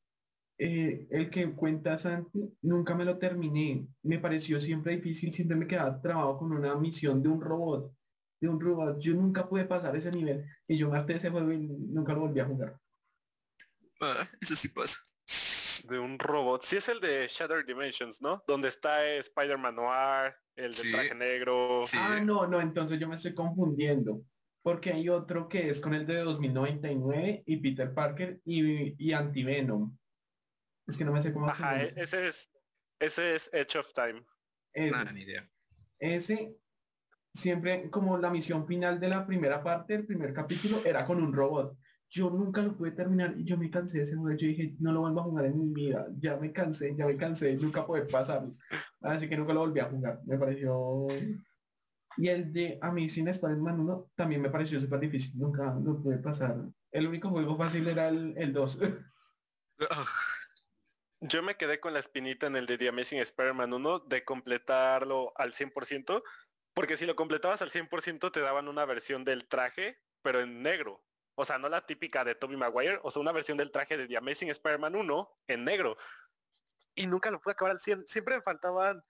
Eh, 0.64 1.08
el 1.10 1.30
que 1.32 1.52
cuenta 1.54 1.98
Santi, 1.98 2.40
nunca 2.62 2.94
me 2.94 3.06
lo 3.06 3.18
terminé. 3.18 3.88
Me 4.04 4.20
pareció 4.20 4.60
siempre 4.62 4.96
difícil, 4.96 5.34
siempre 5.34 5.58
me 5.58 5.66
quedaba 5.68 6.00
trabado 6.02 6.38
con 6.38 6.52
una 6.52 6.76
misión 6.76 7.22
de 7.24 7.30
un 7.30 7.42
robot. 7.42 7.92
De 8.40 8.48
un 8.48 8.60
robot. 8.60 9.00
Yo 9.00 9.14
nunca 9.14 9.48
pude 9.50 9.66
pasar 9.66 9.96
ese 9.96 10.12
nivel. 10.12 10.46
Y 10.68 10.78
yo 10.78 10.90
me 10.90 10.98
harté 10.98 11.14
de 11.14 11.20
ese 11.20 11.30
juego 11.32 11.52
y 11.52 11.58
nunca 11.58 12.14
lo 12.14 12.22
volví 12.22 12.40
a 12.40 12.46
jugar. 12.46 12.78
ah, 14.02 14.28
eso 14.40 14.56
sí 14.56 14.70
pasa. 14.70 15.00
De 15.90 15.98
un 15.98 16.20
robot. 16.20 16.62
Sí 16.64 16.76
es 16.76 16.90
el 16.90 17.00
de 17.00 17.28
Shattered 17.28 17.66
Dimensions, 17.66 18.22
¿no? 18.22 18.44
Donde 18.48 18.68
está 18.68 19.04
eh, 19.08 19.18
Spider-Man 19.20 19.76
Noir, 19.76 20.36
el 20.56 20.74
Sí. 20.74 20.92
traje 20.92 21.16
negro. 21.16 21.82
Sí. 21.88 21.98
Ah, 22.00 22.20
no, 22.24 22.46
no, 22.46 22.62
entonces 22.62 23.00
yo 23.00 23.08
me 23.08 23.16
estoy 23.16 23.34
confundiendo. 23.34 24.22
Porque 24.64 24.92
hay 24.94 25.10
otro 25.10 25.48
que 25.50 25.70
es 25.70 25.82
con 25.82 25.94
el 25.94 26.06
de 26.06 26.18
2099 26.18 27.44
y 27.46 27.58
Peter 27.58 27.94
Parker 27.94 28.40
y, 28.46 28.96
y 29.04 29.14
Antivenom. 29.14 29.98
Es 30.88 30.98
que 30.98 31.06
no 31.06 31.14
me 31.14 31.22
sé 31.22 31.34
cómo 31.34 31.48
se 31.48 31.64
Ajá, 31.64 31.78
llama. 31.78 31.84
e- 31.84 31.94
ese 32.04 32.28
es 32.28 32.52
ese 33.00 33.36
es 33.36 33.50
Edge 33.54 33.78
of 33.80 33.92
Time. 33.94 34.24
Ese, 34.74 34.92
Nada, 34.92 35.12
ni 35.12 35.22
idea. 35.22 35.50
ese, 36.00 36.56
siempre 37.34 37.90
como 37.90 38.18
la 38.20 38.30
misión 38.30 38.68
final 38.68 39.00
de 39.00 39.10
la 39.10 39.26
primera 39.26 39.64
parte, 39.64 39.96
el 39.96 40.06
primer 40.06 40.34
capítulo, 40.34 40.82
era 40.86 41.06
con 41.06 41.22
un 41.22 41.34
robot. 41.34 41.78
Yo 42.10 42.30
nunca 42.30 42.62
lo 42.62 42.78
pude 42.78 42.92
terminar 42.92 43.34
y 43.38 43.46
yo 43.46 43.58
me 43.58 43.70
cansé 43.72 43.98
de 44.00 44.04
ese 44.04 44.16
juego. 44.18 44.38
Yo 44.38 44.48
dije, 44.48 44.76
no 44.80 44.92
lo 44.92 45.00
vuelvo 45.02 45.22
a 45.22 45.24
jugar 45.24 45.46
en 45.46 45.58
mi 45.58 45.74
vida. 45.74 46.08
Ya 46.20 46.36
me 46.38 46.52
cansé, 46.52 46.94
ya 46.96 47.08
me 47.08 47.16
cansé, 47.18 47.56
nunca 47.56 47.86
pude 47.88 48.04
pasarlo. 48.06 48.54
Así 49.02 49.28
que 49.30 49.38
nunca 49.38 49.54
lo 49.54 49.62
volví 49.62 49.80
a 49.80 49.90
jugar. 49.90 50.20
Me 50.26 50.38
pareció... 50.38 51.08
Y 52.18 52.28
el 52.28 52.52
de 52.52 52.78
Amazing 52.82 53.30
Spider-Man 53.30 53.80
1 53.80 54.12
también 54.16 54.42
me 54.42 54.50
pareció 54.50 54.80
súper 54.80 55.00
difícil. 55.00 55.40
Nunca 55.40 55.74
lo 55.82 56.02
pude 56.02 56.18
pasar. 56.18 56.58
El 56.92 57.08
único 57.08 57.30
juego 57.30 57.58
fácil 57.58 57.88
era 57.88 58.08
el, 58.08 58.34
el 58.38 58.54
2. 58.54 58.80
Yo 61.22 61.44
me 61.44 61.56
quedé 61.56 61.80
con 61.80 61.94
la 61.94 62.00
espinita 62.00 62.48
en 62.48 62.56
el 62.56 62.66
de 62.66 62.80
The 62.80 62.90
Amazing 62.90 63.20
Spider-Man 63.20 63.74
1 63.74 64.00
de 64.00 64.26
completarlo 64.26 65.34
al 65.36 65.54
100%, 65.54 66.24
porque 66.74 66.98
si 66.98 67.06
lo 67.06 67.16
completabas 67.16 67.62
al 67.62 67.72
100% 67.72 68.32
te 68.32 68.40
daban 68.40 68.68
una 68.68 68.86
versión 68.86 69.24
del 69.24 69.48
traje, 69.48 70.00
pero 70.24 70.42
en 70.42 70.64
negro. 70.64 71.04
O 71.36 71.46
sea, 71.46 71.60
no 71.60 71.70
la 71.70 71.86
típica 71.86 72.24
de 72.24 72.34
Tobey 72.34 72.58
Maguire, 72.58 73.00
o 73.04 73.12
sea, 73.12 73.22
una 73.22 73.32
versión 73.32 73.58
del 73.58 73.72
traje 73.72 73.98
de 73.98 74.08
The 74.08 74.18
Amazing 74.18 74.50
Spider-Man 74.50 74.96
1 74.96 75.40
en 75.48 75.64
negro. 75.64 75.96
Y 76.96 77.06
nunca 77.06 77.30
lo 77.30 77.40
pude 77.40 77.54
acabar 77.54 77.72
al 77.72 77.80
100. 77.80 78.08
Siempre 78.08 78.36
me 78.36 78.42
faltaban 78.42 79.04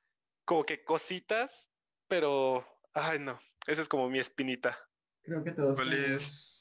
como 0.43 0.66
que 0.66 0.84
cositas, 0.84 1.70
pero, 2.08 2.66
ay 2.94 3.20
no, 3.20 3.39
esa 3.68 3.82
es 3.82 3.88
como 3.88 4.10
mi 4.10 4.20
espinita. 4.20 4.78
Creo 5.24 5.44
que 5.44 5.52
todos. 5.52 5.78
¿Cuál 5.78 5.94
es? 5.94 6.52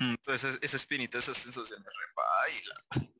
Entonces 0.00 0.56
mm, 0.56 0.64
esa 0.64 0.76
espinita, 0.76 1.18
esa 1.18 1.34
sensación 1.34 1.82
de 1.82 1.90
repaila. 1.90 3.10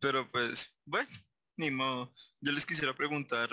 Pero 0.00 0.30
pues, 0.30 0.74
bueno, 0.84 1.08
ni 1.56 1.70
modo. 1.70 2.12
Yo 2.40 2.52
les 2.52 2.66
quisiera 2.66 2.94
preguntar, 2.94 3.48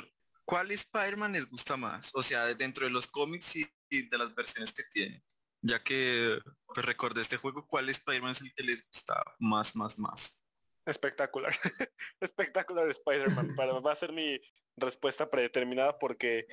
¿cuál 0.45 0.71
Spider-Man 0.71 1.33
les 1.33 1.49
gusta 1.49 1.77
más? 1.77 2.11
O 2.13 2.21
sea, 2.21 2.45
dentro 2.55 2.85
de 2.85 2.91
los 2.91 3.07
cómics 3.07 3.55
y, 3.55 3.65
de 3.89 4.17
las 4.17 4.33
versiones 4.35 4.73
que 4.73 4.83
tienen. 4.91 5.23
Ya 5.61 5.83
que 5.83 6.39
pues, 6.65 6.85
recordé 6.85 7.21
este 7.21 7.37
juego, 7.37 7.67
¿cuál 7.67 7.89
Spider-Man 7.89 8.31
es 8.31 8.41
el 8.41 8.53
que 8.53 8.63
les 8.63 8.87
gusta 8.87 9.23
más, 9.39 9.75
más, 9.75 9.99
más? 9.99 10.43
Espectacular. 10.85 11.53
Espectacular 12.19 12.89
Spider-Man. 12.89 13.55
va 13.85 13.91
a 13.91 13.95
ser 13.95 14.11
mi 14.11 14.39
respuesta 14.77 15.29
predeterminada 15.29 15.99
porque 15.99 16.47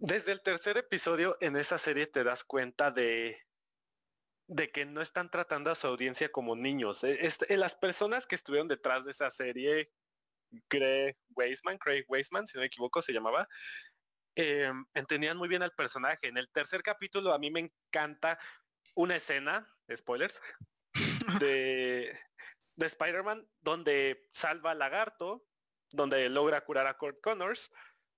desde 0.00 0.32
el 0.32 0.42
tercer 0.42 0.76
episodio 0.76 1.36
en 1.40 1.56
esa 1.56 1.78
serie 1.78 2.06
te 2.06 2.24
das 2.24 2.44
cuenta 2.44 2.90
de 2.90 3.38
de 4.48 4.70
que 4.70 4.86
no 4.86 5.00
están 5.00 5.30
tratando 5.30 5.70
a 5.70 5.74
su 5.74 5.86
audiencia 5.86 6.30
como 6.30 6.54
niños. 6.56 7.02
E, 7.04 7.26
este, 7.26 7.56
las 7.56 7.74
personas 7.74 8.26
que 8.26 8.36
estuvieron 8.36 8.68
detrás 8.68 9.04
de 9.04 9.10
esa 9.10 9.30
serie, 9.30 9.90
Craig 10.68 11.16
Weisman, 11.30 11.78
Craig 11.78 12.04
Weisman, 12.08 12.46
si 12.46 12.56
no 12.56 12.60
me 12.60 12.66
equivoco, 12.66 13.02
se 13.02 13.12
llamaba, 13.12 13.48
em, 14.36 14.84
entendían 14.94 15.36
muy 15.36 15.48
bien 15.48 15.62
al 15.62 15.72
personaje. 15.72 16.28
En 16.28 16.38
el 16.38 16.48
tercer 16.50 16.82
capítulo 16.82 17.32
a 17.32 17.38
mí 17.38 17.50
me 17.50 17.60
encanta 17.60 18.38
una 18.94 19.16
escena, 19.16 19.68
spoilers, 19.94 20.40
de, 21.42 22.18
de 22.76 22.86
Spider-Man 22.86 23.48
donde 23.60 24.28
salva 24.32 24.70
al 24.72 24.78
lagarto, 24.78 25.44
donde 25.90 26.28
logra 26.28 26.64
curar 26.64 26.86
a 26.86 26.96
Kurt 26.96 27.20
Connors, 27.20 27.70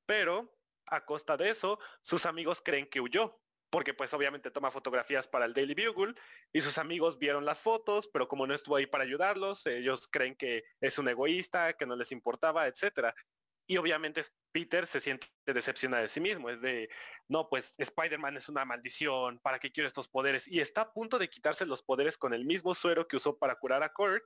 pero 0.07 0.58
a 0.91 1.05
costa 1.05 1.37
de 1.37 1.51
eso, 1.51 1.79
sus 2.03 2.27
amigos 2.27 2.61
creen 2.65 2.87
que 2.87 3.01
huyó 3.01 3.41
porque 3.71 3.95
pues 3.95 4.13
obviamente 4.15 4.51
toma 4.51 4.71
fotografías 4.71 5.29
para 5.29 5.45
el 5.45 5.55
Daily 5.55 5.75
Bugle 5.75 6.15
y 6.53 6.61
sus 6.61 6.79
amigos 6.79 7.19
vieron 7.19 7.45
las 7.45 7.61
fotos, 7.61 8.09
pero 8.09 8.29
como 8.29 8.47
no 8.47 8.55
estuvo 8.55 8.77
ahí 8.77 8.87
para 8.87 9.05
ayudarlos, 9.05 9.67
ellos 9.67 10.09
creen 10.09 10.37
que 10.37 10.65
es 10.81 10.99
un 10.99 11.09
egoísta, 11.09 11.75
que 11.75 11.87
no 11.87 11.97
les 11.97 12.13
importaba, 12.13 12.67
etcétera. 12.67 13.15
Y 13.67 13.77
obviamente 13.77 14.23
Peter 14.53 14.87
se 14.87 15.01
siente 15.01 15.29
decepcionado 15.45 16.03
de 16.03 16.09
sí 16.09 16.21
mismo, 16.21 16.49
es 16.49 16.63
de, 16.63 16.89
no, 17.29 17.51
pues 17.51 17.75
Spider-Man 17.77 18.39
es 18.39 18.49
una 18.49 18.65
maldición, 18.65 19.39
¿para 19.41 19.59
qué 19.59 19.71
quiero 19.71 19.89
estos 19.89 20.09
poderes? 20.09 20.49
Y 20.49 20.61
está 20.61 20.83
a 20.83 20.93
punto 20.93 21.19
de 21.19 21.29
quitarse 21.29 21.67
los 21.67 21.83
poderes 21.83 22.17
con 22.17 22.33
el 22.33 22.47
mismo 22.47 22.75
suero 22.75 23.07
que 23.07 23.17
usó 23.17 23.37
para 23.39 23.57
curar 23.57 23.83
a 23.83 23.93
Kurt, 23.93 24.25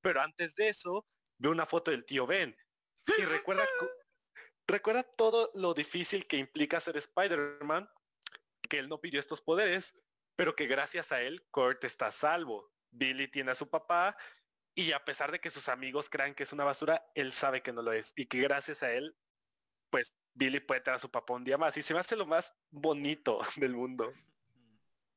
pero 0.00 0.20
antes 0.20 0.56
de 0.56 0.70
eso 0.70 1.06
ve 1.38 1.48
una 1.48 1.66
foto 1.66 1.92
del 1.92 2.04
tío 2.04 2.26
Ben 2.26 2.56
y 3.18 3.22
recuerda, 3.22 3.64
recuerda 4.66 5.02
todo 5.02 5.50
lo 5.54 5.74
difícil 5.74 6.26
que 6.26 6.38
implica 6.38 6.80
ser 6.80 6.96
Spider-Man 6.96 7.88
que 8.68 8.78
él 8.78 8.88
no 8.88 9.00
pidió 9.00 9.20
estos 9.20 9.42
poderes, 9.42 9.94
pero 10.36 10.56
que 10.56 10.66
gracias 10.66 11.12
a 11.12 11.20
él 11.20 11.44
Kurt 11.50 11.84
está 11.84 12.10
salvo. 12.10 12.72
Billy 12.90 13.28
tiene 13.28 13.50
a 13.50 13.54
su 13.54 13.68
papá 13.68 14.16
y 14.74 14.92
a 14.92 15.04
pesar 15.04 15.30
de 15.30 15.40
que 15.40 15.50
sus 15.50 15.68
amigos 15.68 16.08
crean 16.08 16.34
que 16.34 16.44
es 16.44 16.52
una 16.52 16.64
basura, 16.64 17.04
él 17.14 17.32
sabe 17.32 17.62
que 17.62 17.72
no 17.72 17.82
lo 17.82 17.92
es 17.92 18.12
y 18.16 18.26
que 18.26 18.40
gracias 18.40 18.82
a 18.82 18.92
él, 18.92 19.14
pues 19.90 20.14
Billy 20.34 20.60
puede 20.60 20.80
tener 20.80 20.96
a 20.96 21.00
su 21.00 21.10
papá 21.10 21.34
un 21.34 21.44
día 21.44 21.58
más 21.58 21.76
y 21.76 21.82
se 21.82 21.92
me 21.92 22.00
hace 22.00 22.16
lo 22.16 22.26
más 22.26 22.52
bonito 22.70 23.40
del 23.56 23.74
mundo. 23.74 24.12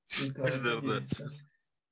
Es 0.09 0.61
verdad. 0.61 1.01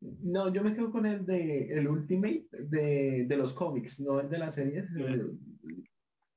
No, 0.02 0.54
yo 0.54 0.62
me 0.62 0.74
quedo 0.74 0.92
con 0.92 1.06
el 1.06 1.26
de 1.26 1.74
el 1.74 1.88
Ultimate 1.88 2.46
de, 2.52 3.26
de 3.26 3.38
los 3.38 3.54
cómics, 3.54 4.02
no 4.02 4.20
el 4.20 4.30
de 4.30 4.38
la 4.38 4.52
serie. 4.52 4.86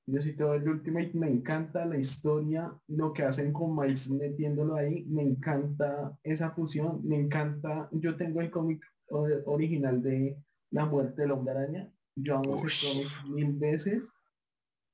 Yo 0.09 0.23
sí 0.23 0.37
todo 0.37 0.55
el 0.55 0.69
Ultimate, 0.69 1.11
me 1.15 1.29
encanta 1.29 1.85
la 1.85 1.99
historia, 1.99 2.73
lo 2.87 3.13
que 3.13 3.25
hacen 3.25 3.53
con 3.53 3.75
Miles 3.75 4.09
metiéndolo 4.09 4.77
ahí, 4.77 5.05
me 5.07 5.23
encanta 5.23 6.17
esa 6.23 6.53
fusión, 6.53 7.01
me 7.05 7.17
encanta, 7.17 7.89
yo 7.91 8.17
tengo 8.17 8.41
el 8.41 8.51
cómic 8.51 8.85
original 9.09 10.01
de 10.03 10.37
La 10.71 10.87
muerte 10.87 11.23
del 11.23 11.33
hombre 11.33 11.53
araña, 11.53 11.93
yo 12.15 12.37
amo 12.37 12.55
ese 12.55 12.87
cómic 12.87 13.09
mil 13.35 13.53
veces, 13.59 14.05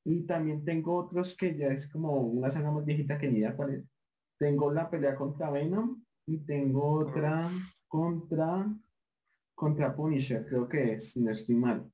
y 0.04 0.22
también 0.22 0.64
tengo 0.64 0.96
otros 0.96 1.36
que 1.36 1.56
ya 1.56 1.68
es 1.68 1.86
como 1.86 2.20
una 2.20 2.50
saga 2.50 2.70
más 2.70 2.84
viejita 2.84 3.18
que 3.18 3.30
ni 3.30 3.38
idea 3.38 3.54
cuál 3.54 3.74
es. 3.74 3.84
Tengo 4.38 4.72
la 4.72 4.90
pelea 4.90 5.14
contra 5.14 5.50
Venom 5.50 6.02
y 6.26 6.38
tengo 6.38 6.84
otra 6.84 7.50
contra 7.86 8.66
contra 9.54 9.94
Punisher, 9.94 10.44
creo 10.46 10.68
que 10.68 10.94
es, 10.94 11.12
si 11.12 11.20
no 11.20 11.30
estoy 11.30 11.54
mal. 11.54 11.88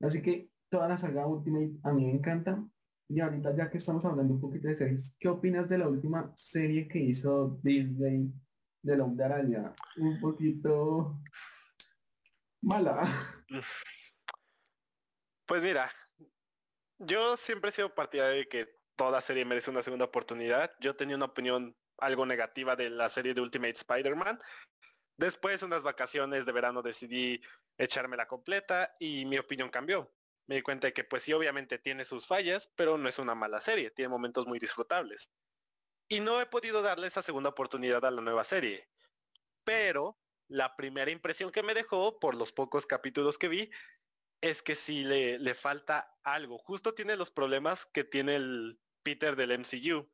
Así 0.00 0.20
que 0.20 0.51
toda 0.72 0.88
la 0.88 0.96
saga 0.96 1.26
Ultimate 1.26 1.78
a 1.84 1.92
mí 1.92 2.06
me 2.06 2.12
encanta. 2.12 2.64
Y 3.06 3.20
ahorita 3.20 3.54
ya 3.54 3.68
que 3.70 3.76
estamos 3.76 4.06
hablando 4.06 4.32
un 4.32 4.40
poquito 4.40 4.68
de 4.68 4.74
series, 4.74 5.14
¿qué 5.20 5.28
opinas 5.28 5.68
de 5.68 5.76
la 5.76 5.86
última 5.86 6.32
serie 6.34 6.88
que 6.88 6.98
hizo 6.98 7.60
Disney 7.62 8.32
de 8.80 8.96
la 8.96 9.04
Araña? 9.26 9.74
Un 9.98 10.18
poquito 10.18 11.20
mala. 12.62 13.04
Pues 15.44 15.62
mira, 15.62 15.92
yo 16.98 17.36
siempre 17.36 17.68
he 17.68 17.72
sido 17.74 17.94
partidario 17.94 18.38
de 18.38 18.48
que 18.48 18.80
toda 18.96 19.20
serie 19.20 19.44
merece 19.44 19.70
una 19.70 19.82
segunda 19.82 20.06
oportunidad. 20.06 20.70
Yo 20.80 20.96
tenía 20.96 21.16
una 21.16 21.26
opinión 21.26 21.76
algo 21.98 22.24
negativa 22.24 22.76
de 22.76 22.88
la 22.88 23.10
serie 23.10 23.34
de 23.34 23.42
Ultimate 23.42 23.74
Spider-Man. 23.74 24.40
Después, 25.18 25.60
de 25.60 25.66
unas 25.66 25.82
vacaciones 25.82 26.46
de 26.46 26.52
verano, 26.52 26.80
decidí 26.80 27.42
echarme 27.76 28.16
la 28.16 28.26
completa 28.26 28.96
y 28.98 29.26
mi 29.26 29.36
opinión 29.36 29.68
cambió 29.68 30.10
me 30.46 30.56
di 30.56 30.62
cuenta 30.62 30.88
de 30.88 30.92
que 30.92 31.04
pues 31.04 31.22
sí, 31.22 31.32
obviamente 31.32 31.78
tiene 31.78 32.04
sus 32.04 32.26
fallas, 32.26 32.72
pero 32.76 32.98
no 32.98 33.08
es 33.08 33.18
una 33.18 33.34
mala 33.34 33.60
serie, 33.60 33.90
tiene 33.90 34.08
momentos 34.08 34.46
muy 34.46 34.58
disfrutables. 34.58 35.32
Y 36.08 36.20
no 36.20 36.40
he 36.40 36.46
podido 36.46 36.82
darle 36.82 37.06
esa 37.06 37.22
segunda 37.22 37.50
oportunidad 37.50 38.04
a 38.04 38.10
la 38.10 38.20
nueva 38.20 38.44
serie. 38.44 38.88
Pero 39.64 40.18
la 40.48 40.76
primera 40.76 41.10
impresión 41.10 41.50
que 41.52 41.62
me 41.62 41.74
dejó 41.74 42.18
por 42.18 42.34
los 42.34 42.52
pocos 42.52 42.86
capítulos 42.86 43.38
que 43.38 43.48
vi 43.48 43.70
es 44.40 44.62
que 44.62 44.74
sí 44.74 45.04
le, 45.04 45.38
le 45.38 45.54
falta 45.54 46.18
algo. 46.24 46.58
Justo 46.58 46.94
tiene 46.94 47.16
los 47.16 47.30
problemas 47.30 47.86
que 47.86 48.04
tiene 48.04 48.36
el 48.36 48.80
Peter 49.02 49.36
del 49.36 49.52
MCU. 49.52 50.10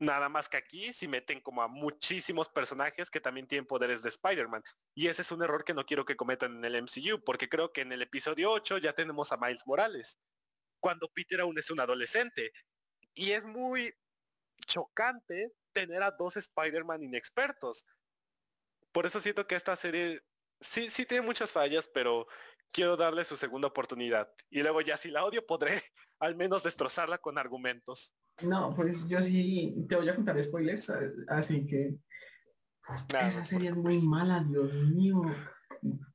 Nada 0.00 0.30
más 0.30 0.48
que 0.48 0.56
aquí 0.56 0.94
si 0.94 1.06
meten 1.06 1.40
como 1.40 1.62
a 1.62 1.68
muchísimos 1.68 2.48
personajes 2.48 3.10
que 3.10 3.20
también 3.20 3.46
tienen 3.46 3.66
poderes 3.66 4.02
de 4.02 4.08
Spider-Man. 4.08 4.62
Y 4.94 5.08
ese 5.08 5.20
es 5.20 5.30
un 5.30 5.42
error 5.42 5.62
que 5.62 5.74
no 5.74 5.84
quiero 5.84 6.06
que 6.06 6.16
cometan 6.16 6.56
en 6.56 6.64
el 6.64 6.82
MCU, 6.82 7.22
porque 7.22 7.50
creo 7.50 7.70
que 7.70 7.82
en 7.82 7.92
el 7.92 8.00
episodio 8.00 8.50
8 8.50 8.78
ya 8.78 8.94
tenemos 8.94 9.30
a 9.30 9.36
Miles 9.36 9.66
Morales, 9.66 10.18
cuando 10.80 11.06
Peter 11.12 11.40
aún 11.40 11.58
es 11.58 11.70
un 11.70 11.80
adolescente. 11.80 12.50
Y 13.12 13.32
es 13.32 13.44
muy 13.44 13.94
chocante 14.66 15.52
tener 15.72 16.02
a 16.02 16.12
dos 16.12 16.38
Spider-Man 16.38 17.02
inexpertos. 17.02 17.84
Por 18.92 19.04
eso 19.04 19.20
siento 19.20 19.46
que 19.46 19.54
esta 19.54 19.76
serie 19.76 20.22
sí, 20.60 20.90
sí 20.90 21.04
tiene 21.04 21.26
muchas 21.26 21.52
fallas, 21.52 21.88
pero 21.92 22.26
quiero 22.72 22.96
darle 22.96 23.24
su 23.24 23.36
segunda 23.36 23.68
oportunidad. 23.68 24.28
Y 24.50 24.62
luego 24.62 24.80
ya 24.80 24.96
si 24.96 25.10
la 25.10 25.24
odio 25.24 25.44
podré 25.46 25.82
al 26.20 26.36
menos 26.36 26.62
destrozarla 26.62 27.18
con 27.18 27.38
argumentos. 27.38 28.14
No, 28.42 28.74
pues 28.74 29.06
yo 29.08 29.22
sí 29.22 29.74
te 29.88 29.96
voy 29.96 30.08
a 30.08 30.14
contar 30.14 30.42
spoilers, 30.42 30.90
así 31.28 31.66
que 31.66 31.96
esa 33.20 33.44
serie 33.44 33.70
es 33.70 33.76
muy 33.76 34.00
mala, 34.00 34.44
Dios 34.48 34.72
mío. 34.72 35.22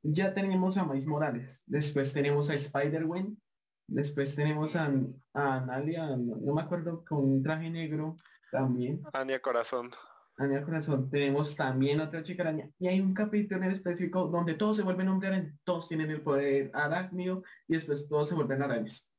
Ya 0.03 0.33
tenemos 0.33 0.77
a 0.77 0.85
Miles 0.85 1.05
Morales, 1.05 1.63
después 1.65 2.13
tenemos 2.13 2.49
a 2.49 2.53
Spider-Gwen, 2.53 3.41
después 3.87 4.35
tenemos 4.35 4.75
a, 4.75 4.91
a 5.33 5.55
Analia, 5.55 6.15
no, 6.17 6.53
me 6.53 6.61
acuerdo, 6.61 7.03
con 7.05 7.23
un 7.23 7.43
traje 7.43 7.69
negro 7.69 8.15
también. 8.51 9.01
Ania 9.13 9.41
Corazón. 9.41 9.91
Ania 10.37 10.63
Corazón, 10.63 11.09
tenemos 11.09 11.55
también 11.55 12.01
otra 12.01 12.23
chica 12.23 12.43
araña. 12.43 12.69
Y 12.77 12.87
hay 12.87 12.99
un 12.99 13.13
capítulo 13.13 13.63
en 13.63 13.71
específico 13.71 14.27
donde 14.27 14.55
todos 14.55 14.77
se 14.77 14.83
vuelven 14.83 15.07
hombre 15.07 15.53
todos 15.63 15.87
tienen 15.87 16.11
el 16.11 16.21
poder 16.21 16.71
arácnido 16.73 17.43
y 17.67 17.73
después 17.73 18.07
todos 18.07 18.29
se 18.29 18.35
vuelven 18.35 18.61
arañas 18.61 19.09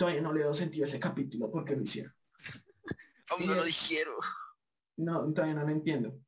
todavía 0.00 0.22
no 0.22 0.32
le 0.32 0.44
doy 0.44 0.54
sentido 0.54 0.84
a 0.84 0.88
ese 0.88 0.98
capítulo 0.98 1.50
porque 1.50 1.76
lo 1.76 1.82
hicieron. 1.82 2.12
Aún 3.28 3.46
no 3.46 3.54
lo 3.54 3.64
dijeron. 3.64 4.14
No, 4.96 5.30
todavía 5.34 5.56
no 5.56 5.64
lo 5.64 5.70
entiendo. 5.72 6.18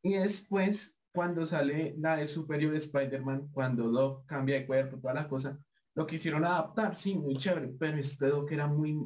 Y 0.00 0.14
después, 0.14 0.96
cuando 1.12 1.44
sale 1.44 1.96
la 1.98 2.18
de 2.18 2.28
Superior 2.28 2.76
Spider-Man, 2.76 3.48
cuando 3.50 3.90
Doc 3.90 4.26
cambia 4.26 4.60
de 4.60 4.66
cuerpo, 4.66 4.98
toda 4.98 5.12
la 5.12 5.28
cosa, 5.28 5.58
lo 5.96 6.06
quisieron 6.06 6.44
adaptar, 6.44 6.94
sí, 6.94 7.16
muy 7.16 7.36
chévere, 7.36 7.74
pero 7.76 7.98
este 7.98 8.28
Doc 8.28 8.52
era 8.52 8.68
muy, 8.68 8.96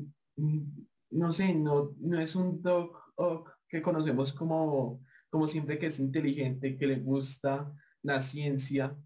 no 1.10 1.32
sé, 1.32 1.54
no, 1.54 1.94
no 1.98 2.20
es 2.20 2.34
un 2.34 2.60
Doc 2.60 3.12
Ock 3.14 3.58
que 3.70 3.80
conocemos 3.80 4.32
como, 4.32 5.00
como 5.30 5.46
siempre 5.46 5.78
que 5.78 5.86
es 5.86 6.00
inteligente, 6.00 6.76
que 6.76 6.86
le 6.86 6.96
gusta 6.96 7.72
la 8.02 8.20
ciencia, 8.20 8.96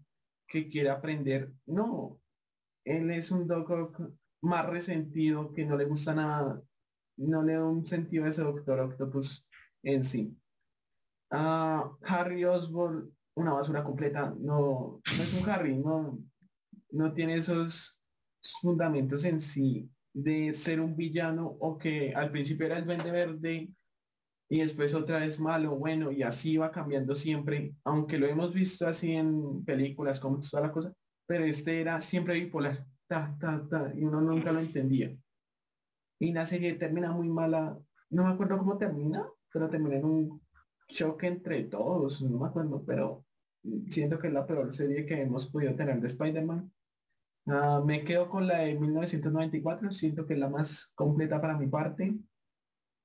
que 0.47 0.67
quiere 0.67 0.89
aprender. 0.89 1.53
No, 1.65 2.19
él 2.83 3.11
es 3.11 3.31
un 3.31 3.47
Doc 3.47 3.69
Ock 3.69 4.01
más 4.41 4.65
resentido, 4.65 5.53
que 5.53 5.65
no 5.65 5.77
le 5.77 5.85
gusta 5.85 6.13
nada, 6.13 6.61
no 7.17 7.43
le 7.43 7.53
da 7.53 7.65
un 7.65 7.85
sentido 7.85 8.25
a 8.25 8.29
ese 8.29 8.41
Doctor 8.41 8.79
Octopus 8.79 9.47
en 9.83 10.03
sí. 10.03 10.37
Ah, 11.31 11.91
Harry 12.01 12.43
Osborn, 12.45 13.11
una 13.35 13.53
basura 13.53 13.83
completa, 13.83 14.33
no, 14.39 15.01
no 15.05 15.23
es 15.23 15.41
un 15.41 15.49
Harry, 15.49 15.77
no, 15.77 16.19
no 16.91 17.13
tiene 17.13 17.35
esos 17.35 18.01
fundamentos 18.61 19.25
en 19.25 19.41
sí 19.41 19.89
de 20.13 20.53
ser 20.53 20.79
un 20.79 20.95
villano 20.95 21.57
o 21.59 21.77
que 21.77 22.13
al 22.15 22.31
principio 22.31 22.67
era 22.67 22.77
el 22.77 22.85
vende 22.85 23.11
verde 23.11 23.69
y 24.49 24.59
después 24.59 24.93
otra 24.93 25.19
vez 25.19 25.39
malo, 25.39 25.75
bueno, 25.75 26.11
y 26.11 26.23
así 26.23 26.57
va 26.57 26.71
cambiando 26.71 27.15
siempre, 27.15 27.73
aunque 27.83 28.17
lo 28.17 28.27
hemos 28.27 28.53
visto 28.53 28.87
así 28.87 29.13
en 29.13 29.63
películas 29.65 30.19
como 30.19 30.39
toda 30.39 30.63
la 30.63 30.71
cosa, 30.71 30.93
pero 31.25 31.45
este 31.45 31.81
era 31.81 31.99
siempre 31.99 32.35
bipolar, 32.35 32.85
ta, 33.07 33.35
ta, 33.39 33.67
ta, 33.67 33.91
y 33.95 34.03
uno 34.03 34.21
nunca 34.21 34.51
lo 34.51 34.59
entendía. 34.59 35.15
Y 36.19 36.31
la 36.31 36.45
serie 36.45 36.75
termina 36.75 37.11
muy 37.11 37.27
mala, 37.27 37.77
no 38.11 38.23
me 38.23 38.29
acuerdo 38.29 38.57
cómo 38.59 38.77
termina, 38.77 39.27
pero 39.51 39.69
termina 39.69 39.97
en 39.97 40.05
un 40.05 40.41
choque 40.87 41.27
entre 41.27 41.63
todos, 41.63 42.21
no 42.21 42.39
me 42.39 42.47
acuerdo, 42.47 42.83
pero 42.85 43.25
siento 43.89 44.19
que 44.19 44.27
es 44.27 44.33
la 44.33 44.45
peor 44.45 44.73
serie 44.73 45.05
que 45.05 45.21
hemos 45.21 45.47
podido 45.47 45.75
tener 45.75 45.99
de 45.99 46.07
Spider-Man. 46.07 46.71
Ah, 47.47 47.81
me 47.85 48.03
quedo 48.03 48.29
con 48.29 48.47
la 48.47 48.59
de 48.59 48.75
1994, 48.75 49.91
siento 49.91 50.25
que 50.25 50.33
es 50.33 50.39
la 50.39 50.49
más 50.49 50.91
completa 50.95 51.41
para 51.41 51.57
mi 51.57 51.67
parte. 51.67 52.15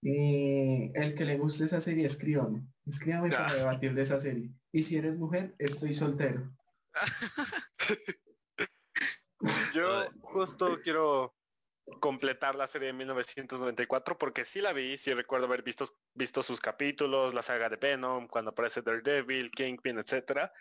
Y 0.02 0.90
el 0.94 1.14
que 1.14 1.24
le 1.24 1.36
guste 1.36 1.64
esa 1.64 1.80
serie, 1.80 2.06
escríbame. 2.06 2.62
Escríbame 2.86 3.30
para 3.30 3.46
Ah. 3.46 3.54
debatir 3.54 3.94
de 3.94 4.02
esa 4.02 4.18
serie. 4.18 4.50
Y 4.72 4.82
si 4.82 4.96
eres 4.96 5.16
mujer, 5.16 5.54
estoy 5.58 5.94
soltero. 5.94 6.50
Yo 9.74 10.06
justo 10.20 10.78
quiero 10.82 11.34
completar 12.00 12.54
la 12.54 12.66
serie 12.66 12.88
de 12.88 12.92
1994 12.94 14.18
porque 14.18 14.44
sí 14.44 14.60
la 14.60 14.72
vi, 14.72 14.96
sí 14.96 15.12
recuerdo 15.12 15.46
haber 15.46 15.62
visto, 15.62 15.86
visto 16.14 16.42
sus 16.42 16.60
capítulos, 16.60 17.34
la 17.34 17.42
saga 17.42 17.68
de 17.68 17.76
Venom, 17.76 18.28
cuando 18.28 18.52
aparece 18.52 18.82
Daredevil, 18.82 19.50
Kingpin, 19.50 19.98
etcétera, 19.98 20.52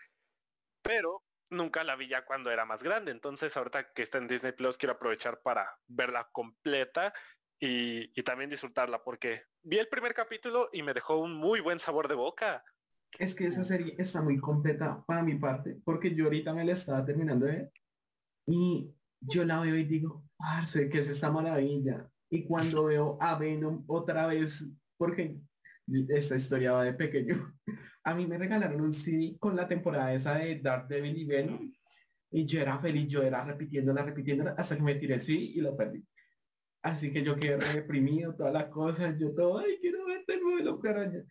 pero 0.82 1.24
nunca 1.50 1.84
la 1.84 1.96
vi 1.96 2.08
ya 2.08 2.26
cuando 2.26 2.52
era 2.52 2.66
más 2.66 2.84
grande. 2.84 3.12
Entonces 3.12 3.56
ahorita 3.56 3.94
que 3.94 4.02
está 4.02 4.18
en 4.18 4.28
Disney 4.28 4.54
Plus 4.54 4.78
quiero 4.78 4.94
aprovechar 4.94 5.42
para 5.42 5.80
verla 5.88 6.30
completa 6.32 7.14
y, 7.60 8.24
también 8.24 8.50
disfrutarla 8.50 9.04
porque 9.04 9.44
vi 9.64 9.78
el 9.78 9.88
primer 9.88 10.14
capítulo 10.14 10.70
y 10.72 10.84
me 10.84 10.94
dejó 10.94 11.18
un 11.18 11.34
muy 11.34 11.60
buen 11.60 11.80
sabor 11.80 12.08
de 12.08 12.16
boca. 12.16 12.64
Es 13.18 13.34
que 13.34 13.48
esa 13.48 13.64
serie 13.64 13.96
está 13.98 14.22
muy 14.22 14.38
completa 14.38 15.04
para 15.06 15.24
mi 15.24 15.36
parte, 15.36 15.78
porque 15.84 16.14
yo 16.14 16.26
ahorita 16.26 16.54
me 16.54 16.64
la 16.64 16.74
estaba 16.74 17.04
terminando 17.04 17.46
de 17.46 17.52
ver 17.52 17.72
y 18.46 18.94
yo 19.22 19.44
la 19.46 19.62
veo 19.62 19.76
y 19.76 19.84
digo, 19.84 20.24
parce, 20.38 20.90
que 20.90 21.00
es 21.00 21.10
esta 21.10 21.32
maravilla. 21.32 22.10
Y 22.30 22.46
cuando 22.46 22.86
veo 22.86 23.18
a 23.20 23.36
Venom 23.38 23.84
otra 23.88 24.28
vez, 24.28 24.66
porque 24.98 25.40
esta 26.10 26.36
historia 26.36 26.74
va 26.74 26.84
de 26.84 26.94
pequeño, 26.94 27.58
a 28.04 28.14
mí 28.14 28.28
me 28.28 28.38
regalaron 28.38 28.82
un 28.82 28.94
CD 28.94 29.38
con 29.40 29.56
la 29.56 29.68
temporada 29.68 30.14
esa 30.14 30.36
de 30.36 30.60
Daredevil 30.60 31.18
y 31.18 31.26
Venom 31.26 31.72
y 32.32 32.46
yo 32.46 32.62
era 32.62 32.80
feliz, 32.80 33.08
yo 33.08 33.24
era 33.24 33.44
repitiéndola, 33.44 34.04
repitiéndola 34.04 34.52
hasta 34.52 34.76
que 34.76 34.84
me 34.84 34.96
tiré 34.96 35.16
el 35.16 35.22
CD 35.22 35.40
y 35.40 35.62
lo 35.62 35.76
perdí. 35.76 36.06
Así 36.82 37.12
que 37.12 37.24
yo 37.24 37.36
quedé 37.36 37.58
reprimido, 37.58 38.34
todas 38.36 38.54
las 38.54 38.66
cosas, 38.66 39.18
yo 39.20 39.34
todo, 39.34 39.60
ay, 39.60 39.78
quiero 39.82 40.06
ver 40.06 40.24
de 40.26 40.40
nuevo 40.40 40.60
el 40.60 40.68
Hombre 40.68 40.92
Araña". 40.92 41.24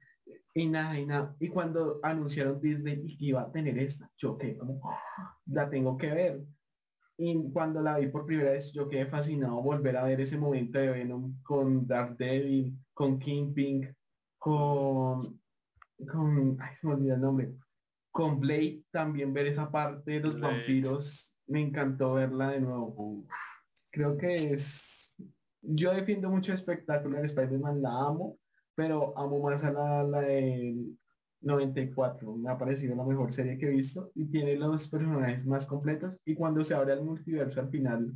Y 0.55 0.67
nada, 0.67 0.99
y 0.99 1.07
nada. 1.07 1.37
Y 1.41 1.49
cuando 1.49 2.01
anunciaron 2.03 2.61
Disney 2.61 3.01
y 3.05 3.17
que 3.17 3.25
iba 3.27 3.43
a 3.43 3.51
tener 3.53 3.79
esta, 3.79 4.11
yo 4.19 4.37
quedé 4.37 4.59
como, 4.59 4.81
"Ah, 4.85 5.37
la 5.47 5.71
tengo 5.71 5.97
que 5.97 6.11
ver. 6.11 6.45
Y 7.17 7.51
cuando 7.53 7.81
la 7.81 7.99
vi 7.99 8.09
por 8.09 8.27
primera 8.27 8.53
vez, 8.53 8.73
yo 8.73 8.89
quedé 8.89 9.07
fascinado 9.07 9.63
volver 9.63 9.97
a 9.97 10.05
ver 10.05 10.21
ese 10.21 10.39
momento 10.39 10.79
de 10.79 10.91
Venom 10.91 11.43
con 11.43 11.87
Daredevil, 11.87 12.77
con 12.93 13.19
Kingpin, 13.19 13.95
con, 14.37 15.41
con, 16.07 16.57
ay, 16.61 16.75
se 16.77 16.87
me 16.87 16.95
olvidó 16.95 17.15
el 17.15 17.21
nombre, 17.21 17.55
con 18.13 18.39
Blade, 18.39 18.85
también 18.93 19.33
ver 19.33 19.47
esa 19.47 19.71
parte 19.71 20.13
de 20.13 20.21
los 20.21 20.37
Blade. 20.37 20.55
vampiros, 20.59 21.35
me 21.47 21.61
encantó 21.61 22.15
verla 22.15 22.51
de 22.51 22.61
nuevo. 22.61 23.25
Creo 23.91 24.17
que 24.17 24.33
es, 24.33 24.98
yo 25.69 25.93
defiendo 25.93 26.31
mucho 26.31 26.53
espectáculo 26.53 27.19
en 27.19 27.25
Spider-Man, 27.25 27.83
la 27.83 27.91
amo, 27.91 28.39
pero 28.75 29.17
amo 29.19 29.41
más 29.41 29.65
a 29.65 29.73
la, 29.73 30.03
la 30.03 30.21
del 30.21 30.99
94. 31.41 32.37
Me 32.37 32.51
ha 32.51 32.59
parecido 32.59 32.97
la 32.97 33.05
mejor 33.05 33.33
serie 33.33 33.59
que 33.59 33.67
he 33.67 33.71
visto 33.71 34.11
y 34.15 34.27
tiene 34.31 34.57
los 34.57 34.89
personajes 34.89 35.47
más 35.47 35.67
completos 35.67 36.19
y 36.25 36.35
cuando 36.35 36.65
se 36.65 36.75
abre 36.75 36.93
el 36.93 37.03
multiverso 37.03 37.61
al 37.61 37.71
final 37.71 38.13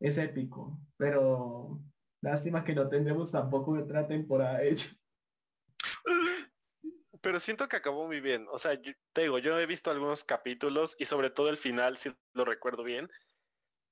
es 0.00 0.18
épico, 0.18 0.80
pero 0.96 1.80
lástima 2.20 2.64
que 2.64 2.74
no 2.74 2.88
tendremos 2.88 3.30
tampoco 3.30 3.72
otra 3.72 4.06
temporada 4.06 4.58
de 4.58 4.70
hecho. 4.70 4.94
Pero 7.20 7.38
siento 7.38 7.68
que 7.68 7.76
acabó 7.76 8.06
muy 8.06 8.20
bien. 8.20 8.46
O 8.50 8.58
sea, 8.58 8.74
yo, 8.74 8.92
te 9.12 9.22
digo, 9.22 9.38
yo 9.38 9.56
he 9.58 9.66
visto 9.66 9.92
algunos 9.92 10.24
capítulos 10.24 10.96
y 10.98 11.04
sobre 11.04 11.30
todo 11.30 11.50
el 11.50 11.56
final, 11.56 11.96
si 11.96 12.12
lo 12.32 12.44
recuerdo 12.44 12.82
bien. 12.82 13.08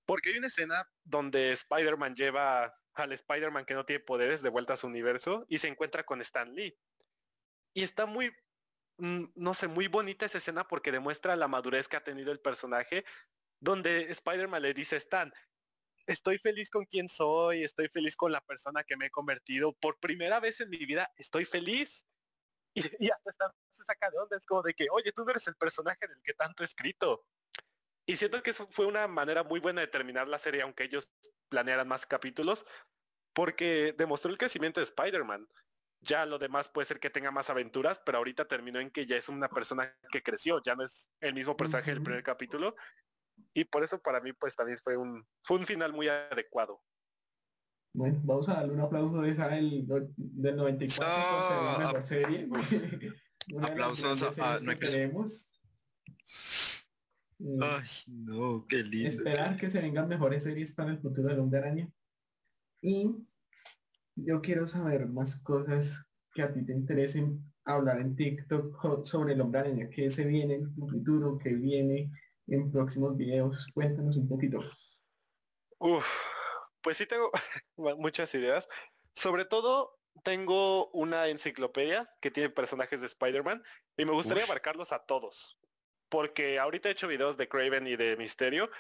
Porque 0.05 0.31
hay 0.31 0.39
una 0.39 0.49
escena 0.49 0.85
donde 1.05 1.53
Spider-Man 1.53 2.17
lleva 2.17 2.75
al 2.95 3.13
Spider-Man 3.13 3.65
que 3.65 3.75
no 3.75 3.85
tiene 3.85 4.01
poderes 4.05 4.43
de 4.43 4.49
vuelta 4.51 4.75
a 4.75 4.77
su 4.77 4.87
universo 4.87 5.45
y 5.49 5.59
se 5.59 5.69
encuentra 5.69 6.05
con 6.05 6.21
Stan 6.21 6.53
Lee. 6.53 6.79
Y 7.75 7.83
está 7.83 8.07
muy, 8.07 8.33
mm, 8.99 9.27
no 9.35 9.55
sé, 9.55 9.69
muy 9.69 9.89
bonita 9.89 10.27
esa 10.27 10.39
escena 10.39 10.67
porque 10.67 10.93
demuestra 10.93 11.37
la 11.37 11.49
madurez 11.49 11.89
que 11.89 11.97
ha 11.97 12.05
tenido 12.05 12.33
el 12.33 12.41
personaje, 12.41 13.05
donde 13.61 14.11
Spider-Man 14.11 14.63
le 14.63 14.75
dice 14.75 14.97
a 14.97 14.99
Stan, 14.99 15.33
estoy 16.07 16.39
feliz 16.39 16.71
con 16.71 16.85
quien 16.85 17.09
soy, 17.09 17.65
estoy 17.65 17.89
feliz 17.89 18.17
con 18.17 18.33
la 18.33 18.41
persona 18.41 18.85
que 18.85 18.97
me 18.97 19.07
he 19.07 19.11
convertido. 19.11 19.73
Por 19.73 19.99
primera 20.01 20.41
vez 20.41 20.61
en 20.61 20.71
mi 20.71 20.79
vida 20.79 21.11
estoy 21.17 21.45
feliz. 21.45 22.07
Y, 22.73 22.83
y 23.01 23.11
hasta 23.11 23.31
Stan 23.33 23.51
se 23.73 23.83
saca 23.85 24.11
de 24.11 24.19
onda, 24.19 24.37
es 24.37 24.47
como 24.47 24.63
de 24.63 24.75
que, 24.75 24.87
oye, 24.93 25.11
tú 25.11 25.25
no 25.25 25.33
eres 25.33 25.45
el 25.49 25.57
personaje 25.57 26.07
del 26.07 26.23
que 26.23 26.35
tanto 26.35 26.63
he 26.63 26.67
escrito. 26.67 27.27
Y 28.07 28.15
siento 28.15 28.43
que 28.45 28.51
eso 28.51 28.69
fue 28.71 28.87
una 28.87 29.09
manera 29.09 29.43
muy 29.43 29.59
buena 29.59 29.81
de 29.81 29.89
terminar 29.89 30.29
la 30.29 30.39
serie, 30.39 30.63
aunque 30.63 30.85
ellos 30.85 31.11
planearan 31.51 31.87
más 31.89 32.07
capítulos, 32.07 32.65
porque 33.35 33.95
demostró 33.99 34.31
el 34.31 34.39
crecimiento 34.39 34.81
de 34.81 34.85
Spider-Man. 34.85 35.47
Ya 36.03 36.25
lo 36.25 36.39
demás 36.39 36.69
puede 36.71 36.87
ser 36.87 36.99
que 36.99 37.11
tenga 37.11 37.31
más 37.31 37.51
aventuras, 37.51 38.01
pero 38.07 38.17
ahorita 38.19 38.47
terminó 38.47 38.81
en 38.81 38.91
que 38.91 39.05
ya 39.07 39.17
es 39.17 39.29
una 39.29 39.51
persona 39.51 39.95
que 40.11 40.23
creció, 40.23 40.63
ya 40.63 40.75
no 40.75 40.83
es 40.85 41.11
el 41.21 41.35
mismo 41.35 41.55
personaje 41.59 41.91
del 41.91 42.03
primer 42.03 42.23
capítulo. 42.23 42.75
Y 43.53 43.65
por 43.65 43.85
eso 43.85 44.01
para 44.01 44.21
mí 44.21 44.33
pues 44.33 44.57
también 44.57 44.79
fue 44.83 44.97
un, 44.97 45.27
fue 45.45 45.59
un 45.59 45.67
final 45.67 45.93
muy 45.93 46.09
adecuado. 46.09 46.81
Bueno, 47.93 48.19
vamos 48.23 48.49
a 48.49 48.55
darle 48.55 48.73
un 48.75 48.81
aplauso 48.81 49.21
de 49.21 49.31
esa 49.31 49.49
del, 49.49 49.85
del 50.17 50.57
94 50.57 51.13
por 51.13 51.49
ser 51.49 51.63
la 51.63 51.75
So, 51.75 51.81
mejor 51.81 52.05
serie. 52.07 52.49
Una 53.53 53.69
de 53.69 53.77
las 53.77 54.05
aplausos 54.05 54.39
a- 54.39 54.61
no 54.61 54.71
hay 54.71 54.79
que 54.79 54.87
que- 54.87 54.93
tenemos. 54.93 55.51
Mm, 57.41 57.63
Ay, 57.63 57.89
no, 58.07 58.67
qué 58.69 58.83
lindo. 58.83 59.09
esperar 59.09 59.57
que 59.57 59.71
se 59.71 59.81
vengan 59.81 60.09
mejores 60.09 60.43
series 60.43 60.73
para 60.73 60.91
el 60.91 61.01
futuro 61.01 61.29
del 61.29 61.39
Hombre 61.39 61.61
Araña. 61.61 61.89
Y 62.83 63.11
yo 64.15 64.41
quiero 64.43 64.67
saber 64.67 65.07
más 65.07 65.41
cosas 65.41 66.03
que 66.35 66.43
a 66.43 66.53
ti 66.53 66.65
te 66.65 66.73
interesen 66.73 67.43
hablar 67.65 68.01
en 68.01 68.15
TikTok 68.15 69.05
sobre 69.07 69.33
el 69.33 69.41
Hombre 69.41 69.61
Araña, 69.61 69.89
qué 69.89 70.11
se 70.11 70.25
viene 70.27 70.55
en 70.55 70.75
tu 70.75 70.87
futuro, 70.87 71.39
qué 71.39 71.55
viene 71.55 72.11
en 72.47 72.71
próximos 72.71 73.17
videos. 73.17 73.67
Cuéntanos 73.73 74.17
un 74.17 74.29
poquito. 74.29 74.61
Uf, 75.79 76.07
pues 76.83 76.99
sí 76.99 77.07
tengo 77.07 77.31
muchas 77.99 78.35
ideas. 78.35 78.69
Sobre 79.15 79.47
todo 79.47 79.99
tengo 80.25 80.91
una 80.91 81.29
enciclopedia 81.29 82.11
que 82.21 82.31
tiene 82.31 82.51
personajes 82.51 83.01
de 83.01 83.07
Spider-Man 83.07 83.63
y 83.97 84.05
me 84.05 84.13
gustaría 84.13 84.45
Ush. 84.45 84.51
abarcarlos 84.51 84.93
a 84.93 84.99
todos. 85.07 85.60
Porque 86.11 86.59
ahorita 86.59 86.89
he 86.89 86.93
hecho 86.93 87.09
videos 87.09 87.37
de 87.37 87.49
Craven 87.49 87.87
y 87.87 87.97
de 87.97 88.17
Misterio 88.17 88.71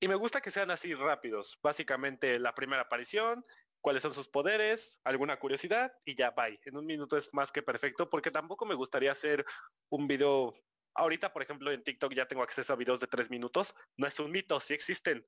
y 0.00 0.08
me 0.08 0.14
gusta 0.14 0.40
que 0.40 0.50
sean 0.50 0.70
así 0.70 0.94
rápidos. 0.94 1.58
Básicamente 1.62 2.38
la 2.38 2.54
primera 2.54 2.82
aparición, 2.82 3.44
cuáles 3.80 4.02
son 4.02 4.12
sus 4.12 4.28
poderes, 4.28 4.98
alguna 5.04 5.38
curiosidad 5.38 5.92
y 6.04 6.14
ya 6.14 6.30
bye. 6.30 6.60
En 6.64 6.76
un 6.76 6.84
minuto 6.84 7.16
es 7.16 7.32
más 7.32 7.50
que 7.50 7.62
perfecto 7.62 8.10
porque 8.10 8.30
tampoco 8.30 8.66
me 8.66 8.74
gustaría 8.74 9.12
hacer 9.12 9.44
un 9.88 10.06
video. 10.06 10.54
Ahorita, 10.94 11.32
por 11.32 11.42
ejemplo, 11.42 11.72
en 11.72 11.82
TikTok 11.82 12.12
ya 12.14 12.26
tengo 12.26 12.42
acceso 12.42 12.72
a 12.72 12.76
videos 12.76 13.00
de 13.00 13.06
tres 13.06 13.30
minutos. 13.30 13.74
No 13.96 14.06
es 14.06 14.18
un 14.18 14.30
mito, 14.30 14.60
sí 14.60 14.74
existen. 14.74 15.26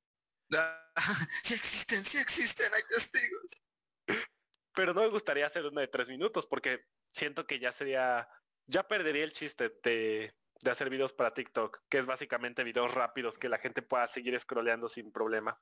Ah, 0.55 0.93
sí 1.45 1.55
existen, 1.55 2.05
sí 2.05 2.19
existen, 2.19 2.73
hay 2.75 2.83
testigos. 2.89 3.65
pero 4.75 4.95
no 4.95 5.03
me 5.03 5.09
gustaría 5.09 5.47
hacer 5.47 5.67
una 5.67 5.83
de 5.83 5.89
tres 5.89 6.09
minutos 6.09 6.47
porque 6.47 6.85
siento 7.13 7.47
que 7.47 7.59
ya 7.59 7.73
sería, 7.73 8.29
ya 8.67 8.87
perdería 8.87 9.25
el 9.25 9.33
chiste 9.33 9.73
de, 9.83 10.35
de 10.63 10.71
hacer 10.71 10.91
videos 10.91 11.13
para 11.13 11.35
TikTok, 11.35 11.81
que 11.89 11.99
es 11.99 12.07
básicamente 12.07 12.65
videos 12.65 12.93
rápidos 12.93 13.39
que 13.39 13.49
la 13.49 13.59
gente 13.59 13.83
pueda 13.83 14.07
seguir 14.07 14.39
scrolleando 14.39 14.89
sin 14.89 15.13
problema. 15.13 15.61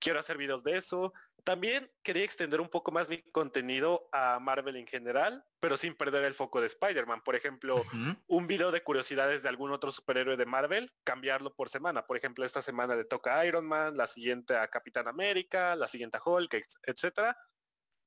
Quiero 0.00 0.20
hacer 0.20 0.36
videos 0.38 0.62
de 0.62 0.76
eso. 0.76 1.12
También 1.42 1.90
quería 2.02 2.22
extender 2.22 2.60
un 2.60 2.68
poco 2.68 2.92
más 2.92 3.08
mi 3.08 3.22
contenido 3.32 4.08
a 4.12 4.38
Marvel 4.38 4.76
en 4.76 4.86
general, 4.86 5.44
pero 5.60 5.76
sin 5.76 5.94
perder 5.94 6.24
el 6.24 6.34
foco 6.34 6.60
de 6.60 6.68
Spider-Man. 6.68 7.22
Por 7.22 7.34
ejemplo, 7.34 7.82
un 8.28 8.46
video 8.46 8.70
de 8.70 8.82
curiosidades 8.82 9.42
de 9.42 9.48
algún 9.48 9.72
otro 9.72 9.90
superhéroe 9.90 10.36
de 10.36 10.46
Marvel, 10.46 10.92
cambiarlo 11.02 11.54
por 11.54 11.68
semana. 11.68 12.06
Por 12.06 12.16
ejemplo, 12.16 12.44
esta 12.44 12.62
semana 12.62 12.94
le 12.94 13.04
toca 13.04 13.38
a 13.38 13.46
Iron 13.46 13.66
Man, 13.66 13.96
la 13.96 14.06
siguiente 14.06 14.56
a 14.56 14.68
Capitán 14.68 15.08
América, 15.08 15.74
la 15.74 15.88
siguiente 15.88 16.18
a 16.18 16.22
Hulk, 16.24 16.54
etcétera. 16.82 17.36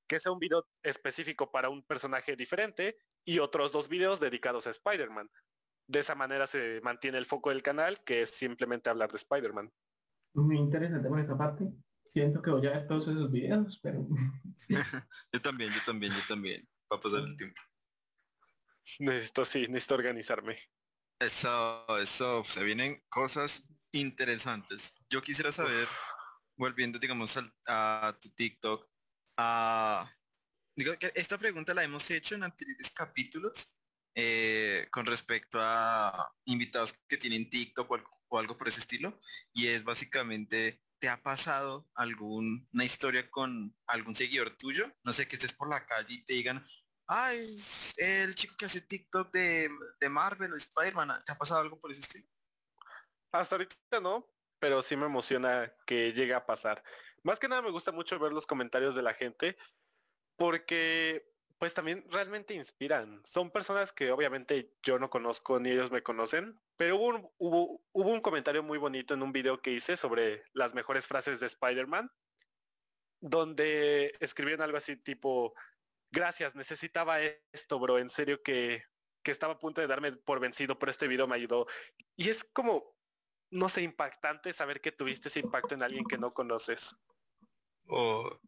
Que 0.07 0.19
sea 0.19 0.31
un 0.31 0.39
video 0.39 0.65
específico 0.83 1.51
para 1.51 1.69
un 1.69 1.83
personaje 1.83 2.37
diferente 2.37 2.97
y 3.25 3.39
otros 3.39 3.71
dos 3.73 3.89
videos 3.89 4.19
dedicados 4.19 4.65
a 4.65 4.69
Spider-Man. 4.69 5.29
De 5.87 5.99
esa 5.99 6.15
manera 6.15 6.47
se 6.47 6.79
mantiene 6.81 7.17
el 7.17 7.25
foco 7.25 7.49
del 7.49 7.63
canal, 7.63 8.03
que 8.03 8.21
es 8.21 8.31
simplemente 8.31 8.89
hablar 8.89 9.11
de 9.11 9.17
Spider-Man. 9.17 9.71
Muy 10.33 10.57
interesante 10.57 11.09
por 11.09 11.19
esa 11.19 11.37
parte. 11.37 11.65
Siento 12.05 12.41
que 12.41 12.51
voy 12.51 12.65
a 12.67 12.71
ver 12.71 12.87
todos 12.87 13.07
esos 13.07 13.31
videos, 13.31 13.79
pero... 13.81 14.07
yo 15.33 15.41
también, 15.41 15.71
yo 15.71 15.79
también, 15.85 16.13
yo 16.13 16.21
también. 16.27 16.67
Va 16.91 16.97
a 16.97 16.99
pasar 16.99 17.23
el 17.23 17.35
tiempo. 17.35 17.61
Necesito, 18.99 19.45
sí, 19.45 19.67
necesito 19.67 19.95
organizarme. 19.95 20.57
Eso, 21.19 21.85
eso, 21.99 22.43
se 22.43 22.63
vienen 22.63 23.01
cosas 23.09 23.67
interesantes. 23.91 24.95
Yo 25.09 25.21
quisiera 25.21 25.51
saber, 25.51 25.87
volviendo, 26.57 26.99
digamos, 26.99 27.37
a, 27.67 28.17
tu 28.21 28.29
TikTok, 28.31 28.89
a... 29.37 30.09
Digo 30.75 30.93
que 30.97 31.11
esta 31.15 31.37
pregunta 31.37 31.73
la 31.73 31.83
hemos 31.83 32.09
hecho 32.09 32.35
en 32.35 32.43
anteriores 32.43 32.91
capítulos 32.91 33.77
eh, 34.15 34.87
con 34.91 35.05
respecto 35.05 35.59
a 35.61 36.33
invitados 36.45 36.93
que 37.07 37.17
tienen 37.17 37.49
TikTok 37.49 37.89
o 38.29 38.37
algo, 38.37 38.57
por 38.57 38.67
ese 38.67 38.79
estilo. 38.79 39.19
Y 39.53 39.67
es 39.67 39.83
básicamente, 39.83 40.81
¿te 40.99 41.09
ha 41.09 41.21
pasado 41.21 41.87
alguna 41.95 42.83
historia 42.83 43.29
con 43.29 43.75
algún 43.87 44.15
seguidor 44.15 44.51
tuyo? 44.57 44.91
No 45.03 45.13
sé, 45.13 45.27
que 45.27 45.35
estés 45.35 45.53
por 45.53 45.69
la 45.69 45.85
calle 45.85 46.13
y 46.15 46.23
te 46.23 46.33
digan, 46.33 46.63
ay, 47.07 47.57
el 47.97 48.35
chico 48.35 48.55
que 48.57 48.65
hace 48.65 48.81
TikTok 48.81 49.31
de, 49.31 49.69
de 49.99 50.09
Marvel 50.09 50.53
o 50.53 50.57
Spider-Man, 50.57 51.23
¿te 51.25 51.31
ha 51.31 51.37
pasado 51.37 51.61
algo 51.61 51.79
por 51.79 51.91
ese 51.91 52.01
estilo? 52.01 52.27
Hasta 53.31 53.55
ahorita 53.55 53.99
no, 54.01 54.27
pero 54.59 54.83
sí 54.83 54.95
me 54.95 55.05
emociona 55.05 55.73
que 55.85 56.11
llegue 56.13 56.33
a 56.33 56.45
pasar. 56.45 56.83
Más 57.23 57.39
que 57.39 57.47
nada 57.47 57.61
me 57.61 57.71
gusta 57.71 57.91
mucho 57.91 58.19
ver 58.19 58.33
los 58.33 58.45
comentarios 58.45 58.95
de 58.95 59.03
la 59.03 59.13
gente 59.13 59.57
porque 60.35 61.30
pues 61.61 61.75
también 61.75 62.03
realmente 62.09 62.55
inspiran. 62.55 63.21
Son 63.23 63.51
personas 63.51 63.93
que 63.93 64.11
obviamente 64.11 64.73
yo 64.81 64.97
no 64.97 65.11
conozco 65.11 65.59
ni 65.59 65.69
ellos 65.69 65.91
me 65.91 66.01
conocen, 66.01 66.59
pero 66.75 66.97
hubo 66.97 67.83
un, 67.93 68.21
comentario 68.21 68.63
muy 68.63 68.79
bonito 68.79 69.13
en 69.13 69.21
un 69.21 69.31
video 69.31 69.61
que 69.61 69.69
hice 69.69 69.95
sobre 69.95 70.43
las 70.53 70.73
mejores 70.73 71.05
frases 71.05 71.39
de 71.39 71.45
Spider-Man, 71.45 72.11
donde 73.19 74.17
escribían 74.21 74.63
algo 74.63 74.79
así 74.79 74.95
tipo, 74.95 75.53
gracias, 76.09 76.55
necesitaba 76.55 77.19
esto, 77.21 77.77
bro, 77.77 77.99
en 77.99 78.09
serio 78.09 78.41
que, 78.41 78.83
que 79.21 79.29
estaba 79.29 79.53
a 79.53 79.59
punto 79.59 79.81
de 79.81 79.87
darme 79.87 80.13
por 80.13 80.39
vencido, 80.39 80.79
pero 80.79 80.91
este 80.91 81.07
video 81.07 81.27
me 81.27 81.35
ayudó. 81.35 81.67
Y 82.15 82.29
es 82.29 82.43
como, 82.43 82.95
no 83.51 83.69
sé, 83.69 83.83
impactante 83.83 84.51
saber 84.51 84.81
que 84.81 84.91
tuviste 84.91 85.27
ese 85.27 85.41
impacto 85.41 85.75
en 85.75 85.83
alguien 85.83 86.05
que 86.05 86.17
no 86.17 86.33
conoces. 86.33 86.95
Oh, 87.85 88.39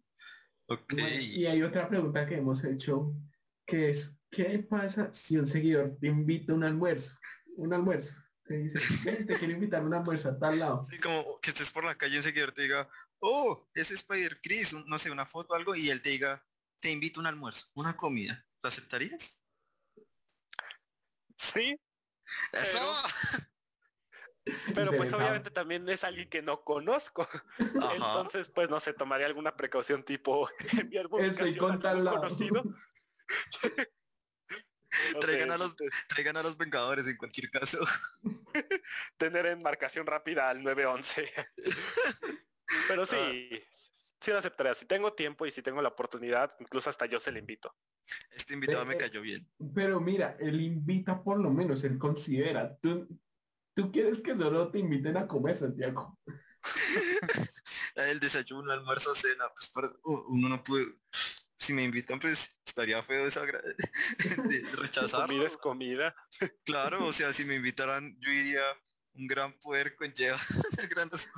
y 0.89 1.45
hay 1.45 1.61
otra 1.61 1.87
pregunta 1.87 2.25
que 2.25 2.37
hemos 2.37 2.63
hecho, 2.63 3.13
que 3.65 3.89
es, 3.89 4.15
¿qué 4.31 4.59
pasa 4.59 5.13
si 5.13 5.37
un 5.37 5.47
seguidor 5.47 5.97
te 5.99 6.07
invita 6.07 6.53
a 6.53 6.55
un 6.55 6.63
almuerzo? 6.63 7.17
Un 7.55 7.73
almuerzo. 7.73 8.15
Te 8.45 8.57
dice, 8.57 9.25
te 9.25 9.35
quiero 9.35 9.53
invitar 9.53 9.81
a 9.81 9.85
un 9.85 9.93
almuerzo 9.93 10.29
a 10.29 10.37
tal 10.37 10.59
lado. 10.59 10.85
Sí, 10.89 10.97
como 10.99 11.39
que 11.41 11.51
estés 11.51 11.71
por 11.71 11.85
la 11.85 11.95
calle 11.95 12.15
y 12.15 12.17
un 12.17 12.23
seguidor 12.23 12.51
te 12.51 12.63
diga, 12.63 12.89
oh, 13.19 13.69
es 13.73 13.91
Spider 13.91 14.39
Chris, 14.41 14.73
no 14.73 14.99
sé, 14.99 15.11
una 15.11 15.25
foto 15.25 15.53
o 15.53 15.55
algo, 15.55 15.75
y 15.75 15.89
él 15.89 16.01
te 16.01 16.09
diga, 16.09 16.45
te 16.81 16.91
invito 16.91 17.19
a 17.19 17.21
un 17.21 17.27
almuerzo, 17.27 17.67
una 17.75 17.95
comida. 17.95 18.45
¿Lo 18.61 18.67
aceptarías? 18.67 19.41
Sí. 21.37 21.79
Eso. 22.53 22.79
Pero 22.79 23.43
pues 24.73 25.13
obviamente 25.13 25.51
también 25.51 25.87
es 25.89 26.03
alguien 26.03 26.29
que 26.29 26.41
no 26.41 26.63
conozco. 26.63 27.27
Entonces, 27.59 28.49
pues 28.49 28.69
no 28.69 28.79
sé, 28.79 28.93
tomaría 28.93 29.25
alguna 29.25 29.55
precaución 29.55 30.03
tipo 30.03 30.49
enviar 30.77 31.09
publicación 31.09 31.85
a 31.85 32.11
conocido. 32.11 32.63
traigan, 35.19 35.51
a 35.51 35.57
los, 35.57 35.75
traigan 36.07 36.37
a 36.37 36.43
los 36.43 36.57
Vengadores 36.57 37.07
en 37.07 37.17
cualquier 37.17 37.49
caso. 37.49 37.79
Tener 39.17 39.45
enmarcación 39.45 40.05
rápida 40.05 40.49
al 40.49 40.63
911. 40.63 41.31
Pero 42.87 43.05
sí, 43.05 43.49
ah. 43.51 43.57
sí 44.19 44.31
lo 44.31 44.37
aceptaría. 44.37 44.73
Si 44.73 44.85
tengo 44.85 45.13
tiempo 45.13 45.45
y 45.45 45.51
si 45.51 45.61
tengo 45.61 45.81
la 45.81 45.89
oportunidad, 45.89 46.55
incluso 46.59 46.89
hasta 46.89 47.05
yo 47.05 47.19
se 47.19 47.31
le 47.31 47.39
invito. 47.39 47.75
Este 48.31 48.53
invitado 48.53 48.85
me 48.85 48.97
cayó 48.97 49.21
bien. 49.21 49.47
Pero 49.73 49.99
mira, 50.01 50.35
él 50.39 50.61
invita 50.61 51.23
por 51.23 51.39
lo 51.39 51.49
menos, 51.49 51.83
él 51.83 51.97
considera. 51.97 52.75
Tú, 52.77 53.07
Tú 53.73 53.91
quieres 53.91 54.21
que 54.21 54.35
solo 54.35 54.69
te 54.71 54.79
inviten 54.79 55.17
a 55.17 55.27
comer, 55.27 55.57
Santiago. 55.57 56.19
el 57.95 58.19
desayuno, 58.19 58.71
almuerzo, 58.71 59.15
cena, 59.15 59.45
pues 59.53 59.71
uno 60.03 60.49
no 60.49 60.63
puede. 60.63 60.85
Si 61.57 61.73
me 61.73 61.83
invitan, 61.83 62.19
pues 62.19 62.57
estaría 62.65 63.01
feo 63.03 63.27
esa 63.27 63.41
de 63.45 64.61
rechazar. 64.73 65.27
Comida 65.27 65.47
es 65.47 65.57
comida. 65.57 66.15
Claro, 66.65 67.07
o 67.07 67.13
sea, 67.13 67.31
si 67.33 67.45
me 67.45 67.55
invitaran, 67.55 68.17
yo 68.19 68.31
iría 68.31 68.63
un 69.13 69.27
gran 69.27 69.53
poder 69.59 69.95
conlleva 69.95 70.37
grandes 70.89 71.29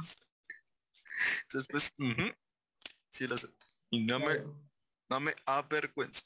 Entonces, 1.43 1.67
pues, 1.69 1.93
sí 3.11 3.27
lo 3.27 3.37
sé. 3.37 3.47
Y 3.91 4.03
no 4.03 4.19
me, 4.19 4.43
no 5.09 5.19
me 5.19 5.33
avergüenza. 5.45 6.23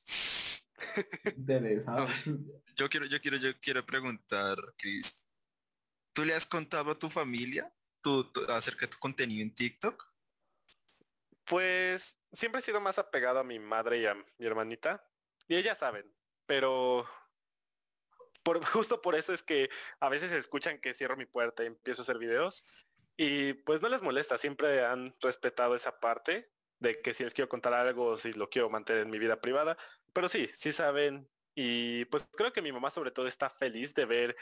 Yo 2.76 2.89
quiero, 2.89 3.05
yo 3.05 3.22
quiero, 3.22 3.38
yo 3.38 3.60
quiero 3.60 3.86
preguntar, 3.86 4.57
Cris, 4.78 5.28
¿Tú 6.14 6.26
le 6.26 6.34
has 6.34 6.45
contado 6.45 6.91
a 6.91 6.99
tu 6.99 7.10
familia 7.10 7.74
tu, 8.01 8.32
acerca 8.49 8.86
de 8.86 8.91
tu 8.91 8.99
contenido 8.99 9.41
en 9.41 9.53
TikTok? 9.53 10.07
Pues 11.45 12.18
siempre 12.32 12.60
he 12.60 12.64
sido 12.64 12.82
más 12.82 12.99
apegado 12.99 13.39
a 13.39 13.43
mi 13.43 13.60
madre 13.60 13.99
y 13.99 14.05
a 14.05 14.16
mi 14.16 14.45
hermanita. 14.45 15.05
Y 15.47 15.55
ellas 15.55 15.80
saben, 15.80 16.14
pero 16.45 17.07
por, 18.43 18.64
justo 18.66 19.01
por 19.01 19.16
eso 19.16 19.34
es 19.34 19.43
que 19.43 19.70
a 19.99 20.10
veces 20.10 20.32
escuchan 20.32 20.80
que 20.80 20.93
cierro 20.93 21.18
mi 21.18 21.26
puerta 21.26 21.64
y 21.64 21.68
empiezo 21.68 22.01
a 22.01 22.03
hacer 22.03 22.18
videos. 22.18 22.86
Y 23.18 23.53
pues 23.53 23.82
no 23.82 23.89
les 23.89 24.01
molesta, 24.01 24.38
siempre 24.38 24.86
han 24.86 25.16
respetado 25.20 25.76
esa 25.76 25.99
parte 25.99 26.49
de 26.80 27.01
que 27.01 27.14
si 27.14 27.24
les 27.24 27.34
quiero 27.34 27.49
contar 27.49 27.74
algo, 27.74 28.18
si 28.18 28.32
lo 28.34 28.49
quiero 28.49 28.70
mantener 28.70 29.01
en 29.03 29.10
mi 29.10 29.20
vida 29.20 29.41
privada. 29.41 29.78
Pero 30.14 30.30
sí, 30.30 30.49
sí 30.55 30.72
saben. 30.72 31.30
Y 31.53 32.05
pues 32.05 32.26
creo 32.38 32.53
que 32.53 32.62
mi 32.62 32.72
mamá 32.72 32.89
sobre 32.91 33.12
todo 33.12 33.28
está 33.28 33.49
feliz 33.49 33.93
de 33.93 34.05
ver 34.05 34.38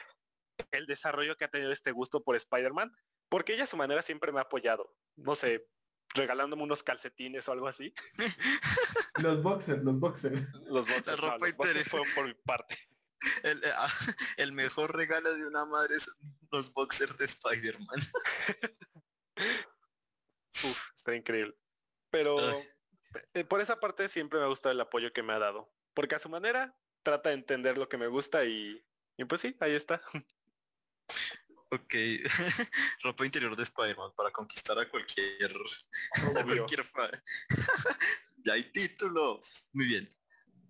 el 0.71 0.85
desarrollo 0.85 1.37
que 1.37 1.45
ha 1.45 1.51
tenido 1.51 1.71
este 1.71 1.91
gusto 1.91 2.23
por 2.23 2.35
Spider-Man, 2.35 2.91
porque 3.29 3.53
ella 3.53 3.63
a 3.65 3.67
su 3.67 3.77
manera 3.77 4.01
siempre 4.01 4.31
me 4.31 4.39
ha 4.39 4.43
apoyado. 4.43 4.93
No 5.15 5.35
sé, 5.35 5.67
regalándome 6.13 6.63
unos 6.63 6.83
calcetines 6.83 7.47
o 7.47 7.51
algo 7.51 7.67
así. 7.67 7.93
los 9.23 9.41
boxers, 9.41 9.83
los 9.83 9.99
boxers. 9.99 10.47
Los 10.65 10.85
boxers, 10.85 11.07
La 11.07 11.15
ropa 11.15 11.47
fueron 11.85 12.07
por 12.15 12.27
mi 12.27 12.33
parte. 12.33 12.77
El, 13.43 13.63
eh, 13.63 13.71
ah, 13.75 13.89
el, 14.37 14.53
mejor 14.53 14.95
regalo 14.95 15.33
de 15.33 15.45
una 15.45 15.65
madre 15.65 15.99
son 15.99 16.13
los 16.51 16.71
boxers 16.73 17.17
de 17.17 17.25
Spider-Man. 17.25 17.99
Uf, 20.63 20.81
está 20.95 21.15
increíble. 21.15 21.57
Pero 22.11 22.37
eh, 23.33 23.43
por 23.43 23.61
esa 23.61 23.79
parte 23.79 24.07
siempre 24.09 24.39
me 24.39 24.45
ha 24.45 24.49
gustado 24.49 24.73
el 24.73 24.81
apoyo 24.81 25.11
que 25.13 25.23
me 25.23 25.33
ha 25.33 25.39
dado. 25.39 25.73
Porque 25.93 26.15
a 26.15 26.19
su 26.19 26.29
manera 26.29 26.77
trata 27.03 27.29
de 27.29 27.35
entender 27.35 27.77
lo 27.77 27.89
que 27.89 27.97
me 27.97 28.07
gusta 28.07 28.45
y, 28.45 28.85
y 29.17 29.25
pues 29.25 29.41
sí, 29.41 29.55
ahí 29.59 29.73
está. 29.73 30.01
Ok, 31.69 31.93
ropa 33.03 33.25
interior 33.25 33.55
de 33.55 33.63
Spider-Man 33.63 34.11
para 34.15 34.31
conquistar 34.31 34.79
a 34.79 34.89
cualquier, 34.89 35.51
a 36.37 36.43
cualquier 36.43 36.83
fan. 36.83 37.11
ya 38.45 38.53
hay 38.53 38.63
título. 38.71 39.41
Muy 39.73 39.85
bien. 39.85 40.09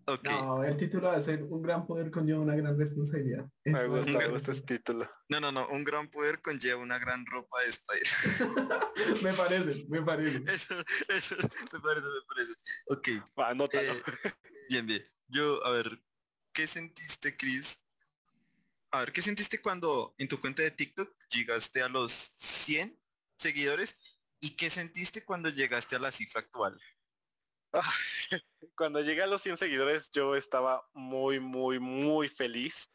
Okay. 0.10 0.34
No, 0.34 0.64
el 0.64 0.78
título 0.78 1.10
va 1.10 1.18
a 1.18 1.22
ser 1.22 1.44
un 1.44 1.62
gran 1.62 1.86
poder 1.86 2.10
conlleva 2.10 2.40
una 2.40 2.56
gran 2.56 2.80
responsabilidad. 2.80 3.46
Me 3.66 3.88
gusta, 3.88 4.52
ese 4.52 4.62
título. 4.62 5.10
No, 5.28 5.42
no, 5.42 5.52
no, 5.52 5.68
un 5.68 5.84
gran 5.84 6.10
poder 6.10 6.42
conlleva 6.42 6.82
una 6.82 6.98
gran 6.98 7.26
ropa 7.26 7.60
de 7.62 7.70
Spider. 7.70 8.08
me 9.22 9.34
parece, 9.34 9.86
me 9.90 10.02
parece. 10.02 10.42
Eso, 10.48 10.76
eso, 11.10 11.36
me 11.74 11.80
parece, 11.82 12.08
me 12.08 12.26
parece. 12.26 12.54
Ok. 12.88 13.08
Anótalo. 13.36 13.92
Eh, 14.24 14.34
bien, 14.70 14.86
bien. 14.88 15.04
Yo, 15.28 15.64
a 15.66 15.72
ver, 15.72 16.02
¿qué 16.54 16.68
sentiste, 16.68 17.36
Chris, 17.36 17.86
a 18.92 19.00
ver, 19.00 19.12
¿qué 19.12 19.22
sentiste 19.22 19.62
cuando 19.62 20.16
en 20.18 20.28
tu 20.28 20.40
cuenta 20.40 20.64
de 20.64 20.72
TikTok 20.72 21.14
llegaste 21.30 21.82
a 21.82 21.90
los 21.90 22.12
100 22.12 22.98
seguidores? 23.38 24.02
¿Y 24.40 24.56
qué 24.56 24.70
sentiste 24.70 25.26
cuando 25.26 25.50
llegaste 25.50 25.96
a 25.96 26.00
la 26.00 26.12
cifra 26.12 26.42
actual? 26.42 26.80
Cuando 28.76 29.02
llegué 29.02 29.24
a 29.24 29.28
los 29.28 29.42
100 29.42 29.58
seguidores 29.58 30.10
yo 30.12 30.36
estaba 30.36 30.88
muy, 30.94 31.40
muy, 31.40 31.80
muy 31.80 32.30
feliz 32.30 32.92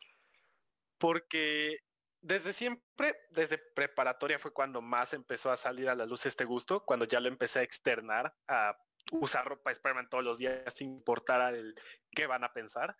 porque 0.98 1.78
desde 2.20 2.52
siempre, 2.52 3.16
desde 3.30 3.58
preparatoria 3.58 4.38
fue 4.38 4.52
cuando 4.52 4.80
más 4.80 5.12
empezó 5.12 5.50
a 5.50 5.56
salir 5.56 5.88
a 5.88 5.96
la 5.96 6.06
luz 6.06 6.24
este 6.24 6.44
gusto, 6.44 6.84
cuando 6.84 7.04
ya 7.04 7.18
lo 7.18 7.28
empecé 7.28 7.58
a 7.58 7.62
externar, 7.62 8.34
a 8.46 8.78
usar 9.10 9.44
ropa 9.44 9.72
Spider-Man 9.72 10.08
todos 10.08 10.22
los 10.22 10.38
días 10.38 10.72
sin 10.74 10.90
importar 10.92 11.54
el 11.54 11.74
qué 12.12 12.26
van 12.26 12.44
a 12.44 12.52
pensar. 12.52 12.96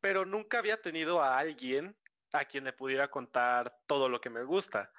Pero 0.00 0.24
nunca 0.24 0.58
había 0.58 0.80
tenido 0.80 1.22
a 1.22 1.38
alguien 1.38 1.96
a 2.32 2.44
quien 2.44 2.64
le 2.64 2.72
pudiera 2.72 3.10
contar 3.10 3.76
todo 3.86 4.08
lo 4.08 4.20
que 4.20 4.30
me 4.30 4.44
gusta. 4.44 4.90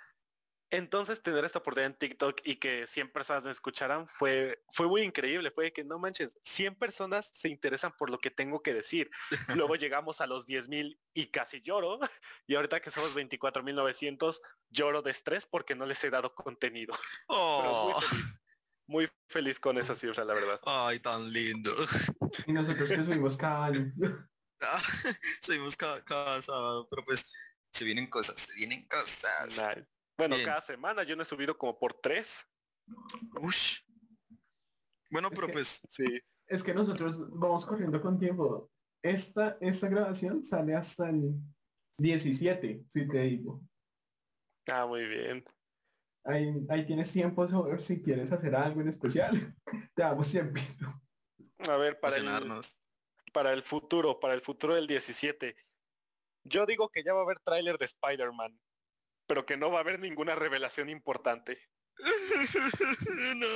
Entonces 0.74 1.22
tener 1.22 1.44
esta 1.44 1.60
oportunidad 1.60 1.92
en 1.92 1.98
TikTok 1.98 2.40
y 2.46 2.56
que 2.56 2.88
100 2.88 3.12
personas 3.12 3.44
me 3.44 3.52
escucharan 3.52 4.08
fue, 4.08 4.64
fue 4.72 4.88
muy 4.88 5.02
increíble. 5.02 5.52
Fue 5.52 5.74
que 5.74 5.84
no 5.84 6.00
manches, 6.00 6.40
100 6.46 6.76
personas 6.76 7.30
se 7.34 7.50
interesan 7.50 7.92
por 7.98 8.10
lo 8.10 8.20
que 8.20 8.32
tengo 8.32 8.62
que 8.62 8.74
decir. 8.74 9.12
Luego 9.70 9.76
llegamos 9.76 10.22
a 10.22 10.28
los 10.28 10.46
10 10.46 10.70
mil 10.70 10.98
y 11.14 11.28
casi 11.28 11.62
lloro. 11.62 12.00
Y 12.48 12.56
ahorita 12.56 12.80
que 12.80 12.90
somos 12.90 13.16
24.900, 13.16 14.40
lloro 14.70 15.02
de 15.02 15.12
estrés 15.12 15.46
porque 15.46 15.76
no 15.76 15.86
les 15.86 16.02
he 16.04 16.10
dado 16.10 16.34
contenido. 16.34 16.94
Oh. 17.34 17.98
muy, 18.88 19.10
feliz, 19.28 19.60
con 19.60 19.78
esa 19.78 19.96
cifra, 19.96 20.26
la 20.26 20.34
verdad. 20.34 20.60
Ay, 20.66 21.00
tan 21.00 21.32
lindo. 21.32 21.74
Y 22.46 22.52
nosotros 22.52 22.90
que 22.90 23.04
subimos 23.04 23.38
cada 23.38 23.66
año. 23.66 23.94
subimos 25.42 25.76
cada, 25.76 26.04
cada, 26.04 26.42
sábado, 26.42 26.88
pero 26.90 27.04
pues 27.06 27.32
se 27.72 27.86
vienen 27.86 28.10
cosas, 28.10 28.40
se 28.42 28.54
vienen 28.56 28.86
cosas. 28.88 29.62
Bueno, 30.18 30.36
cada 30.44 30.62
semana 30.62 31.04
yo 31.04 31.16
no 31.16 31.24
he 31.24 31.26
subido 31.26 31.58
como 31.58 31.78
por 31.80 32.00
tres. 32.02 32.38
Ush. 33.42 33.80
Bueno, 35.10 35.30
pero 35.30 35.48
pues... 35.48 35.82
Sí. 35.90 36.06
Es 36.48 36.64
que 36.64 36.74
nosotros 36.74 37.18
vamos 37.32 37.66
corriendo 37.66 38.02
con 38.02 38.20
tiempo. 38.20 38.70
Esta, 39.02 39.58
esta 39.62 39.88
grabación 39.88 40.44
sale 40.44 40.76
hasta 40.76 41.10
el 41.10 41.34
17, 41.98 42.86
si 42.88 43.08
te 43.08 43.20
digo. 43.20 43.62
Ah, 44.68 44.86
muy 44.86 45.08
bien. 45.08 45.44
Ahí, 46.24 46.54
ahí 46.70 46.86
tienes 46.86 47.12
tiempo 47.12 47.48
sobre 47.48 47.82
si 47.82 48.02
quieres 48.02 48.32
hacer 48.32 48.56
algo 48.56 48.82
en 48.82 48.90
especial. 48.90 49.56
Te 49.96 50.04
damos 50.04 50.30
tiempo. 50.30 50.60
A 51.68 51.78
ver, 51.78 52.00
para 52.00 52.18
el, 52.18 52.62
para 53.32 53.54
el 53.54 53.64
futuro, 53.64 54.20
para 54.20 54.34
el 54.34 54.42
futuro 54.42 54.76
del 54.76 54.88
17. 54.88 55.56
Yo 56.44 56.66
digo 56.66 56.90
que 56.90 57.04
ya 57.04 57.14
va 57.14 57.22
a 57.22 57.24
haber 57.24 57.40
tráiler 57.40 57.78
de 57.78 57.86
Spider-Man 57.86 58.60
pero 59.32 59.46
que 59.46 59.56
no 59.56 59.72
va 59.72 59.78
a 59.78 59.82
haber 59.82 59.98
ninguna 59.98 60.36
revelación 60.36 60.90
importante. 60.90 61.58
no. 63.38 63.48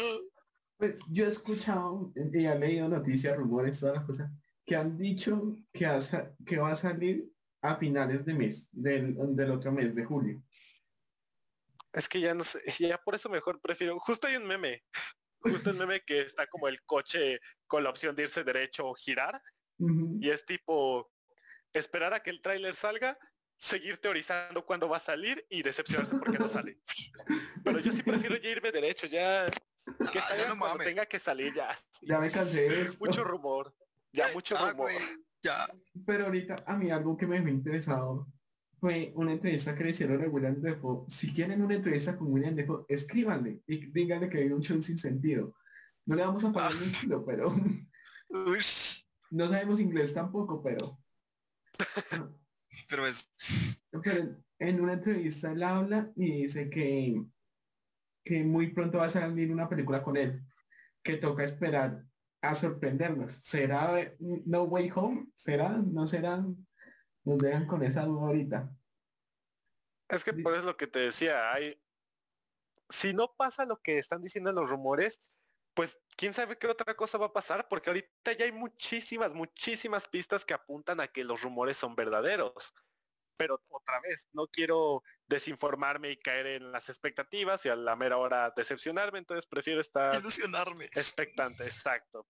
Pues 0.78 1.06
yo 1.12 1.26
he 1.26 1.28
escuchado 1.28 2.14
y 2.16 2.46
he 2.46 2.58
leído 2.58 2.88
noticias, 2.88 3.36
rumores, 3.36 3.82
todas 3.82 3.96
las 3.96 4.06
cosas, 4.06 4.32
que 4.66 4.78
han 4.78 4.98
dicho 4.98 5.54
que, 5.74 5.86
que 6.46 6.58
va 6.60 6.72
a 6.72 6.76
salir 6.78 7.30
a 7.62 7.76
finales 7.76 8.26
de 8.26 8.34
mes, 8.34 8.70
del, 8.72 9.18
del 9.36 9.52
otro 9.52 9.74
mes, 9.74 9.94
de 9.94 10.06
julio. 10.06 10.42
Es 11.92 12.08
que 12.08 12.22
ya 12.22 12.34
no 12.34 12.46
sé, 12.46 12.62
ya 12.80 12.98
por 12.98 13.16
eso 13.16 13.28
mejor 13.28 13.60
prefiero, 13.60 14.00
justo 14.00 14.28
hay 14.28 14.38
un 14.38 14.48
meme, 14.48 14.82
justo 15.42 15.72
un 15.72 15.78
meme 15.78 16.00
que 16.06 16.22
está 16.22 16.48
como 16.48 16.70
el 16.70 16.82
coche 16.84 17.42
con 17.68 17.84
la 17.84 17.90
opción 17.90 18.16
de 18.16 18.24
irse 18.24 18.46
derecho 18.46 18.88
o 18.88 18.96
girar, 18.96 19.42
y 19.78 20.30
es 20.30 20.46
tipo, 20.46 21.12
esperar 21.74 22.14
a 22.14 22.22
que 22.22 22.30
el 22.30 22.42
tráiler 22.42 22.76
salga 22.76 23.18
seguir 23.58 23.98
teorizando 23.98 24.66
cuándo 24.66 24.88
va 24.90 24.98
a 24.98 25.02
salir 25.02 25.46
y 25.50 25.64
decepcionarse 25.64 26.18
porque 26.18 26.38
no 26.38 26.48
sale. 26.50 26.80
Pero 27.64 27.80
yo 27.80 27.92
sí 27.92 28.04
prefiero 28.04 28.38
ya 28.38 28.50
irme 28.50 28.72
derecho, 28.72 29.08
ya 29.08 29.50
que 30.12 30.20
salga 30.20 30.58
cuando 30.58 30.84
tenga 30.84 31.06
que 31.06 31.20
salir 31.20 31.54
ya. 31.54 31.76
Ya 32.02 32.20
me 32.20 32.30
cansé 32.30 32.70
de 32.70 32.92
Mucho 33.00 33.24
rumor, 33.24 33.74
ya 34.12 34.26
mucho 34.34 34.56
rumor. 34.56 34.92
ya. 35.42 35.68
Pero 36.06 36.26
ahorita 36.26 36.64
a 36.66 36.78
mí 36.78 36.92
algo 36.92 37.18
que 37.18 37.28
me 37.28 37.38
ha 37.38 37.50
interesado 37.50 38.28
fue 38.80 39.12
una 39.16 39.32
entrevista 39.32 39.76
que 39.76 39.84
le 39.84 39.90
hicieron 39.92 40.24
a 40.24 40.28
William 40.28 40.62
Defoe. 40.62 41.06
Si 41.10 41.34
quieren 41.34 41.62
una 41.62 41.76
entrevista 41.76 42.18
con 42.18 42.32
William 42.32 42.56
Defoe, 42.56 42.86
escríbanle 42.88 43.62
y 43.68 43.92
díganle 43.92 44.30
que 44.30 44.40
hay 44.40 44.52
un 44.52 44.62
show 44.62 44.82
sin 44.82 44.98
sentido. 44.98 45.56
No 46.06 46.16
le 46.16 46.22
vamos 46.24 46.44
a 46.44 46.52
pagar 46.52 46.72
un 46.74 46.92
kilo, 46.92 47.26
pero 47.26 47.56
no 49.32 49.48
sabemos 49.50 49.80
inglés 49.80 50.14
tampoco, 50.14 50.62
pero 50.62 51.00
pero 52.90 53.06
es... 53.08 53.34
en 54.60 54.82
una 54.82 54.94
entrevista 54.94 55.52
él 55.52 55.64
habla 55.64 56.12
y 56.16 56.44
dice 56.44 56.70
que, 56.70 57.22
que 58.24 58.44
muy 58.44 58.74
pronto 58.74 59.00
va 59.00 59.06
a 59.06 59.10
salir 59.10 59.52
una 59.52 59.70
película 59.70 60.04
con 60.04 60.18
él, 60.18 60.42
que 61.04 61.18
toca 61.18 61.44
esperar 61.44 62.04
a 62.42 62.56
sorprendernos. 62.56 63.34
¿Será 63.34 64.14
No 64.20 64.64
Way 64.64 64.92
Home? 64.96 65.28
¿Será? 65.36 65.70
¿No 65.70 66.08
será? 66.08 66.46
Nos 67.24 67.38
dejan 67.40 67.68
con 67.68 67.84
esa 67.84 68.06
duda 68.06 68.28
ahorita. 68.28 68.72
Es 70.10 70.24
que 70.24 70.34
por 70.34 70.54
eso 70.56 70.66
lo 70.66 70.78
que 70.78 70.88
te 70.88 71.00
decía, 71.00 71.52
hay... 71.52 71.82
Si 72.90 73.14
no 73.14 73.34
pasa 73.36 73.66
lo 73.66 73.82
que 73.82 73.98
están 73.98 74.22
diciendo 74.22 74.52
los 74.52 74.70
rumores, 74.70 75.20
pues 75.76 76.00
quién 76.16 76.34
sabe 76.34 76.58
qué 76.58 76.68
otra 76.68 76.96
cosa 76.96 77.18
va 77.18 77.28
a 77.28 77.34
pasar, 77.34 77.68
porque 77.68 77.90
ahorita 77.90 78.32
ya 78.32 78.46
hay 78.46 78.52
muchísimas, 78.52 79.34
muchísimas 79.34 80.08
pistas 80.08 80.46
que 80.46 80.54
apuntan 80.54 81.02
a 81.02 81.08
que 81.10 81.24
los 81.24 81.42
rumores 81.42 81.78
son 81.78 81.96
verdaderos. 81.96 82.74
Pero 83.38 83.62
otra 83.68 84.00
vez, 84.00 84.30
no 84.32 84.48
quiero 84.48 85.04
desinformarme 85.28 86.12
y 86.12 86.18
caer 86.18 86.48
en 86.48 86.72
las 86.72 86.88
expectativas 86.88 87.66
y 87.66 87.70
a 87.70 87.76
la 87.76 87.98
mera 87.98 88.18
hora 88.18 88.54
decepcionarme, 88.56 89.20
entonces 89.20 89.46
prefiero 89.46 89.82
estar... 89.82 90.16
Ilusionarme. 90.16 90.86
Expectante, 90.86 91.66
exacto. 91.66 92.26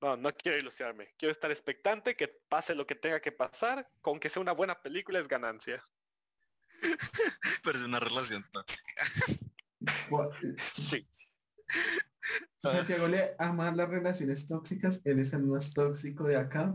No, 0.00 0.16
no 0.16 0.32
quiero 0.32 0.56
ilusionarme. 0.56 1.14
Quiero 1.18 1.32
estar 1.32 1.50
expectante, 1.50 2.16
que 2.16 2.28
pase 2.28 2.74
lo 2.74 2.86
que 2.86 2.94
tenga 2.94 3.20
que 3.20 3.32
pasar, 3.32 3.90
con 4.00 4.18
que 4.18 4.30
sea 4.30 4.40
una 4.40 4.52
buena 4.52 4.80
película 4.80 5.18
es 5.18 5.28
ganancia. 5.28 5.86
Pero 7.62 7.78
es 7.78 7.84
una 7.84 8.00
relación 8.00 8.42
tóxica. 8.50 9.04
sí. 10.72 11.06
Santiago 12.66 13.08
le 13.08 13.34
ama 13.38 13.70
las 13.72 13.88
relaciones 13.88 14.46
tóxicas, 14.46 15.00
él 15.04 15.20
es 15.20 15.32
el 15.32 15.44
más 15.44 15.72
tóxico 15.72 16.24
de 16.24 16.36
acá. 16.36 16.74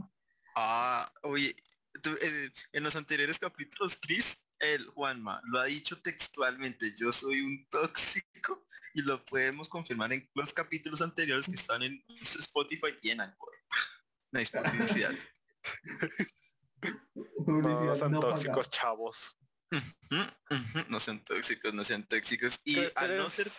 Ah, 0.55 1.09
oye, 1.23 1.55
eh, 2.03 2.51
en 2.73 2.83
los 2.83 2.95
anteriores 2.95 3.39
capítulos, 3.39 3.97
Chris, 4.01 4.43
el 4.59 4.85
Juanma, 4.87 5.41
lo 5.45 5.59
ha 5.59 5.65
dicho 5.65 5.99
textualmente, 6.01 6.93
yo 6.95 7.11
soy 7.11 7.41
un 7.41 7.67
tóxico 7.69 8.65
y 8.93 9.01
lo 9.01 9.23
podemos 9.25 9.69
confirmar 9.69 10.13
en 10.13 10.29
los 10.35 10.53
capítulos 10.53 11.01
anteriores 11.01 11.45
que 11.45 11.55
están 11.55 11.81
en 11.83 12.03
Spotify 12.21 12.95
y 13.01 13.11
en 13.11 13.21
Anchor. 13.21 13.53
Nice 14.31 14.51
publicidad. 14.57 15.15
no 17.47 17.95
son 17.95 18.19
tóxicos, 18.19 18.69
chavos. 18.69 19.37
no 20.89 20.99
sean 20.99 21.23
tóxicos, 21.23 21.73
no 21.73 21.83
sean 21.83 22.07
tóxicos. 22.07 22.61
Y 22.65 22.77
al 22.95 23.17
no 23.17 23.29
ser... 23.29 23.51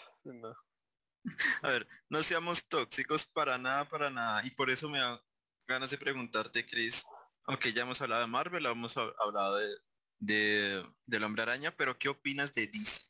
A 1.62 1.68
ver, 1.68 1.86
no 2.08 2.22
seamos 2.22 2.66
tóxicos 2.66 3.26
para 3.26 3.58
nada, 3.58 3.88
para 3.88 4.10
nada. 4.10 4.44
Y 4.44 4.50
por 4.50 4.70
eso 4.70 4.88
me 4.88 4.98
da 4.98 5.22
ganas 5.66 5.90
de 5.90 5.98
preguntarte, 5.98 6.66
Chris. 6.66 7.04
Aunque 7.44 7.72
ya 7.72 7.82
hemos 7.82 8.00
hablado 8.00 8.22
de 8.22 8.28
Marvel, 8.28 8.66
hemos 8.66 8.96
hablado 8.96 9.56
de, 9.56 9.76
de 10.18 10.86
del 11.06 11.24
Hombre 11.24 11.42
Araña, 11.42 11.74
pero 11.76 11.98
¿qué 11.98 12.08
opinas 12.08 12.54
de 12.54 12.66
DC? 12.66 13.02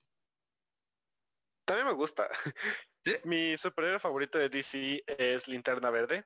También 1.65 1.87
me 1.87 1.95
gusta. 1.95 2.29
Mi 3.25 3.57
superhéroe 3.57 3.99
favorito 3.99 4.39
de 4.39 4.49
DC 4.49 5.05
es 5.07 5.49
Linterna 5.49 5.91
Verde. 5.91 6.25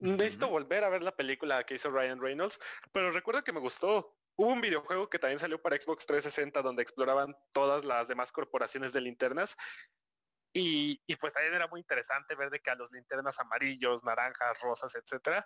Necesito 0.00 0.48
volver 0.48 0.82
a 0.82 0.88
ver 0.88 1.02
la 1.02 1.14
película 1.14 1.62
que 1.64 1.76
hizo 1.76 1.90
Ryan 1.90 2.20
Reynolds, 2.20 2.58
pero 2.90 3.12
recuerdo 3.12 3.44
que 3.44 3.52
me 3.52 3.60
gustó. 3.60 4.16
Hubo 4.34 4.48
un 4.48 4.60
videojuego 4.60 5.08
que 5.08 5.18
también 5.18 5.38
salió 5.38 5.62
para 5.62 5.76
Xbox 5.76 6.06
360 6.06 6.60
donde 6.62 6.82
exploraban 6.82 7.36
todas 7.52 7.84
las 7.84 8.08
demás 8.08 8.32
corporaciones 8.32 8.92
de 8.92 9.00
linternas 9.00 9.56
y, 10.52 11.16
pues 11.16 11.32
también 11.32 11.54
era 11.54 11.68
muy 11.68 11.80
interesante 11.80 12.34
ver 12.34 12.50
de 12.50 12.60
que 12.60 12.70
a 12.70 12.74
los 12.74 12.90
linternas 12.92 13.38
amarillos, 13.40 14.04
naranjas, 14.04 14.60
rosas, 14.60 14.94
etcétera. 14.94 15.44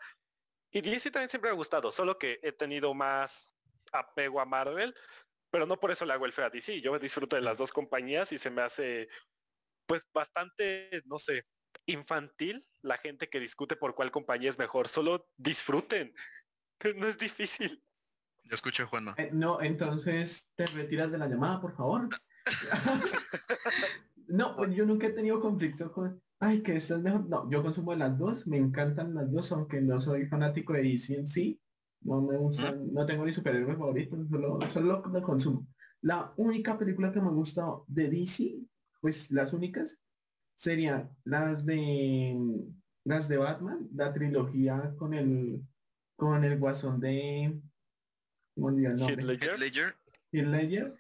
Y 0.71 0.81
DC 0.81 1.11
también 1.11 1.31
siempre 1.31 1.51
me 1.51 1.55
ha 1.55 1.57
gustado, 1.57 1.93
solo 1.93 2.19
que 2.19 2.41
he 2.43 2.53
tenido 2.53 2.93
más 2.93 3.53
apego 3.93 4.41
a 4.41 4.45
Marvel, 4.47 4.95
pero 5.51 5.67
no 5.67 5.79
por 5.79 5.91
eso 5.91 6.05
le 6.05 6.13
hago 6.13 6.27
el 6.27 6.33
feo 6.33 6.47
a 6.47 6.51
DC. 6.51 6.81
Yo 6.81 6.99
disfruto 6.99 7.37
de 7.37 7.43
las 7.43 7.57
dos 7.57 7.73
compañías 7.73 8.33
y 8.33 8.39
se 8.39 8.51
me 8.51 8.63
hace 8.63 9.09
pues 9.87 10.07
bastante, 10.13 11.03
no 11.05 11.19
sé, 11.19 11.47
infantil 11.87 12.67
la 12.83 12.99
gente 12.99 13.29
que 13.29 13.41
discute 13.41 13.77
por 13.77 13.95
cuál 13.95 14.11
compañía 14.11 14.51
es 14.51 14.59
mejor. 14.59 14.89
Solo 14.89 15.29
disfruten. 15.37 16.15
No 16.97 17.07
es 17.07 17.17
difícil. 17.17 17.83
Yo 18.45 18.55
escucho 18.55 18.87
Juan. 18.87 19.15
Eh, 19.17 19.31
no, 19.33 19.63
entonces 19.63 20.51
te 20.57 20.67
retiras 20.67 21.11
de 21.11 21.17
la 21.17 21.27
llamada, 21.27 21.59
por 21.59 21.75
favor. 21.75 22.11
No, 24.29 24.57
pues 24.57 24.75
yo 24.75 24.85
nunca 24.87 25.07
he 25.07 25.13
tenido 25.13 25.41
conflicto 25.41 25.93
con, 25.93 26.21
ay, 26.41 26.63
que 26.63 26.77
esta 26.77 26.97
es 26.97 27.03
mejor. 27.03 27.29
No, 27.29 27.51
yo 27.51 27.63
consumo 27.63 27.95
las 27.95 28.19
dos, 28.19 28.47
me 28.47 28.57
encantan 28.57 29.15
las 29.15 29.31
dos, 29.31 29.53
aunque 29.53 29.81
no 29.81 30.01
soy 30.01 30.27
fanático 30.27 30.73
de 30.73 30.83
DC 30.83 31.15
en 31.15 31.27
sí. 31.27 31.61
No 32.03 32.21
me 32.21 32.37
gustan, 32.37 32.93
no 32.93 33.05
tengo 33.05 33.25
ni 33.25 33.33
superhéroes 33.33 33.79
favoritos, 33.79 34.29
solo, 34.29 34.59
solo 34.73 35.03
lo 35.13 35.23
consumo. 35.23 35.67
La 36.03 36.33
única 36.37 36.79
película 36.79 37.13
que 37.13 37.21
me 37.21 37.31
gusta 37.31 37.67
de 37.87 38.09
DC, 38.09 38.59
pues 39.01 39.31
las 39.31 39.53
únicas, 39.53 39.99
serían 40.55 41.11
las 41.25 41.67
de 41.67 42.37
las 43.05 43.29
de 43.29 43.37
Batman, 43.37 43.89
la 43.95 44.13
trilogía 44.13 44.95
con 44.97 45.15
el 45.15 45.63
con 46.17 46.45
el 46.45 46.59
guasón 46.59 46.99
de 46.99 47.61
Ledger. 48.57 49.97
Ledger. 50.33 50.97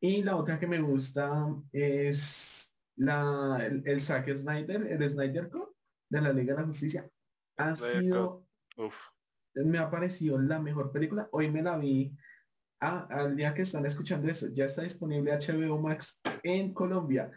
Y 0.00 0.22
la 0.22 0.36
otra 0.36 0.58
que 0.58 0.66
me 0.66 0.80
gusta 0.80 1.54
es 1.72 2.59
la 3.00 3.58
el, 3.64 3.82
el 3.86 4.00
Zack 4.00 4.28
Snyder, 4.36 4.86
el 4.86 5.08
Snyder 5.08 5.48
Code 5.48 5.72
de 6.10 6.20
la 6.20 6.32
Liga 6.32 6.54
de 6.54 6.60
la 6.60 6.66
Justicia. 6.66 7.08
Ha 7.56 7.74
Snyder 7.74 8.02
sido, 8.02 8.46
Uf. 8.76 8.94
me 9.54 9.78
ha 9.78 9.90
parecido 9.90 10.38
la 10.38 10.60
mejor 10.60 10.92
película. 10.92 11.28
Hoy 11.32 11.50
me 11.50 11.62
la 11.62 11.78
vi. 11.78 12.14
Ah, 12.82 13.06
al 13.10 13.36
día 13.36 13.52
que 13.54 13.62
están 13.62 13.84
escuchando 13.86 14.30
eso, 14.30 14.48
ya 14.52 14.64
está 14.64 14.82
disponible 14.82 15.32
HBO 15.32 15.78
Max 15.80 16.18
en 16.42 16.72
Colombia. 16.72 17.30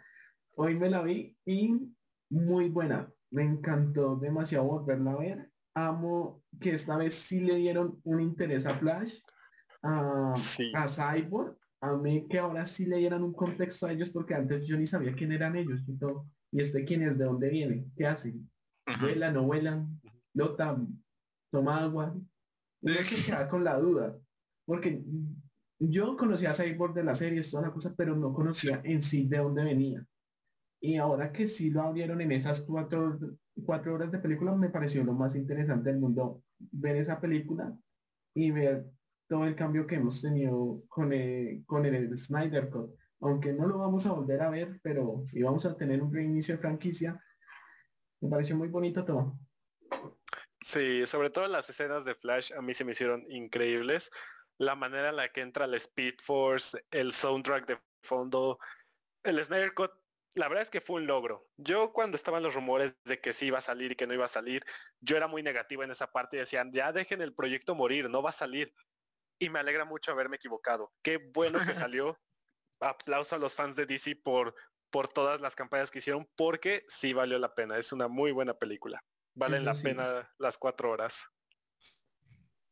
Hoy 0.56 0.74
me 0.74 0.88
la 0.88 1.02
vi 1.02 1.36
y 1.44 1.94
muy 2.30 2.68
buena. 2.68 3.10
Me 3.30 3.42
encantó 3.42 4.16
demasiado 4.16 4.64
volverla 4.66 5.12
a 5.12 5.16
ver. 5.18 5.50
Amo 5.74 6.42
que 6.60 6.72
esta 6.72 6.96
vez 6.96 7.14
sí 7.14 7.40
le 7.40 7.56
dieron 7.56 8.00
un 8.04 8.20
interés 8.20 8.64
a 8.66 8.74
Flash, 8.74 9.18
a, 9.82 10.34
Sí. 10.36 10.72
a 10.74 10.86
Cyborg. 10.88 11.58
Amé 11.84 12.26
que 12.26 12.38
ahora 12.38 12.64
sí 12.64 12.86
le 12.86 12.96
dieran 12.96 13.22
un 13.22 13.34
contexto 13.34 13.86
a 13.86 13.92
ellos 13.92 14.08
porque 14.08 14.34
antes 14.34 14.64
yo 14.64 14.74
ni 14.78 14.86
sabía 14.86 15.12
quién 15.12 15.32
eran 15.32 15.54
ellos 15.54 15.82
y 15.86 15.98
todo. 15.98 16.26
Y 16.50 16.62
este 16.62 16.82
quién 16.84 17.02
es, 17.02 17.18
de 17.18 17.26
dónde 17.26 17.50
vienen, 17.50 17.92
qué 17.94 18.06
hacen. 18.06 18.50
Vuelan, 19.02 19.34
no 19.34 19.42
vuelan, 19.42 20.00
notan, 20.32 21.04
toma 21.52 21.82
agua. 21.82 22.16
Uno 22.80 22.94
se 22.94 23.30
queda 23.30 23.46
con 23.46 23.64
la 23.64 23.78
duda. 23.78 24.18
Porque 24.64 25.04
yo 25.78 26.16
conocía 26.16 26.52
a 26.52 26.54
Cyborg 26.54 26.94
de 26.94 27.04
la 27.04 27.14
serie, 27.14 27.42
toda 27.42 27.64
la 27.64 27.72
cosa, 27.72 27.94
pero 27.94 28.16
no 28.16 28.32
conocía 28.32 28.80
en 28.82 29.02
sí 29.02 29.28
de 29.28 29.38
dónde 29.38 29.64
venía. 29.64 30.06
Y 30.80 30.96
ahora 30.96 31.32
que 31.32 31.46
sí 31.46 31.68
lo 31.68 31.82
abrieron 31.82 32.20
en 32.22 32.32
esas 32.32 32.62
cuatro, 32.62 33.18
cuatro 33.62 33.94
horas 33.94 34.10
de 34.10 34.18
película, 34.20 34.54
me 34.54 34.70
pareció 34.70 35.04
lo 35.04 35.12
más 35.12 35.36
interesante 35.36 35.90
del 35.90 36.00
mundo 36.00 36.42
ver 36.58 36.96
esa 36.96 37.20
película 37.20 37.76
y 38.34 38.50
ver 38.50 38.86
todo 39.28 39.46
el 39.46 39.56
cambio 39.56 39.86
que 39.86 39.96
hemos 39.96 40.20
tenido 40.22 40.82
con 40.88 41.12
el, 41.12 41.64
con 41.66 41.86
el 41.86 42.16
Snyder 42.16 42.70
Cut. 42.70 42.94
Aunque 43.20 43.52
no 43.52 43.66
lo 43.66 43.78
vamos 43.78 44.06
a 44.06 44.12
volver 44.12 44.42
a 44.42 44.50
ver, 44.50 44.80
pero 44.82 45.24
íbamos 45.32 45.64
a 45.64 45.76
tener 45.76 46.02
un 46.02 46.12
reinicio 46.12 46.56
de 46.56 46.60
franquicia. 46.60 47.20
Me 48.20 48.28
pareció 48.28 48.56
muy 48.56 48.68
bonito 48.68 49.04
todo. 49.04 49.38
Sí, 50.60 51.06
sobre 51.06 51.30
todo 51.30 51.46
las 51.48 51.68
escenas 51.68 52.04
de 52.04 52.14
Flash 52.14 52.52
a 52.52 52.62
mí 52.62 52.74
se 52.74 52.84
me 52.84 52.92
hicieron 52.92 53.24
increíbles. 53.30 54.10
La 54.58 54.74
manera 54.74 55.10
en 55.10 55.16
la 55.16 55.28
que 55.28 55.40
entra 55.40 55.64
el 55.64 55.74
Speed 55.74 56.14
Force, 56.22 56.78
el 56.90 57.12
soundtrack 57.12 57.66
de 57.66 57.78
fondo, 58.02 58.58
el 59.24 59.42
Snyder 59.42 59.74
Cut, 59.74 59.90
la 60.34 60.48
verdad 60.48 60.62
es 60.62 60.70
que 60.70 60.80
fue 60.80 60.96
un 60.96 61.06
logro. 61.06 61.46
Yo 61.56 61.92
cuando 61.92 62.16
estaban 62.16 62.42
los 62.42 62.54
rumores 62.54 62.94
de 63.04 63.20
que 63.20 63.32
sí 63.32 63.46
iba 63.46 63.58
a 63.58 63.62
salir 63.62 63.92
y 63.92 63.94
que 63.94 64.06
no 64.06 64.14
iba 64.14 64.24
a 64.24 64.28
salir, 64.28 64.64
yo 65.00 65.16
era 65.16 65.28
muy 65.28 65.42
negativa 65.42 65.84
en 65.84 65.90
esa 65.90 66.10
parte 66.10 66.36
y 66.36 66.40
decían, 66.40 66.72
ya 66.72 66.92
dejen 66.92 67.22
el 67.22 67.34
proyecto 67.34 67.74
morir, 67.74 68.10
no 68.10 68.22
va 68.22 68.30
a 68.30 68.34
salir. 68.34 68.74
Y 69.38 69.50
me 69.50 69.58
alegra 69.58 69.84
mucho 69.84 70.12
haberme 70.12 70.36
equivocado. 70.36 70.92
Qué 71.02 71.18
bueno 71.32 71.58
que 71.58 71.72
salió. 71.72 72.18
Aplauso 72.80 73.34
a 73.34 73.38
los 73.38 73.54
fans 73.54 73.76
de 73.76 73.86
DC 73.86 74.16
por, 74.16 74.54
por 74.90 75.08
todas 75.08 75.40
las 75.40 75.54
campañas 75.54 75.90
que 75.90 75.98
hicieron, 75.98 76.28
porque 76.36 76.84
sí 76.88 77.12
valió 77.12 77.38
la 77.38 77.54
pena. 77.54 77.78
Es 77.78 77.92
una 77.92 78.08
muy 78.08 78.32
buena 78.32 78.54
película. 78.54 79.02
Valen 79.34 79.62
Eso 79.62 79.66
la 79.66 79.74
sí. 79.74 79.82
pena 79.82 80.30
las 80.38 80.58
cuatro 80.58 80.90
horas. 80.90 81.26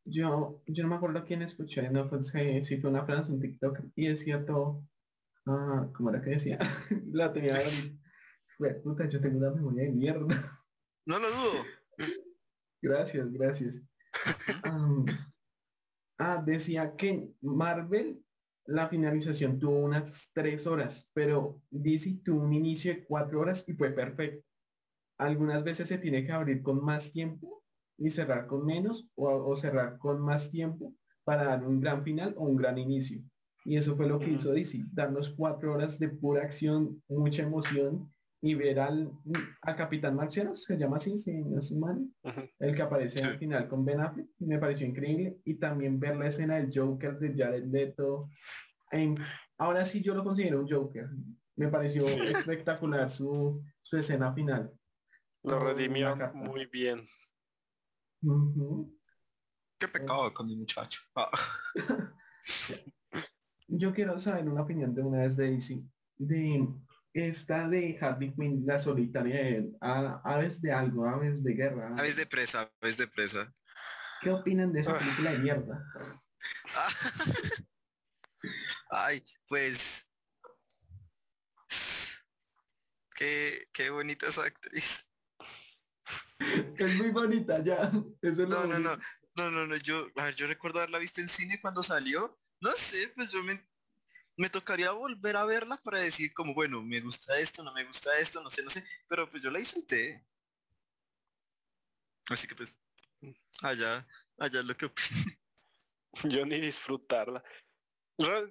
Yo, 0.05 0.63
yo 0.67 0.83
no 0.83 0.91
me 0.91 0.97
acuerdo 0.97 1.25
quién 1.25 1.43
escuché, 1.43 1.89
no 1.89 2.09
fue 2.09 2.23
si 2.63 2.81
fue 2.81 2.91
una 2.91 3.07
frase, 3.07 3.33
un 3.33 3.41
TikTok, 3.41 3.79
y 3.95 4.09
decía 4.09 4.45
todo, 4.45 4.85
ah, 5.47 5.89
¿cómo 5.95 6.11
era 6.11 6.21
que 6.21 6.31
decía? 6.31 6.59
La 7.13 7.33
tenía. 7.33 7.55
Fue, 8.59 8.75
puta, 8.75 9.09
yo 9.09 9.21
tengo 9.21 9.39
una 9.39 9.51
memoria 9.51 9.85
de 9.85 9.93
mierda. 9.93 10.27
No 11.07 11.19
lo 11.19 11.29
dudo. 11.29 11.65
Gracias, 12.83 13.33
gracias. 13.33 13.81
Ah, 16.19 16.43
decía 16.45 16.95
que 16.97 17.29
Marvel, 17.41 18.23
la 18.67 18.89
finalización 18.89 19.59
tuvo 19.59 19.79
unas 19.81 20.31
tres 20.33 20.67
horas, 20.67 21.11
pero 21.13 21.61
DC 21.71 22.21
tuvo 22.25 22.43
un 22.43 22.53
inicio 22.53 22.95
de 22.95 23.05
cuatro 23.05 23.41
horas 23.41 23.65
y 23.69 23.73
fue 23.73 23.91
perfecto. 23.91 24.47
Algunas 25.19 25.63
veces 25.65 25.89
se 25.89 25.99
tiene 25.99 26.25
que 26.25 26.33
abrir 26.33 26.63
con 26.63 26.83
más 26.85 27.13
tiempo 27.13 27.63
y 27.99 28.11
cerrar 28.11 28.47
con 28.47 28.65
menos 28.65 29.07
o, 29.15 29.29
o 29.29 29.57
cerrar 29.57 29.99
con 29.99 30.21
más 30.21 30.51
tiempo 30.51 30.95
para 31.25 31.45
dar 31.45 31.65
un 31.65 31.81
gran 31.81 32.03
final 32.03 32.35
o 32.37 32.45
un 32.45 32.57
gran 32.57 32.79
inicio. 32.79 33.23
Y 33.65 33.77
eso 33.77 33.97
fue 33.97 34.09
lo 34.09 34.19
que 34.19 34.31
hizo 34.31 34.53
DC, 34.53 34.85
darnos 34.93 35.31
cuatro 35.31 35.75
horas 35.75 35.99
de 35.99 36.09
pura 36.09 36.43
acción, 36.43 37.03
mucha 37.09 37.45
emoción 37.45 38.13
y 38.45 38.55
ver 38.57 38.81
al 38.81 39.13
a 39.63 39.77
Capitán 39.77 40.17
Marciano, 40.17 40.57
se 40.57 40.77
llama 40.77 40.97
así, 40.97 41.17
si 41.17 41.33
no 41.33 41.61
es 41.61 41.71
mal, 41.73 42.05
el 42.59 42.75
que 42.75 42.83
aparece 42.83 43.23
al 43.25 43.39
final 43.39 43.69
con 43.69 43.85
Ben 43.85 44.01
Affleck, 44.01 44.27
me 44.41 44.59
pareció 44.59 44.85
increíble 44.87 45.39
y 45.45 45.55
también 45.55 46.01
ver 46.01 46.17
la 46.17 46.27
escena 46.27 46.57
del 46.57 46.71
Joker 46.75 47.19
de 47.21 47.35
Jared 47.37 47.67
Leto. 47.67 48.29
En- 48.91 49.17
ahora 49.59 49.85
sí 49.85 50.03
yo 50.03 50.13
lo 50.15 50.25
considero 50.25 50.61
un 50.61 50.69
Joker. 50.69 51.09
Me 51.55 51.69
pareció 51.69 52.05
espectacular 52.07 53.09
su, 53.11 53.63
su 53.81 53.97
escena 53.97 54.33
final. 54.35 54.73
Lo 55.45 55.61
redimió 55.61 56.17
muy 56.35 56.67
bien. 56.67 57.07
Qué 59.79 59.87
pecado 59.89 60.33
con 60.35 60.47
mi 60.49 60.57
muchacho. 60.57 61.01
Ah. 61.15 61.31
Yo 63.69 63.93
quiero 63.93 64.19
saber 64.19 64.49
una 64.49 64.63
opinión 64.63 64.95
de 64.95 65.03
una 65.03 65.21
vez 65.23 65.37
de 65.37 65.51
DC. 65.51 65.83
De 66.19 66.69
esta 67.15 67.69
de 67.69 67.99
Harley 68.01 68.35
Quinn, 68.35 68.65
la 68.67 68.79
solitaria 68.79 69.37
de 69.37 69.71
a- 69.81 70.21
Aves 70.25 70.61
de 70.63 70.73
algo, 70.73 71.07
Aves 71.09 71.43
de 71.45 71.55
guerra. 71.55 71.95
Aves 71.99 72.17
de 72.17 72.27
presa, 72.27 72.71
aves 72.81 72.97
de 72.97 73.07
presa. 73.07 73.53
¿Qué 74.21 74.31
opinan 74.31 74.73
de 74.73 74.81
esa 74.81 74.93
Ah. 74.95 74.99
película 74.99 75.33
de 75.33 75.39
mierda? 75.39 75.93
Ay, 78.91 79.25
pues. 79.49 80.09
Qué, 83.15 83.69
qué 83.73 83.91
bonita 83.91 84.27
esa 84.27 84.45
actriz. 84.45 85.09
Es 86.77 86.97
muy 86.97 87.11
bonita 87.11 87.63
ya. 87.63 87.91
Eso 88.21 88.43
es 88.43 88.49
lo 88.49 88.49
No, 88.49 88.67
no, 88.67 88.79
no, 88.79 88.97
no, 89.37 89.51
no, 89.51 89.67
no, 89.67 89.77
yo, 89.77 90.09
a 90.17 90.25
ver, 90.25 90.35
yo 90.35 90.47
recuerdo 90.47 90.79
haberla 90.81 90.99
visto 90.99 91.21
en 91.21 91.29
cine 91.29 91.61
cuando 91.61 91.83
salió. 91.83 92.39
No 92.61 92.71
sé, 92.73 93.09
pues 93.15 93.31
yo 93.31 93.43
me, 93.43 93.61
me 94.43 94.51
tocaría 94.51 94.91
volver 94.91 95.37
a 95.37 95.45
verla 95.45 95.77
para 95.77 96.01
decir 96.01 96.35
como, 96.35 96.53
bueno, 96.53 96.83
me 96.83 97.01
gusta 97.01 97.39
esto, 97.39 97.63
no 97.63 97.73
me 97.73 97.85
gusta 97.85 98.19
esto, 98.19 98.43
no 98.43 98.51
sé, 98.51 98.65
no 98.65 98.71
sé, 98.71 98.85
pero 99.07 99.31
pues 99.31 99.41
yo 99.41 99.53
la 99.53 99.61
disfruté. 99.61 100.27
Así 102.29 102.49
que 102.49 102.57
pues, 102.57 102.77
allá, 103.63 104.05
allá 104.39 104.59
es 104.59 104.65
lo 104.65 104.77
que 104.77 104.87
opino. 104.87 105.09
Yo 106.25 106.45
ni 106.45 106.61
disfrutarla. 106.61 107.43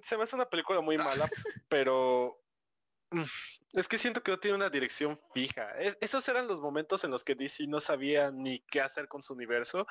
Se 0.02 0.16
me 0.16 0.22
hace 0.24 0.34
una 0.34 0.48
película 0.48 0.80
muy 0.80 0.96
mala, 0.96 1.28
pero 1.68 2.42
mm, 3.10 3.22
es 3.74 3.86
que 3.86 3.98
siento 3.98 4.22
que 4.22 4.30
no 4.32 4.40
tiene 4.40 4.56
una 4.56 4.70
dirección 4.70 5.20
fija. 5.34 5.72
Es- 5.78 5.98
esos 6.00 6.26
eran 6.28 6.48
los 6.48 6.60
momentos 6.60 7.04
en 7.04 7.10
los 7.10 7.22
que 7.22 7.34
DC 7.34 7.66
no 7.68 7.80
sabía 7.82 8.30
ni 8.30 8.60
qué 8.60 8.80
hacer 8.80 9.08
con 9.08 9.22
su 9.22 9.34
universo 9.34 9.86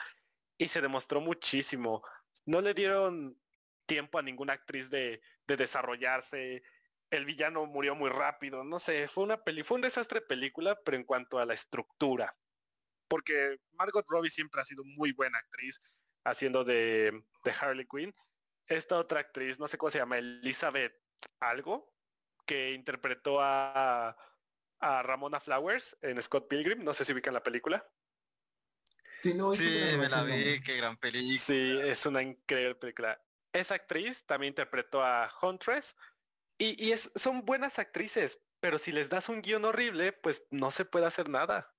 y 0.57 0.67
se 0.67 0.81
demostró 0.81 1.21
muchísimo. 1.21 2.01
No 2.45 2.59
le 2.59 2.73
dieron 2.73 3.39
tiempo 3.85 4.17
a 4.19 4.21
ninguna 4.21 4.53
actriz 4.53 4.89
de, 4.89 5.21
de 5.51 5.57
desarrollarse. 5.57 6.63
El 7.09 7.25
villano 7.25 7.65
murió 7.65 7.95
muy 7.95 8.09
rápido. 8.09 8.63
No 8.63 8.79
sé, 8.79 9.07
fue 9.07 9.23
una 9.23 9.43
peli, 9.43 9.63
fue 9.63 9.75
un 9.75 9.81
desastre 9.81 10.21
de 10.21 10.25
película, 10.25 10.79
pero 10.83 10.97
en 10.97 11.03
cuanto 11.03 11.39
a 11.39 11.45
la 11.45 11.53
estructura. 11.53 12.35
Porque 13.07 13.57
Margot 13.73 14.05
Robbie 14.07 14.31
siempre 14.31 14.61
ha 14.61 14.65
sido 14.65 14.83
muy 14.85 15.11
buena 15.11 15.37
actriz 15.37 15.81
haciendo 16.23 16.63
de, 16.63 17.23
de 17.43 17.51
Harley 17.51 17.85
Quinn. 17.87 18.15
Esta 18.67 18.97
otra 18.97 19.19
actriz, 19.19 19.59
no 19.59 19.67
sé 19.67 19.77
cómo 19.77 19.91
se 19.91 19.97
llama, 19.97 20.17
Elizabeth 20.17 20.93
algo, 21.39 21.93
que 22.45 22.71
interpretó 22.71 23.41
a, 23.41 24.15
a 24.79 25.03
Ramona 25.03 25.39
Flowers 25.39 25.97
en 26.01 26.21
Scott 26.21 26.47
Pilgrim, 26.47 26.83
no 26.83 26.93
sé 26.93 27.03
si 27.03 27.11
ubican 27.11 27.33
la 27.33 27.43
película. 27.43 27.85
Sí, 29.21 29.33
lo 29.33 29.53
Sí, 29.53 29.79
no 29.91 29.97
me 29.99 30.09
la 30.09 30.23
vi, 30.23 30.61
qué 30.61 30.77
gran 30.77 30.97
película. 30.97 31.37
Sí, 31.37 31.79
es 31.83 32.05
una 32.05 32.23
increíble 32.23 32.75
película. 32.75 33.21
Esa 33.53 33.75
actriz 33.75 34.25
también 34.25 34.51
interpretó 34.51 35.03
a 35.03 35.29
Huntress 35.41 35.95
y, 36.57 36.83
y 36.83 36.91
es, 36.91 37.11
son 37.15 37.43
buenas 37.43 37.79
actrices, 37.79 38.39
pero 38.59 38.77
si 38.77 38.91
les 38.91 39.09
das 39.09 39.29
un 39.29 39.41
guion 39.41 39.65
horrible, 39.65 40.13
pues 40.13 40.43
no 40.51 40.71
se 40.71 40.85
puede 40.85 41.05
hacer 41.07 41.29
nada. 41.29 41.73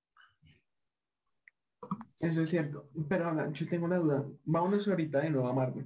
Eso 2.19 2.41
es 2.41 2.49
cierto. 2.49 2.89
Pero 3.09 3.27
ahora, 3.27 3.51
yo 3.51 3.67
tengo 3.67 3.85
una 3.85 3.97
duda. 3.97 4.25
Vámonos 4.45 4.87
ahorita 4.87 5.21
de 5.21 5.29
nuevo 5.29 5.47
a 5.47 5.53
Marvel. 5.53 5.85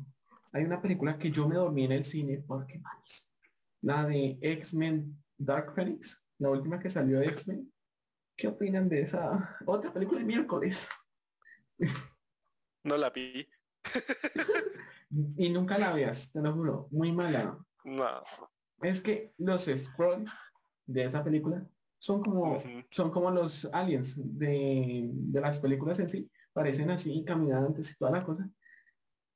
Hay 0.51 0.63
una 0.63 0.81
película 0.81 1.17
que 1.17 1.31
yo 1.31 1.47
me 1.47 1.55
dormí 1.55 1.85
en 1.85 1.91
el 1.91 2.05
cine 2.05 2.43
porque 2.47 2.81
la 3.81 4.05
de 4.05 4.37
X-Men 4.41 5.17
Dark 5.37 5.73
Phoenix, 5.73 6.23
la 6.39 6.49
última 6.49 6.79
que 6.79 6.89
salió 6.89 7.19
de 7.19 7.27
X-Men. 7.27 7.71
¿Qué 8.35 8.47
opinan 8.47 8.87
de 8.87 9.01
esa 9.01 9.57
otra 9.65 9.91
película 9.91 10.19
de 10.19 10.25
miércoles? 10.25 10.89
No 12.83 12.97
la 12.97 13.09
vi. 13.09 13.47
Y 15.09 15.49
nunca 15.49 15.77
la 15.77 15.93
veas, 15.93 16.31
te 16.31 16.41
lo 16.41 16.53
juro, 16.53 16.87
muy 16.91 17.11
mala. 17.11 17.57
No. 17.85 18.23
Es 18.81 19.01
que 19.01 19.33
los 19.37 19.65
scrolls 19.65 20.31
de 20.85 21.05
esa 21.05 21.23
película 21.23 21.67
Son 21.99 22.21
como, 22.21 22.61
son 22.91 23.09
como 23.09 23.31
los 23.31 23.65
aliens 23.73 24.19
de, 24.23 25.09
de 25.11 25.41
las 25.41 25.59
películas 25.59 25.99
en 25.99 26.09
sí. 26.09 26.29
Parecen 26.53 26.91
así, 26.91 27.23
caminantes 27.25 27.91
y 27.91 27.97
toda 27.97 28.11
la 28.11 28.23
cosa. 28.23 28.49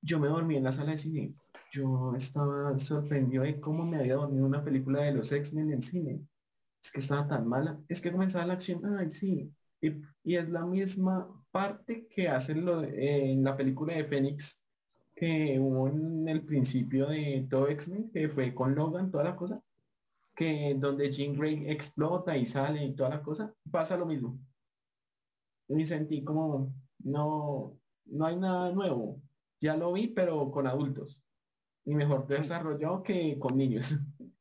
Yo 0.02 0.20
me 0.20 0.28
dormí 0.28 0.58
en 0.58 0.64
la 0.64 0.72
sala 0.72 0.92
de 0.92 0.98
cine. 0.98 1.36
Yo 1.72 2.14
estaba 2.16 2.78
sorprendido 2.78 3.44
de 3.44 3.60
cómo 3.60 3.86
me 3.86 3.98
había 3.98 4.16
dormido 4.16 4.46
una 4.46 4.64
película 4.64 5.02
de 5.02 5.14
los 5.14 5.32
X-Men 5.32 5.68
en 5.68 5.74
el 5.74 5.84
cine. 5.84 6.22
Es 6.84 6.92
que 6.92 7.00
estaba 7.00 7.28
tan 7.28 7.48
mala. 7.48 7.80
Es 7.88 8.02
que 8.02 8.12
comenzaba 8.12 8.46
la 8.46 8.54
acción. 8.54 8.82
Ay, 8.98 9.10
sí. 9.10 9.52
Y, 9.82 10.02
y 10.24 10.36
es 10.36 10.50
la 10.50 10.66
misma 10.66 11.28
parte 11.52 12.08
que 12.10 12.28
hacen 12.28 12.66
lo, 12.66 12.84
en 12.84 13.44
la 13.44 13.56
película 13.56 13.96
de 13.96 14.06
Fénix 14.06 14.61
que 15.22 15.60
hubo 15.60 15.88
en 15.88 16.28
el 16.28 16.44
principio 16.44 17.06
de 17.06 17.46
todo 17.48 17.68
X-Men, 17.68 18.10
que 18.12 18.28
fue 18.28 18.56
con 18.56 18.74
Logan, 18.74 19.12
toda 19.12 19.26
la 19.26 19.36
cosa, 19.36 19.62
que 20.36 20.74
donde 20.76 21.12
Jean 21.12 21.38
Grey 21.38 21.70
explota 21.70 22.36
y 22.36 22.48
sale 22.48 22.84
y 22.84 22.96
toda 22.96 23.12
la 23.12 23.22
cosa, 23.22 23.54
pasa 23.70 23.96
lo 23.98 24.08
mismo. 24.08 24.40
Y 25.68 25.86
sentí 25.86 26.24
como, 26.24 26.74
no, 27.04 27.80
no 28.06 28.26
hay 28.26 28.36
nada 28.36 28.72
nuevo. 28.72 29.22
Ya 29.60 29.78
lo 29.78 29.94
vi, 29.94 30.08
pero 30.08 30.50
con 30.50 30.66
adultos. 30.66 31.22
Y 31.86 31.94
mejor 31.94 32.26
desarrollado 32.26 33.04
que 33.04 33.38
con 33.38 33.56
niños. 33.56 34.00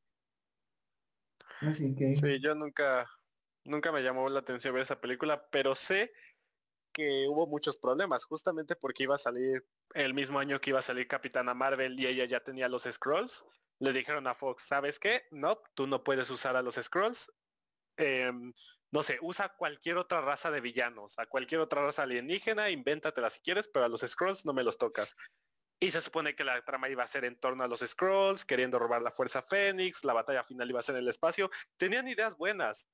Así 1.61 1.95
que... 1.95 2.15
Sí, 2.15 2.41
yo 2.41 2.55
nunca, 2.55 3.07
nunca 3.67 3.93
me 3.93 4.03
llamó 4.03 4.31
la 4.31 4.41
atención 4.41 4.73
ver 4.73 4.85
esa 4.85 4.99
película, 4.99 5.47
pero 5.51 5.75
sé 5.75 6.11
que 6.93 7.27
hubo 7.29 7.47
muchos 7.47 7.77
problemas, 7.77 8.25
justamente 8.25 8.77
porque 8.77 9.05
iba 9.05 9.15
a 9.15 9.19
salir 9.19 9.65
el 9.95 10.15
mismo 10.15 10.39
año 10.39 10.61
que 10.61 10.71
iba 10.71 10.79
a 10.79 10.83
salir 10.83 11.09
Capitana 11.09 11.55
Marvel 11.55 11.99
y 11.99 12.07
ella 12.07 12.25
ya 12.25 12.41
tenía 12.41 12.69
los 12.69 12.85
Scrolls. 12.91 13.45
Le 13.79 13.93
dijeron 13.93 14.27
a 14.27 14.35
Fox, 14.35 14.65
¿sabes 14.67 14.99
qué? 14.99 15.27
No, 15.31 15.61
tú 15.75 15.87
no 15.87 16.05
puedes 16.05 16.31
usar 16.31 16.57
a 16.57 16.63
los 16.63 16.77
Scrolls. 16.77 17.33
Em, 17.97 18.53
no 18.93 19.03
sé, 19.03 19.19
usa 19.23 19.55
cualquier 19.57 19.97
otra 19.99 20.21
raza 20.21 20.51
de 20.51 20.61
villanos, 20.61 21.19
a 21.19 21.27
cualquier 21.27 21.61
otra 21.61 21.85
raza 21.85 22.03
alienígena, 22.03 22.71
invéntatela 22.71 23.31
si 23.31 23.41
quieres, 23.41 23.69
pero 23.69 23.85
a 23.85 23.89
los 23.89 24.01
Scrolls 24.01 24.45
no 24.45 24.53
me 24.53 24.65
los 24.65 24.79
tocas. 24.79 25.17
Y 25.83 25.93
se 25.93 26.01
supone 26.01 26.35
que 26.35 26.45
la 26.45 26.63
trama 26.63 26.89
iba 26.91 27.05
a 27.05 27.07
ser 27.07 27.25
en 27.25 27.39
torno 27.41 27.65
a 27.65 27.69
los 27.69 27.81
Scrolls, 27.81 28.45
queriendo 28.45 28.79
robar 28.79 29.01
la 29.01 29.13
Fuerza 29.13 29.43
Fénix, 29.43 30.05
la 30.05 30.13
batalla 30.13 30.45
final 30.45 30.69
iba 30.69 30.81
a 30.81 30.83
ser 30.83 30.97
en 30.97 31.03
el 31.03 31.09
espacio. 31.09 31.51
Tenían 31.79 32.07
ideas 32.07 32.37
buenas, 32.37 32.87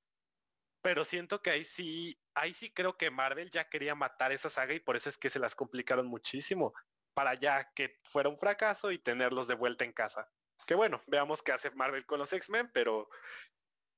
pero 0.87 1.05
siento 1.05 1.43
que 1.43 1.51
ahí 1.51 1.65
sí, 1.65 2.17
ahí 2.37 2.55
sí 2.55 2.71
creo 2.73 2.97
que 2.97 3.11
Marvel 3.11 3.51
ya 3.51 3.69
quería 3.69 3.97
matar 3.97 4.31
esa 4.31 4.49
saga 4.49 4.73
y 4.73 4.79
por 4.79 4.95
eso 4.95 5.09
es 5.09 5.19
que 5.19 5.31
se 5.31 5.41
las 5.41 5.57
complicaron 5.57 6.07
muchísimo 6.07 6.75
para 7.13 7.35
ya 7.35 7.73
que 7.75 7.99
fuera 8.05 8.29
un 8.29 8.39
fracaso 8.39 8.93
y 8.93 8.99
tenerlos 9.01 9.49
de 9.49 9.57
vuelta 9.57 9.85
en 9.85 9.93
casa. 9.93 10.31
Que 10.65 10.77
bueno, 10.77 11.03
veamos 11.09 11.43
qué 11.43 11.51
hace 11.51 11.73
Marvel 11.73 12.07
con 12.07 12.21
los 12.21 12.33
X-Men, 12.33 12.71
pero, 12.73 13.09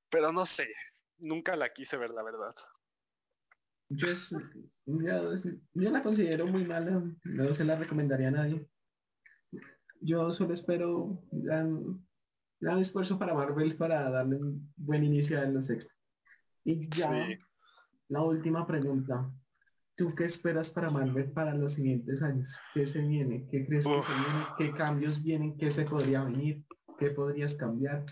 pero 0.09 0.31
no 0.31 0.47
sé, 0.47 0.73
nunca 1.19 1.55
la 1.55 1.71
quise 1.71 1.95
ver 1.95 2.09
la 2.09 2.23
verdad. 2.23 2.55
Yo, 3.89 4.07
la 5.75 6.01
considero 6.01 6.47
muy 6.47 6.65
mala, 6.65 7.03
no 7.23 7.53
se 7.53 7.65
la 7.65 7.75
recomendaría 7.75 8.29
a 8.29 8.31
nadie. 8.31 8.67
Yo 10.01 10.31
solo 10.31 10.55
espero 10.55 11.21
gran, 11.31 12.03
gran 12.59 12.79
esfuerzo 12.79 13.19
para 13.19 13.35
Marvel 13.35 13.77
para 13.77 14.09
darle 14.09 14.37
un 14.37 14.73
buen 14.75 15.03
inicio 15.03 15.39
a 15.39 15.45
los 15.45 15.69
X-Men. 15.69 15.98
Y 16.69 16.87
ya, 16.89 17.27
la 18.09 18.21
última 18.21 18.67
pregunta. 18.67 19.27
¿Tú 19.95 20.13
qué 20.13 20.25
esperas 20.25 20.69
para 20.69 20.91
Marvel 20.91 21.31
para 21.31 21.55
los 21.55 21.73
siguientes 21.73 22.21
años? 22.21 22.59
¿Qué 22.75 22.85
se 22.85 23.01
viene? 23.01 23.47
¿Qué 23.49 23.65
crees 23.65 23.87
que 23.87 24.01
se 24.01 24.13
viene? 24.13 24.45
¿Qué 24.57 24.71
cambios 24.73 25.23
vienen? 25.23 25.57
¿Qué 25.57 25.71
se 25.71 25.83
podría 25.83 26.23
venir? 26.23 26.63
¿Qué 26.99 27.09
podrías 27.09 27.55
cambiar? 27.55 28.05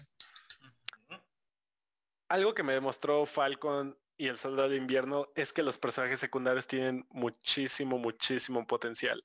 Algo 2.29 2.55
que 2.55 2.63
me 2.63 2.73
demostró 2.73 3.27
Falcon 3.27 3.95
y 4.17 4.27
el 4.27 4.39
Soldado 4.39 4.69
de 4.69 4.77
Invierno 4.77 5.27
es 5.35 5.53
que 5.53 5.61
los 5.61 5.77
personajes 5.77 6.19
secundarios 6.19 6.65
tienen 6.65 7.05
muchísimo, 7.11 7.99
muchísimo 7.99 8.65
potencial. 8.65 9.23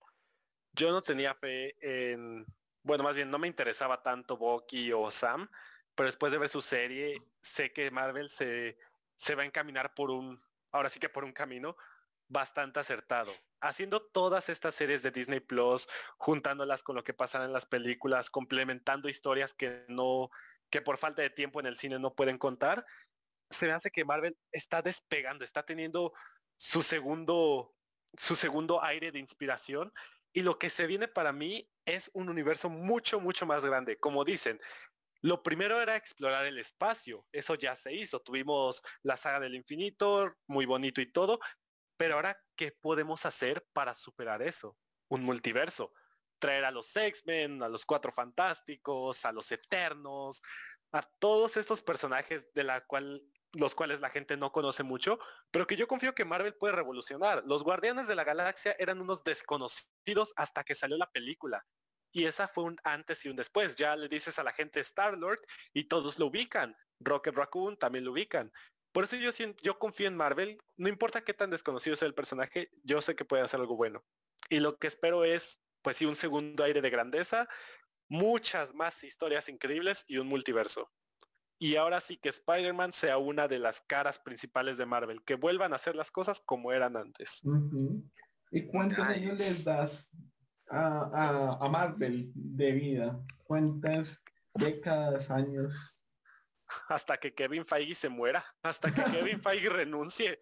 Yo 0.75 0.93
no 0.93 1.01
tenía 1.01 1.35
fe 1.35 1.75
en, 1.81 2.45
bueno, 2.83 3.03
más 3.03 3.15
bien 3.15 3.31
no 3.31 3.39
me 3.39 3.49
interesaba 3.49 4.03
tanto 4.03 4.37
Bucky 4.37 4.93
o 4.93 5.11
Sam, 5.11 5.49
pero 5.95 6.07
después 6.07 6.33
de 6.33 6.39
ver 6.39 6.51
su 6.51 6.61
serie, 6.61 7.23
sé 7.41 7.73
que 7.73 7.91
Marvel 7.91 8.29
se 8.31 8.77
se 9.23 9.37
va 9.37 9.45
a 9.45 9.47
encaminar 9.47 9.95
por 9.95 10.11
un, 10.11 10.43
ahora 10.73 10.91
sí 10.91 10.99
que 10.99 11.09
por 11.09 11.23
un 11.23 11.33
camino 11.33 11.77
bastante 12.27 12.81
acertado. 12.81 13.31
Haciendo 13.61 14.03
todas 14.03 14.49
estas 14.49 14.75
series 14.75 15.01
de 15.03 15.13
Disney 15.13 15.39
Plus, 15.39 15.89
juntándolas 16.19 16.83
con 16.83 16.97
lo 16.97 17.05
que 17.05 17.15
pasa 17.15 17.45
en 17.45 17.53
las 17.53 17.65
películas, 17.65 18.31
complementando 18.31 19.09
historias 19.09 19.55
que 19.55 19.85
no, 19.87 20.29
que 20.71 20.83
por 20.83 20.99
falta 20.99 21.23
de 21.23 21.31
tiempo 21.31 21.61
en 21.61 21.67
el 21.67 21.77
cine 21.77 22.01
no 22.01 22.17
pueden 22.17 22.37
contar, 22.37 22.85
se 23.49 23.67
me 23.67 23.73
hace 23.73 23.93
que 23.93 24.05
Marvel 24.05 24.37
está 24.51 24.83
despegando, 24.83 25.45
está 25.45 25.63
teniendo 25.63 26.13
su 26.57 26.83
segundo, 26.83 27.77
su 28.19 28.35
segundo 28.35 28.83
aire 28.83 29.13
de 29.13 29.21
inspiración. 29.21 29.93
Y 30.33 30.43
lo 30.43 30.59
que 30.59 30.69
se 30.69 30.89
viene 30.89 31.07
para 31.07 31.33
mí 31.33 31.71
es 31.85 32.11
un 32.13 32.29
universo 32.29 32.69
mucho, 32.71 33.21
mucho 33.21 33.47
más 33.47 33.65
grande. 33.65 33.99
Como 33.99 34.25
dicen, 34.25 34.61
lo 35.23 35.43
primero 35.43 35.81
era 35.81 35.97
explorar 35.97 36.45
el 36.47 36.59
espacio, 36.59 37.27
eso 37.33 37.55
ya 37.55 37.77
se 37.77 37.95
hizo, 37.95 38.21
tuvimos 38.21 38.83
la 39.03 39.17
saga 39.17 39.41
del 39.41 39.55
infinito, 39.55 40.35
muy 40.49 40.67
bonito 40.67 41.01
y 41.01 41.11
todo, 41.11 41.39
pero 41.97 42.17
ahora, 42.17 42.37
¿qué 42.57 42.73
podemos 42.73 43.25
hacer 43.25 43.65
para 43.73 43.95
superar 43.95 44.43
eso? 44.43 44.77
Un 45.09 45.23
multiverso, 45.23 45.93
traer 46.41 46.65
a 46.65 46.73
los 46.73 46.95
X-Men, 46.97 47.63
a 47.63 47.69
los 47.69 47.85
Cuatro 47.85 48.13
Fantásticos, 48.13 49.25
a 49.25 49.31
los 49.31 49.53
Eternos, 49.53 50.43
a 50.91 51.03
todos 51.21 51.57
estos 51.57 51.83
personajes 51.83 52.53
de 52.55 52.65
los 52.65 53.75
cuales 53.77 54.01
la 54.01 54.11
gente 54.11 54.37
no 54.37 54.51
conoce 54.51 54.83
mucho, 54.83 55.21
pero 55.53 55.67
que 55.69 55.77
yo 55.77 55.87
confío 55.87 56.15
que 56.15 56.25
Marvel 56.25 56.57
puede 56.57 56.75
revolucionar. 56.75 57.45
Los 57.47 57.63
Guardianes 57.63 58.09
de 58.09 58.17
la 58.17 58.25
Galaxia 58.25 58.75
eran 58.79 59.01
unos 59.01 59.23
desconocidos 59.23 60.33
hasta 60.35 60.65
que 60.65 60.75
salió 60.75 60.97
la 60.97 61.11
película. 61.11 61.65
Y 62.13 62.25
esa 62.25 62.47
fue 62.47 62.65
un 62.65 62.77
antes 62.85 63.25
y 63.25 63.31
un 63.31 63.37
después. 63.37 63.75
Ya 63.75 63.97
le 63.97 64.09
dices 64.09 64.39
a 64.39 64.45
la 64.45 64.53
gente 64.53 64.81
Star-Lord 64.81 65.41
y 65.73 65.85
todos 65.85 66.19
lo 66.19 66.27
ubican. 66.27 66.77
Rocket 67.01 67.35
Raccoon 67.35 67.77
también 67.79 68.05
lo 68.05 68.13
ubican. 68.13 68.53
Por 68.93 69.05
eso 69.05 69.17
yo, 69.17 69.31
yo 69.63 69.79
confío 69.79 70.07
en 70.07 70.17
Marvel. 70.17 70.59
No 70.77 70.89
importa 70.89 71.25
qué 71.25 71.33
tan 71.33 71.51
desconocido 71.51 71.97
sea 71.97 72.07
el 72.07 72.15
personaje, 72.15 72.71
yo 72.85 73.01
sé 73.01 73.17
que 73.17 73.25
puede 73.25 73.43
hacer 73.43 73.61
algo 73.61 73.77
bueno. 73.77 74.05
Y 74.51 74.61
lo 74.61 74.77
que 74.77 74.87
espero 74.87 75.25
es, 75.25 75.63
pues 75.81 75.97
sí, 75.97 76.05
un 76.05 76.15
segundo 76.15 76.63
aire 76.65 76.83
de 76.83 76.91
grandeza, 76.91 77.49
muchas 78.09 78.75
más 78.75 79.03
historias 79.03 79.49
increíbles 79.49 80.05
y 80.07 80.19
un 80.19 80.27
multiverso. 80.27 80.91
Y 81.59 81.77
ahora 81.77 82.01
sí 82.01 82.19
que 82.19 82.29
Spider-Man 82.29 82.93
sea 82.93 83.19
una 83.19 83.49
de 83.49 83.59
las 83.59 83.81
caras 83.83 84.19
principales 84.19 84.77
de 84.77 84.85
Marvel, 84.85 85.23
que 85.25 85.37
vuelvan 85.37 85.73
a 85.73 85.77
hacer 85.77 85.95
las 85.95 86.11
cosas 86.11 86.41
como 86.45 86.73
eran 86.73 86.97
antes. 86.97 87.41
¿Y 88.51 88.67
cuántos 88.67 88.99
años 88.99 89.39
les 89.39 89.65
das 89.65 90.13
a, 90.73 91.69
Marvel 91.71 92.31
de 92.35 92.73
vida? 92.73 93.21
¿Cuántas 93.45 94.23
décadas, 94.55 95.31
años? 95.31 96.03
hasta 96.89 97.19
que 97.19 97.35
Kevin 97.35 97.67
Feige 97.67 97.95
se 97.95 98.09
muera, 98.09 98.45
hasta 98.63 98.91
que 98.91 99.03
Kevin 99.05 99.41
Feige 99.43 99.69
renuncie. 99.69 100.41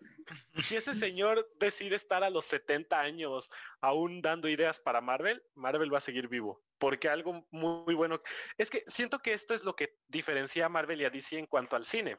Si 0.63 0.77
ese 0.77 0.95
señor 0.95 1.49
decide 1.59 1.97
estar 1.97 2.23
a 2.23 2.31
los 2.31 2.47
70 2.47 3.01
años 3.01 3.51
aún 3.81 4.23
dando 4.23 4.49
ideas 4.49 4.79
para 4.79 5.01
Marvel, 5.01 5.43
Marvel 5.55 5.93
va 5.93 5.99
a 5.99 6.03
seguir 6.03 6.29
vivo. 6.29 6.63
Porque 6.79 7.09
algo 7.09 7.47
muy 7.51 7.95
bueno, 7.95 8.21
es 8.57 8.71
que 8.71 8.85
siento 8.87 9.19
que 9.19 9.35
esto 9.35 9.55
es 9.55 9.65
lo 9.65 9.75
que 9.75 9.97
diferencia 10.09 10.67
a 10.67 10.69
Marvel 10.69 11.01
y 11.01 11.05
a 11.05 11.11
DC 11.11 11.39
en 11.39 11.47
cuanto 11.47 11.77
al 11.77 11.85
cine. 11.85 12.19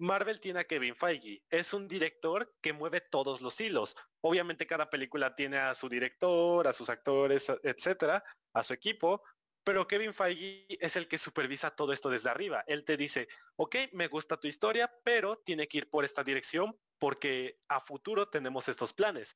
Marvel 0.00 0.40
tiene 0.40 0.60
a 0.60 0.64
Kevin 0.64 0.96
Feige. 0.96 1.42
Es 1.50 1.74
un 1.74 1.86
director 1.86 2.54
que 2.62 2.72
mueve 2.72 3.02
todos 3.02 3.42
los 3.42 3.60
hilos. 3.60 3.96
Obviamente 4.22 4.66
cada 4.66 4.88
película 4.88 5.36
tiene 5.36 5.58
a 5.58 5.74
su 5.74 5.88
director, 5.88 6.66
a 6.66 6.72
sus 6.72 6.88
actores, 6.88 7.52
etcétera, 7.62 8.24
a 8.54 8.62
su 8.62 8.72
equipo, 8.72 9.22
pero 9.62 9.86
Kevin 9.86 10.14
Feige 10.14 10.66
es 10.68 10.96
el 10.96 11.06
que 11.06 11.18
supervisa 11.18 11.70
todo 11.70 11.92
esto 11.92 12.08
desde 12.08 12.30
arriba. 12.30 12.64
Él 12.66 12.84
te 12.84 12.96
dice, 12.96 13.28
ok, 13.56 13.76
me 13.92 14.08
gusta 14.08 14.38
tu 14.38 14.48
historia, 14.48 14.90
pero 15.04 15.36
tiene 15.44 15.68
que 15.68 15.78
ir 15.78 15.90
por 15.90 16.06
esta 16.06 16.24
dirección 16.24 16.78
porque 16.98 17.60
a 17.68 17.80
futuro 17.80 18.28
tenemos 18.28 18.68
estos 18.68 18.94
planes. 18.94 19.34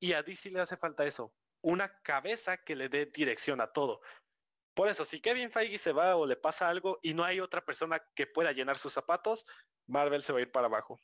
Y 0.00 0.14
a 0.14 0.22
DC 0.22 0.50
le 0.50 0.60
hace 0.60 0.78
falta 0.78 1.04
eso, 1.04 1.34
una 1.62 2.00
cabeza 2.02 2.56
que 2.56 2.74
le 2.74 2.88
dé 2.88 3.06
dirección 3.06 3.60
a 3.60 3.72
todo. 3.72 4.00
Por 4.76 4.88
eso, 4.88 5.06
si 5.06 5.22
Kevin 5.22 5.50
Feige 5.50 5.78
se 5.78 5.92
va 5.92 6.16
o 6.16 6.26
le 6.26 6.36
pasa 6.36 6.68
algo 6.68 6.98
y 7.02 7.14
no 7.14 7.24
hay 7.24 7.40
otra 7.40 7.64
persona 7.64 7.98
que 8.14 8.26
pueda 8.26 8.52
llenar 8.52 8.76
sus 8.76 8.92
zapatos, 8.92 9.46
Marvel 9.86 10.22
se 10.22 10.34
va 10.34 10.38
a 10.38 10.42
ir 10.42 10.52
para 10.52 10.66
abajo. 10.66 11.00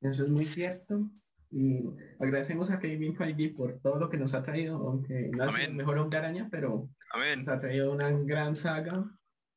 Eso 0.00 0.22
es 0.22 0.30
muy 0.30 0.44
cierto. 0.44 1.10
Y 1.50 1.82
agradecemos 2.20 2.70
a 2.70 2.78
Kevin 2.78 3.16
Feige 3.16 3.48
por 3.48 3.80
todo 3.80 3.96
lo 3.96 4.08
que 4.08 4.16
nos 4.16 4.32
ha 4.32 4.44
traído, 4.44 4.76
aunque 4.76 5.28
no 5.32 5.44
es 5.44 5.72
mejor 5.72 5.98
un 5.98 6.14
araña, 6.14 6.48
pero 6.48 6.88
nos 7.36 7.48
ha 7.48 7.58
traído 7.58 7.90
una 7.90 8.10
gran 8.10 8.54
saga. 8.54 9.04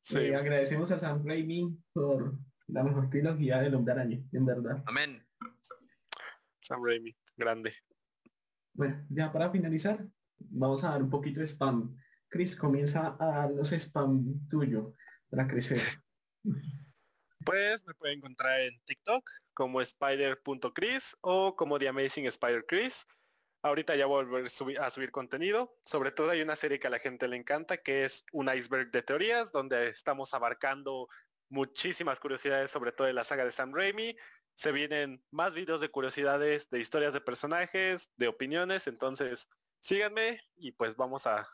Sí. 0.01 0.17
Eh, 0.17 0.35
agradecemos 0.35 0.89
a 0.89 0.97
Sam 0.97 1.23
Raimi 1.23 1.77
por 1.93 2.39
la 2.65 2.83
mejor 2.83 3.07
trilogía 3.11 3.59
de 3.59 3.75
Hombre 3.75 3.93
Araña, 3.93 4.19
en 4.31 4.45
verdad. 4.45 4.83
Amén. 4.87 5.23
Sam 6.61 6.83
Raimi, 6.83 7.15
grande. 7.37 7.71
Bueno, 8.73 9.05
ya 9.09 9.31
para 9.31 9.51
finalizar, 9.51 10.03
vamos 10.39 10.83
a 10.83 10.89
dar 10.89 11.03
un 11.03 11.11
poquito 11.11 11.39
de 11.39 11.45
spam. 11.45 11.95
Chris, 12.29 12.55
comienza 12.55 13.17
a 13.19 13.25
dar 13.25 13.51
los 13.51 13.71
spam 13.71 14.47
tuyo 14.49 14.93
para 15.29 15.47
crecer. 15.47 15.81
Pues 17.45 17.85
me 17.85 17.93
pueden 17.95 18.17
encontrar 18.17 18.61
en 18.61 18.79
TikTok 18.85 19.29
como 19.53 19.81
spider.chris 19.81 21.17
o 21.21 21.55
como 21.55 21.79
The 21.79 21.87
Amazing 21.87 22.27
Spider 22.27 22.65
Chris. 22.67 23.07
Ahorita 23.61 23.95
ya 23.95 24.05
voy 24.05 24.21
a 24.21 24.25
volver 24.25 24.45
a 24.79 24.91
subir 24.91 25.11
contenido. 25.11 25.75
Sobre 25.85 26.11
todo 26.11 26.29
hay 26.29 26.41
una 26.41 26.55
serie 26.55 26.79
que 26.79 26.87
a 26.87 26.91
la 26.91 26.99
gente 26.99 27.27
le 27.27 27.37
encanta, 27.37 27.77
que 27.77 28.05
es 28.05 28.23
un 28.31 28.53
iceberg 28.53 28.91
de 28.91 29.01
teorías, 29.01 29.51
donde 29.51 29.89
estamos 29.89 30.33
abarcando 30.33 31.07
muchísimas 31.49 32.19
curiosidades, 32.19 32.71
sobre 32.71 32.91
todo 32.91 33.07
de 33.07 33.13
la 33.13 33.23
saga 33.23 33.45
de 33.45 33.51
Sam 33.51 33.73
Raimi. 33.73 34.15
Se 34.55 34.71
vienen 34.71 35.23
más 35.31 35.53
videos 35.53 35.81
de 35.81 35.89
curiosidades, 35.89 36.69
de 36.69 36.79
historias 36.79 37.13
de 37.13 37.21
personajes, 37.21 38.11
de 38.17 38.27
opiniones. 38.27 38.87
Entonces, 38.87 39.47
síganme 39.79 40.39
y 40.55 40.71
pues 40.73 40.95
vamos 40.95 41.25
a, 41.27 41.49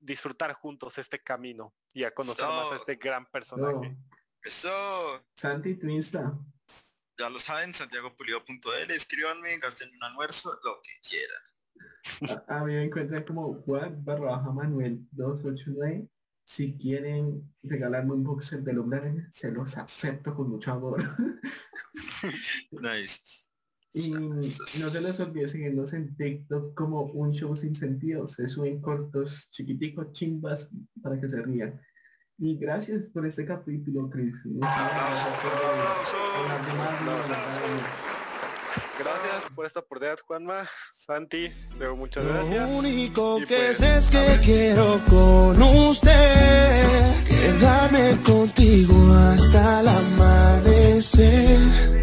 disfrutar 0.00 0.52
juntos 0.54 0.98
este 0.98 1.22
camino 1.22 1.74
y 1.92 2.04
a 2.04 2.12
conocer 2.12 2.44
más 2.44 2.72
a 2.72 2.76
este 2.76 2.96
gran 2.96 3.26
personaje. 3.26 3.96
Eso. 4.42 5.24
Santi, 5.34 5.76
tu 5.76 5.88
Insta 5.88 6.36
ya 7.18 7.30
lo 7.30 7.38
saben, 7.38 7.72
santiagopulido.l, 7.72 8.94
escríbanme, 8.94 9.58
gasten 9.58 9.90
un 9.94 10.04
almuerzo, 10.04 10.58
lo 10.62 10.80
que 10.82 10.92
quieran. 11.02 12.44
A, 12.48 12.64
mí 12.64 12.74
me 12.74 12.84
encuentran 12.84 13.24
como 13.24 13.54
Juan 13.62 14.04
barra 14.04 14.36
baja 14.36 14.50
Manuel 14.50 15.06
289. 15.12 16.08
Si 16.44 16.76
quieren 16.78 17.54
regalarme 17.62 18.12
un 18.12 18.22
boxer 18.22 18.62
de 18.62 18.78
hombre 18.78 19.26
se 19.32 19.50
los 19.50 19.76
acepto 19.76 20.34
con 20.34 20.48
mucho 20.48 20.72
amor. 20.72 21.02
nice. 22.70 23.45
Y 23.96 24.10
no 24.10 24.42
se 24.42 25.00
les 25.00 25.18
olvide 25.20 25.48
seguirnos 25.48 25.94
en 25.94 26.14
TikTok 26.16 26.74
como 26.74 27.04
un 27.04 27.32
show 27.32 27.56
sin 27.56 27.74
sentido. 27.74 28.26
Se 28.26 28.46
suben 28.46 28.82
cortos, 28.82 29.48
chiquiticos, 29.50 30.12
chimbas 30.12 30.68
para 31.02 31.18
que 31.18 31.30
se 31.30 31.40
rían. 31.40 31.80
Y 32.38 32.58
gracias 32.58 33.04
por 33.04 33.24
este 33.24 33.46
capítulo, 33.46 34.10
Chris. 34.10 34.34
Gracias 38.98 39.50
por 39.54 39.64
esta 39.64 39.80
oportunidad, 39.80 40.18
Juanma. 40.26 40.68
Santi, 40.92 41.50
muchas 41.96 42.28
gracias. 42.28 42.70
Lo 42.70 42.76
único 42.76 43.38
que 43.38 43.46
pues, 43.46 43.78
sé 43.78 43.96
es 43.96 44.08
que 44.08 44.38
quiero 44.44 45.00
con 45.08 45.62
usted 45.62 47.24
quedarme 47.26 48.22
contigo 48.22 49.14
hasta 49.14 49.80
el 49.80 49.88
amanecer. 49.88 51.95